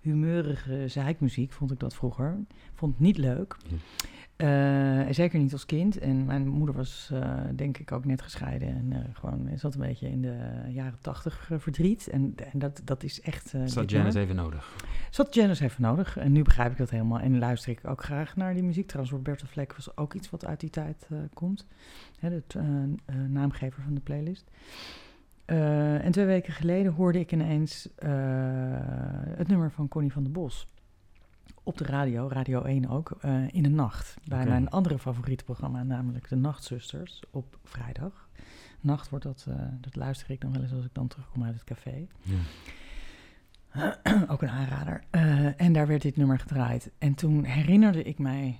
humeurige 0.03 0.87
zeikmuziek, 0.87 1.51
vond 1.51 1.71
ik 1.71 1.79
dat 1.79 1.95
vroeger. 1.95 2.37
Vond 2.73 2.93
het 2.93 3.01
niet 3.01 3.17
leuk. 3.17 3.55
Ja. 3.67 3.75
Eh, 4.35 5.01
zeker 5.09 5.39
niet 5.39 5.53
als 5.53 5.65
kind. 5.65 5.97
En 5.97 6.25
mijn 6.25 6.47
moeder 6.47 6.75
was 6.75 7.09
eh, 7.13 7.39
denk 7.55 7.77
ik 7.77 7.91
ook 7.91 8.05
net 8.05 8.21
gescheiden. 8.21 8.67
En 8.67 8.93
eh, 8.93 8.99
gewoon 9.13 9.49
zat 9.55 9.73
een 9.73 9.79
beetje 9.79 10.09
in 10.09 10.21
de 10.21 10.37
jaren 10.67 10.97
tachtig 11.01 11.49
verdriet. 11.57 12.07
En, 12.07 12.35
en 12.51 12.59
dat, 12.59 12.81
dat 12.83 13.03
is 13.03 13.21
echt... 13.21 13.51
dit 13.51 13.91
Janice 13.91 14.19
even 14.19 14.35
nodig. 14.35 14.75
Zat 15.09 15.33
Janice 15.33 15.63
even 15.63 15.81
nodig. 15.81 16.17
En 16.17 16.31
nu 16.31 16.41
begrijp 16.41 16.71
ik 16.71 16.77
dat 16.77 16.89
helemaal. 16.89 17.19
En 17.19 17.39
luister 17.39 17.71
ik 17.71 17.87
ook 17.87 18.03
graag 18.03 18.35
naar 18.35 18.53
die 18.53 18.63
muziek. 18.63 18.87
Trouwens, 18.87 19.15
Roberta 19.15 19.45
Fleck 19.45 19.73
was 19.73 19.97
ook 19.97 20.13
iets 20.13 20.29
wat 20.29 20.45
uit 20.45 20.59
die 20.59 20.69
tijd 20.69 21.07
komt. 21.33 21.67
Hè, 22.19 22.29
de 22.47 22.65
naamgever 23.27 23.83
van 23.83 23.93
de 23.93 24.01
playlist. 24.01 24.51
Eh, 25.45 26.05
en 26.05 26.11
twee 26.11 26.25
weken 26.25 26.53
geleden 26.53 26.93
hoorde 26.93 27.19
ik 27.19 27.31
ineens 27.31 27.89
eh, 27.95 28.09
het 29.35 29.47
nummer 29.47 29.71
van 29.71 29.87
Connie 29.87 30.11
van 30.11 30.23
der 30.23 30.31
Bos. 30.31 30.67
Op 31.63 31.77
de 31.77 31.85
radio, 31.85 32.27
Radio 32.27 32.61
1 32.61 32.89
ook, 32.89 33.17
eh, 33.21 33.47
in 33.53 33.63
de 33.63 33.69
nacht. 33.69 34.17
Bij 34.27 34.45
mijn 34.45 34.69
andere 34.69 34.99
favoriete 34.99 35.43
programma, 35.43 35.83
namelijk 35.83 36.29
De 36.29 36.35
Nachtzusters, 36.35 37.23
op 37.31 37.57
vrijdag. 37.63 38.29
Nacht 38.79 39.09
wordt 39.09 39.25
dat, 39.25 39.47
dat 39.81 39.95
luister 39.95 40.29
ik 40.29 40.41
dan 40.41 40.51
wel 40.51 40.61
eens 40.61 40.73
als 40.73 40.85
ik 40.85 40.93
dan 40.93 41.07
terugkom 41.07 41.43
uit 41.43 41.53
het 41.53 41.63
café. 41.63 42.07
Ja. 42.21 42.39
ook 44.31 44.41
een 44.41 44.49
aanrader. 44.49 45.03
En 45.57 45.73
daar 45.73 45.87
werd 45.87 46.01
dit 46.01 46.17
nummer 46.17 46.39
gedraaid. 46.39 46.91
En 46.97 47.13
toen 47.13 47.43
herinnerde 47.43 48.03
ik 48.03 48.19
mij 48.19 48.59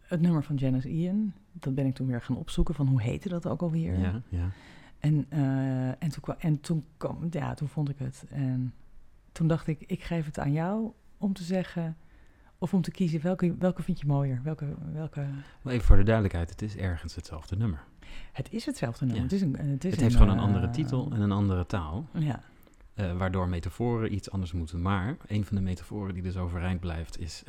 het 0.00 0.20
nummer 0.20 0.44
van 0.44 0.56
Janice 0.56 0.88
Ian. 0.88 1.32
Dat 1.52 1.74
ben 1.74 1.86
ik 1.86 1.94
toen 1.94 2.06
weer 2.06 2.22
gaan 2.22 2.36
opzoeken 2.36 2.74
van 2.74 2.86
hoe 2.86 3.02
heette 3.02 3.28
dat 3.28 3.46
ook 3.46 3.62
alweer. 3.62 3.98
Ja, 3.98 4.22
ja. 4.28 4.50
En, 5.02 5.26
eh, 5.28 5.88
en, 5.88 6.08
toen, 6.10 6.20
kwam, 6.20 6.36
en 6.38 6.60
toen, 6.60 6.84
kwam, 6.96 7.26
ja, 7.30 7.54
toen 7.54 7.68
vond 7.68 7.88
ik 7.88 7.98
het. 7.98 8.24
En 8.30 8.74
toen 9.32 9.46
dacht 9.46 9.66
ik, 9.66 9.84
ik 9.86 10.02
geef 10.02 10.24
het 10.26 10.38
aan 10.38 10.52
jou 10.52 10.92
om 11.18 11.32
te 11.32 11.42
zeggen... 11.42 11.96
of 12.58 12.74
om 12.74 12.82
te 12.82 12.90
kiezen, 12.90 13.20
welke, 13.22 13.56
welke 13.56 13.82
vind 13.82 14.00
je 14.00 14.06
mooier? 14.06 14.40
Welke, 14.42 14.74
welke... 14.92 15.26
Maar 15.62 15.72
even 15.72 15.86
voor 15.86 15.96
de 15.96 16.02
duidelijkheid, 16.02 16.50
het 16.50 16.62
is 16.62 16.76
ergens 16.76 17.14
hetzelfde 17.14 17.56
nummer. 17.56 17.84
Het 18.32 18.52
is 18.52 18.66
hetzelfde 18.66 19.04
nummer. 19.04 19.22
Ja. 19.22 19.28
Het, 19.28 19.32
is 19.32 19.42
een, 19.42 19.56
het, 19.56 19.84
is 19.84 19.90
Het 19.90 20.00
een, 20.00 20.02
heeft 20.02 20.16
gewoon 20.16 20.32
een 20.32 20.38
eh, 20.38 20.44
andere 20.44 20.70
titel 20.70 21.10
en 21.12 21.20
een 21.20 21.32
andere 21.32 21.66
taal. 21.66 22.06
Ja, 22.12 22.40
eh, 22.94 23.16
waardoor 23.16 23.48
metaforen 23.48 24.14
iets 24.14 24.30
anders 24.30 24.52
moeten. 24.52 24.82
Maar 24.82 25.16
een 25.26 25.44
van 25.44 25.56
de 25.56 25.62
metaforen 25.62 26.14
die 26.14 26.22
dus 26.22 26.36
overeind 26.36 26.80
blijft 26.80 27.18
is 27.18 27.42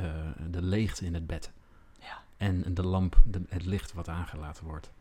de 0.49 0.61
leegte 0.61 1.05
in 1.05 1.13
het 1.13 1.27
bed. 1.27 1.51
Ja. 1.99 2.21
En 2.37 2.73
de 2.73 2.83
lamp, 2.83 3.21
de, 3.25 3.41
het 3.47 3.65
licht 3.65 3.93
wat 3.93 4.09
aangelaten 4.09 4.65
wordt. 4.65 4.91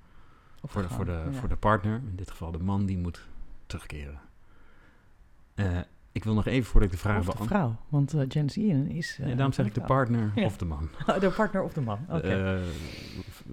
Voor 0.65 0.83
de, 0.83 0.89
voor, 0.89 1.05
de, 1.05 1.23
ja. 1.25 1.33
voor 1.33 1.49
de 1.49 1.57
partner, 1.57 1.95
in 2.09 2.17
dit 2.17 2.31
geval 2.31 2.51
de 2.53 2.59
man, 2.59 2.87
die 2.87 2.99
moet 2.99 3.29
terugkeren. 3.67 4.21
Eh, 5.55 5.79
ik 6.13 6.25
wil 6.25 6.35
nog 6.35 6.47
even 6.47 6.71
voordat 6.71 6.91
ik 6.91 6.95
de 6.97 7.01
vraag 7.03 7.19
Of 7.19 7.25
de 7.27 7.33
beantwoord. 7.33 7.61
vrouw, 7.61 7.77
want 7.89 8.15
eh 8.15 8.23
Janice 8.29 8.61
Ian 8.61 8.87
is... 8.87 9.19
eh, 9.21 9.29
Ja, 9.29 9.35
daarom 9.35 9.53
zeg 9.53 9.67
ik 9.67 9.75
de 9.75 9.81
partner 9.81 10.33
Ja. 10.35 10.45
of 10.45 10.57
de 10.57 10.65
man. 10.65 10.89
de 11.21 11.33
partner 11.37 11.63
of 11.63 11.73
de 11.73 11.81
man, 11.81 11.99
oké. 12.09 12.19
Eh, 12.29 12.63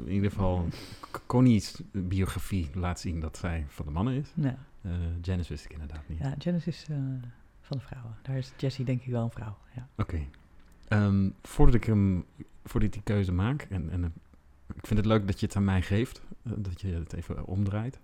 in 0.05 0.12
ieder 0.12 0.30
geval, 0.32 0.68
Connie's 1.26 1.82
biografie 1.91 2.70
laat 2.74 2.99
zien 2.99 3.20
dat 3.20 3.38
zij 3.38 3.66
van 3.68 3.86
de 3.86 3.91
mannen 3.91 4.14
is. 4.14 4.32
ja. 4.36 4.57
Janice 5.22 5.49
wist 5.49 5.66
ik 5.66 5.72
inderdaad 5.72 6.03
niet. 6.07 6.20
Ja, 6.20 6.34
Janice 6.38 6.70
is 6.70 6.86
van 7.62 7.78
de 7.78 7.84
vrouwen. 7.84 8.16
Daar 8.22 8.38
is 8.38 8.53
Jessie 8.57 8.86
denk 8.86 9.01
ik 9.03 9.12
wel 9.12 9.24
een 9.24 9.32
vrouw. 9.32 9.57
Ja. 9.76 9.88
Oké. 9.97 10.20
Ehm, 10.88 11.30
voordat 11.41 11.76
ik 11.76 11.84
hem, 11.84 12.26
voordat 12.64 12.84
ik 12.84 12.93
die 12.93 13.01
keuze 13.03 13.32
maak, 13.32 13.62
en, 13.70 13.89
en 13.89 14.14
ik 14.76 14.88
vind 14.88 14.99
het 14.99 15.05
leuk 15.05 15.28
dat 15.28 15.39
je 15.39 15.45
het 15.45 15.55
aan 15.55 15.63
mij 15.63 15.82
geeft, 15.82 16.22
eh, 16.43 16.51
dat 16.55 16.82
je 16.82 16.88
het 16.88 17.13
even 17.13 17.45
omdraait. 17.45 17.99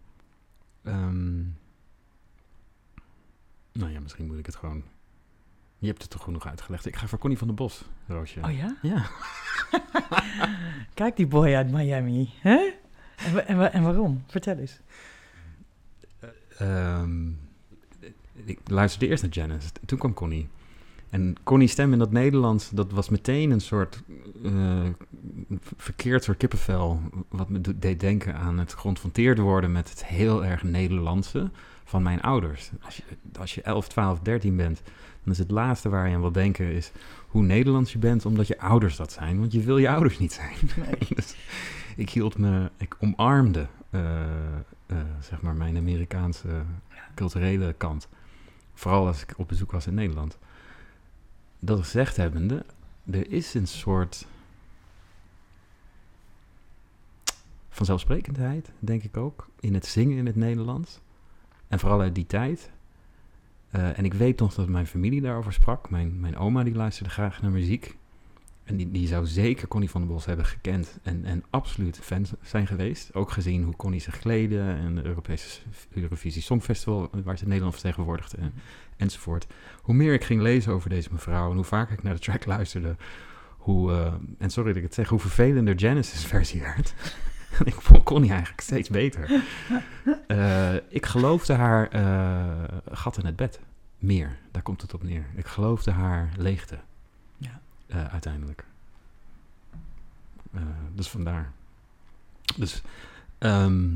Ehm, 0.84 1.38
nou 3.72 3.91
ja, 3.91 3.99
misschien 3.99 4.26
moet 4.26 4.38
ik 4.38 4.45
het 4.45 4.55
gewoon. 4.55 4.84
Je 5.78 5.88
hebt 5.88 6.01
het 6.01 6.11
toch 6.11 6.24
genoeg 6.24 6.47
uitgelegd. 6.47 6.86
Ik 6.86 6.95
ga 6.95 7.07
voor 7.07 7.20
Connie 7.20 7.38
van 7.38 7.47
der 7.47 7.55
Bos, 7.55 7.86
Roosje. 8.07 8.39
Oh 8.43 8.51
ja? 8.51 8.78
Ja. 8.82 9.09
Kijk 10.93 11.16
die 11.16 11.28
boy 11.28 11.53
uit 11.53 11.72
Miami. 11.72 12.30
Hè? 12.41 12.72
En, 13.16 13.47
en, 13.47 13.74
en 13.74 13.84
waarom? 13.84 14.24
Vertel 14.28 14.57
eens. 14.57 14.80
Ehm, 16.57 17.28
ik 18.34 18.59
luisterde 18.70 19.07
eerst 19.07 19.24
naar 19.24 19.32
Janice, 19.32 19.70
toen 19.86 19.99
kwam 19.99 20.13
Connie. 20.13 20.49
En 21.16 21.36
Connie's 21.43 21.72
stem 21.72 21.93
in 21.93 21.99
dat 21.99 22.11
Nederlands, 22.11 22.70
dat 22.70 22.91
was 22.91 23.09
meteen 23.09 23.51
een 23.51 23.61
soort 23.61 24.03
eh, 24.43 24.84
verkeerd 25.78 26.24
soort 26.24 26.38
kippenvel. 26.38 26.99
Wat 27.30 27.49
me 27.49 27.61
deed 27.61 27.99
denken 27.99 28.36
aan 28.36 28.59
het 28.59 28.74
geconfronteerd 28.74 29.38
worden 29.38 29.72
met 29.72 29.89
het 29.89 30.05
heel 30.05 30.45
erg 30.45 30.63
Nederlandse 30.63 31.51
van 31.84 32.03
mijn 32.03 32.22
ouders. 32.22 32.72
Als 32.82 32.95
je, 32.95 33.03
als 33.39 33.55
je 33.55 33.61
11, 33.61 33.88
12, 33.88 34.20
13 34.20 34.55
bent, 34.55 34.82
dan 35.24 35.34
is 35.34 35.39
het 35.39 35.51
laatste 35.51 35.89
waar 35.89 36.07
je 36.07 36.16
aan 36.16 36.22
wil 36.22 36.32
denken 36.32 36.66
is 36.66 36.91
hoe 37.28 37.43
Nederlands 37.43 37.91
je 37.91 37.97
bent, 37.97 38.26
omdat 38.26 38.47
je 38.47 38.59
ouders 38.59 38.95
dat 38.95 39.11
zijn. 39.11 39.39
Want 39.39 39.51
je 39.51 39.61
wil 39.61 39.78
je 39.78 39.89
ouders 39.89 40.20
niet 40.20 40.34
zijn. 40.34 40.55
dus 41.16 41.36
ik 41.95 42.09
hield 42.09 42.38
me, 42.38 42.72
ik 42.78 42.95
omarmde, 42.99 43.68
eh, 43.89 44.22
eh, 44.86 44.97
zeg 45.20 45.41
maar, 45.41 45.55
mijn 45.55 45.78
Amerikaanse 45.78 46.47
culturele 47.13 47.74
kant. 47.74 48.07
Vooral 48.74 49.07
als 49.07 49.22
ik 49.22 49.34
op 49.38 49.47
bezoek 49.47 49.72
was 49.72 49.88
in 49.88 49.93
Nederland. 49.93 50.38
Dat 51.66 51.80
gezegd 51.80 52.18
hebbende, 52.18 52.66
er 53.11 53.32
is 53.32 53.53
een 53.53 53.68
soort 53.68 54.28
vanzelfsprekendheid, 57.70 58.72
denk 58.80 59.03
ik 59.03 59.18
ook, 59.18 59.49
in 59.59 59.74
het 59.74 59.86
zingen 59.86 60.18
in 60.18 60.26
het 60.26 60.36
Nederlands. 60.36 60.99
En 61.68 61.80
vooral 61.80 62.01
uit 62.01 62.16
die 62.16 62.26
tijd. 62.26 62.72
Eh, 63.70 63.97
en 63.97 64.05
ik 64.05 64.13
weet 64.13 64.39
nog 64.39 64.53
dat 64.53 64.68
mijn 64.68 64.88
familie 64.88 65.22
daarover 65.22 65.53
sprak. 65.53 65.89
Mijn, 65.89 66.20
mijn 66.20 66.38
oma 66.38 66.63
die 66.63 66.76
luisterde 66.76 67.09
graag 67.09 67.41
naar 67.41 67.51
muziek. 67.51 67.97
En 68.66 68.76
die, 68.76 68.91
die 68.91 69.07
zou 69.07 69.26
zeker 69.26 69.68
Connie 69.68 69.89
van 69.89 70.01
der 70.01 70.09
Bos 70.09 70.26
hebben 70.26 70.45
gekend 70.45 70.97
en, 71.03 71.26
en 71.26 71.43
absoluut 71.49 71.99
fan 72.01 72.26
zijn 72.41 72.68
geweest. 72.68 73.13
Ook 73.13 73.32
gezien 73.32 73.63
hoe 73.63 73.76
Connie 73.76 74.01
zich 74.01 74.20
kleden 74.20 74.76
en 74.78 74.95
de 74.95 75.05
Europese 75.05 75.59
Eurovisie 75.93 76.41
Songfestival, 76.41 77.09
eh, 77.11 77.20
waar 77.24 77.38
ze 77.38 77.47
Nederland 77.47 77.74
vertegenwoordigde 77.74 78.38
en, 78.38 78.53
enzovoort. 78.97 79.47
Hoe 79.82 79.95
meer 79.95 80.13
ik 80.13 80.24
ging 80.24 80.41
lezen 80.41 80.74
over 80.74 80.89
deze 80.89 81.09
mevrouw 81.11 81.49
en 81.49 81.55
hoe 81.55 81.66
vaker 81.66 81.93
ik 81.93 82.03
naar 82.03 82.13
de 82.13 82.20
track 82.20 82.45
luisterde, 82.45 82.95
hoe, 83.66 83.91
eh, 83.91 84.13
en 84.38 84.49
sorry 84.49 84.68
dat 84.68 84.78
ik 84.78 84.84
het 84.84 84.93
zeg, 84.93 85.09
hoe 85.09 85.20
vervelender 85.20 85.80
Genesis-versie 85.80 86.61
werd. 86.61 86.93
En 87.59 87.66
ik 87.74 87.74
vond 87.74 88.03
Connie 88.03 88.30
eigenlijk 88.30 88.61
steeds 88.61 88.89
beter. 88.89 89.43
Eh, 90.28 90.74
ik 90.89 91.05
geloofde 91.05 91.53
haar 91.53 91.88
eh, 91.88 92.78
gat 92.91 93.18
in 93.18 93.26
het 93.26 93.36
bed. 93.36 93.59
Meer, 93.97 94.38
daar 94.51 94.61
komt 94.61 94.82
het 94.82 94.93
op 94.93 95.03
neer. 95.03 95.26
Ik 95.36 95.45
geloofde 95.45 95.91
haar 95.91 96.32
leegte. 96.38 96.80
Eh, 97.88 98.05
uiteindelijk. 98.05 98.65
Eh, 100.53 100.61
dus 100.93 101.09
vandaar. 101.09 101.51
Dus, 102.55 102.81
ehm, 103.38 103.95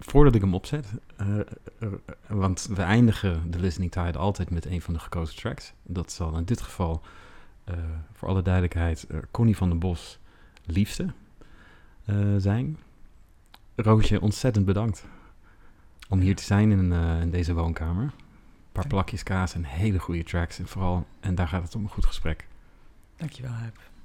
voordat 0.00 0.34
ik 0.34 0.40
hem 0.40 0.54
opzet, 0.54 0.86
eh, 1.16 1.38
want 2.26 2.68
we 2.74 2.82
eindigen 2.82 3.50
de 3.50 3.58
Listening 3.58 3.92
Tide 3.92 4.18
altijd 4.18 4.50
met 4.50 4.66
een 4.66 4.82
van 4.82 4.94
de 4.94 5.00
gekozen 5.00 5.36
tracks. 5.36 5.72
Dat 5.82 6.12
zal 6.12 6.36
in 6.36 6.44
dit 6.44 6.60
geval, 6.60 7.02
voor 8.12 8.28
alle 8.28 8.42
duidelijkheid, 8.42 9.06
Connie 9.30 9.56
van 9.56 9.68
den 9.68 9.78
Bos 9.78 10.18
liefste 10.64 11.12
zijn. 12.38 12.78
Roosje, 13.74 14.20
ontzettend 14.20 14.64
bedankt 14.64 15.04
om 16.08 16.20
hier 16.20 16.36
te 16.36 16.42
zijn 16.42 16.70
in, 16.70 16.92
in 17.20 17.30
deze 17.30 17.54
woonkamer. 17.54 18.02
Een 18.02 18.72
paar 18.72 18.86
plakjes 18.86 19.22
kaas 19.22 19.54
en 19.54 19.64
hele 19.64 19.98
goede 19.98 20.22
tracks. 20.22 20.58
En 20.58 20.66
vooral, 20.66 21.06
en 21.20 21.34
daar 21.34 21.48
gaat 21.48 21.62
het 21.62 21.74
om, 21.74 21.82
een 21.82 21.90
goed 21.90 22.06
gesprek. 22.06 22.46
Dankjewel, 23.18 23.52
Huip. 23.52 23.95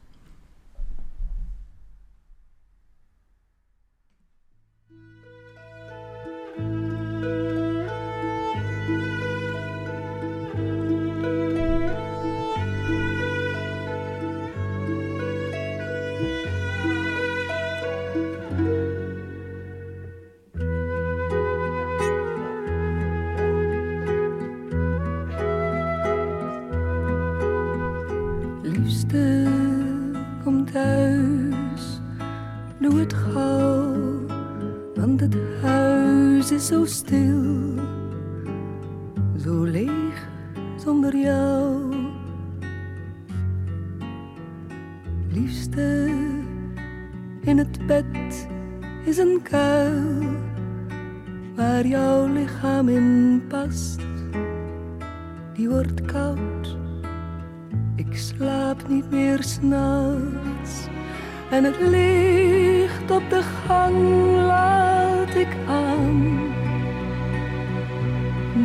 En 61.52 61.64
het 61.64 61.80
licht 61.80 63.12
op 63.12 63.30
de 63.30 63.42
gang 63.42 63.96
laat 64.36 65.36
ik 65.36 65.56
aan. 65.68 66.40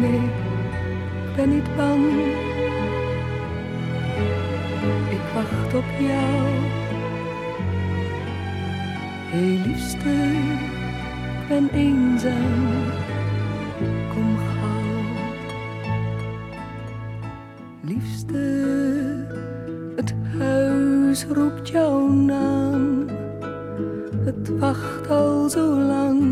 Nee, 0.01 0.20
ik 0.20 1.37
ben 1.37 1.49
niet 1.49 1.76
bang. 1.76 2.05
Ik 5.11 5.20
wacht 5.34 5.74
op 5.74 5.84
jou. 5.99 6.74
Hé 9.30 9.62
liefste, 9.66 10.09
ik 11.41 11.49
ben 11.49 11.68
eenzaam. 11.72 12.93
Kom 14.12 14.37
gauw. 14.37 15.14
Liefste, 17.80 18.39
het 19.97 20.14
huis 20.39 21.24
roept 21.24 21.68
jouw 21.68 22.09
naam. 22.09 22.65
Wacht 24.59 25.11
al 25.11 25.48
zo 25.48 25.80
lang. 25.80 26.22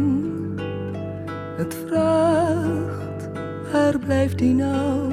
Het 1.57 1.77
vraagt, 1.87 3.29
waar 3.73 3.99
blijft 3.99 4.39
die 4.39 4.55
nou? 4.55 5.04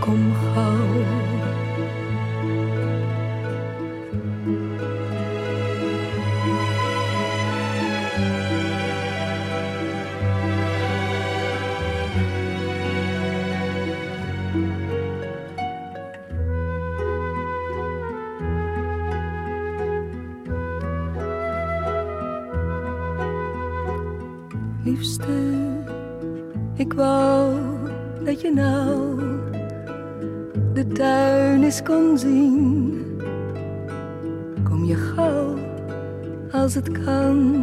Kom. 0.00 0.32
Liefste, 24.84 25.32
ik 26.76 26.92
wou 26.92 27.81
dat 28.24 28.40
je 28.40 28.52
nou 28.52 29.20
de 30.72 30.86
tuin 30.86 31.62
eens 31.62 31.82
kon 31.82 32.18
zien. 32.18 33.00
Kom 34.62 34.84
je 34.84 34.94
gauw 34.94 35.54
als 36.52 36.74
het 36.74 37.04
kan. 37.04 37.54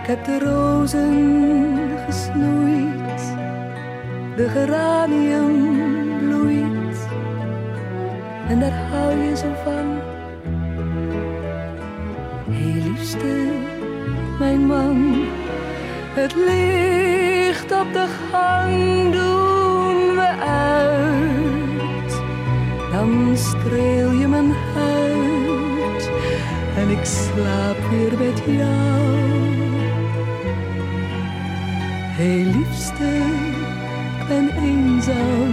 Ik 0.00 0.06
heb 0.06 0.24
de 0.24 0.38
rozen 0.38 1.78
gesnoeid, 2.06 3.34
de 4.36 4.48
geranium 4.48 5.78
bloeit. 6.18 7.08
En 8.48 8.60
daar 8.60 8.88
hou 8.90 9.16
je 9.16 9.36
zo 9.36 9.52
van. 9.64 9.98
Hé 12.50 12.88
liefste, 12.88 13.46
mijn 14.38 14.66
man, 14.66 15.14
het 16.14 16.34
licht 16.34 17.09
op 17.50 17.92
de 17.92 18.06
gang 18.30 19.12
doen 19.12 20.14
we 20.14 20.34
uit. 20.46 22.12
Dan 22.92 23.36
streel 23.36 24.10
je 24.10 24.28
mijn 24.28 24.52
huid 24.74 26.10
en 26.76 26.88
ik 26.90 27.04
slaap 27.04 27.76
weer 27.90 28.18
met 28.18 28.42
jou. 28.46 29.28
Hé 32.18 32.50
liefste, 32.56 33.10
ik 34.20 34.26
ben 34.28 34.50
eenzaam, 34.62 35.49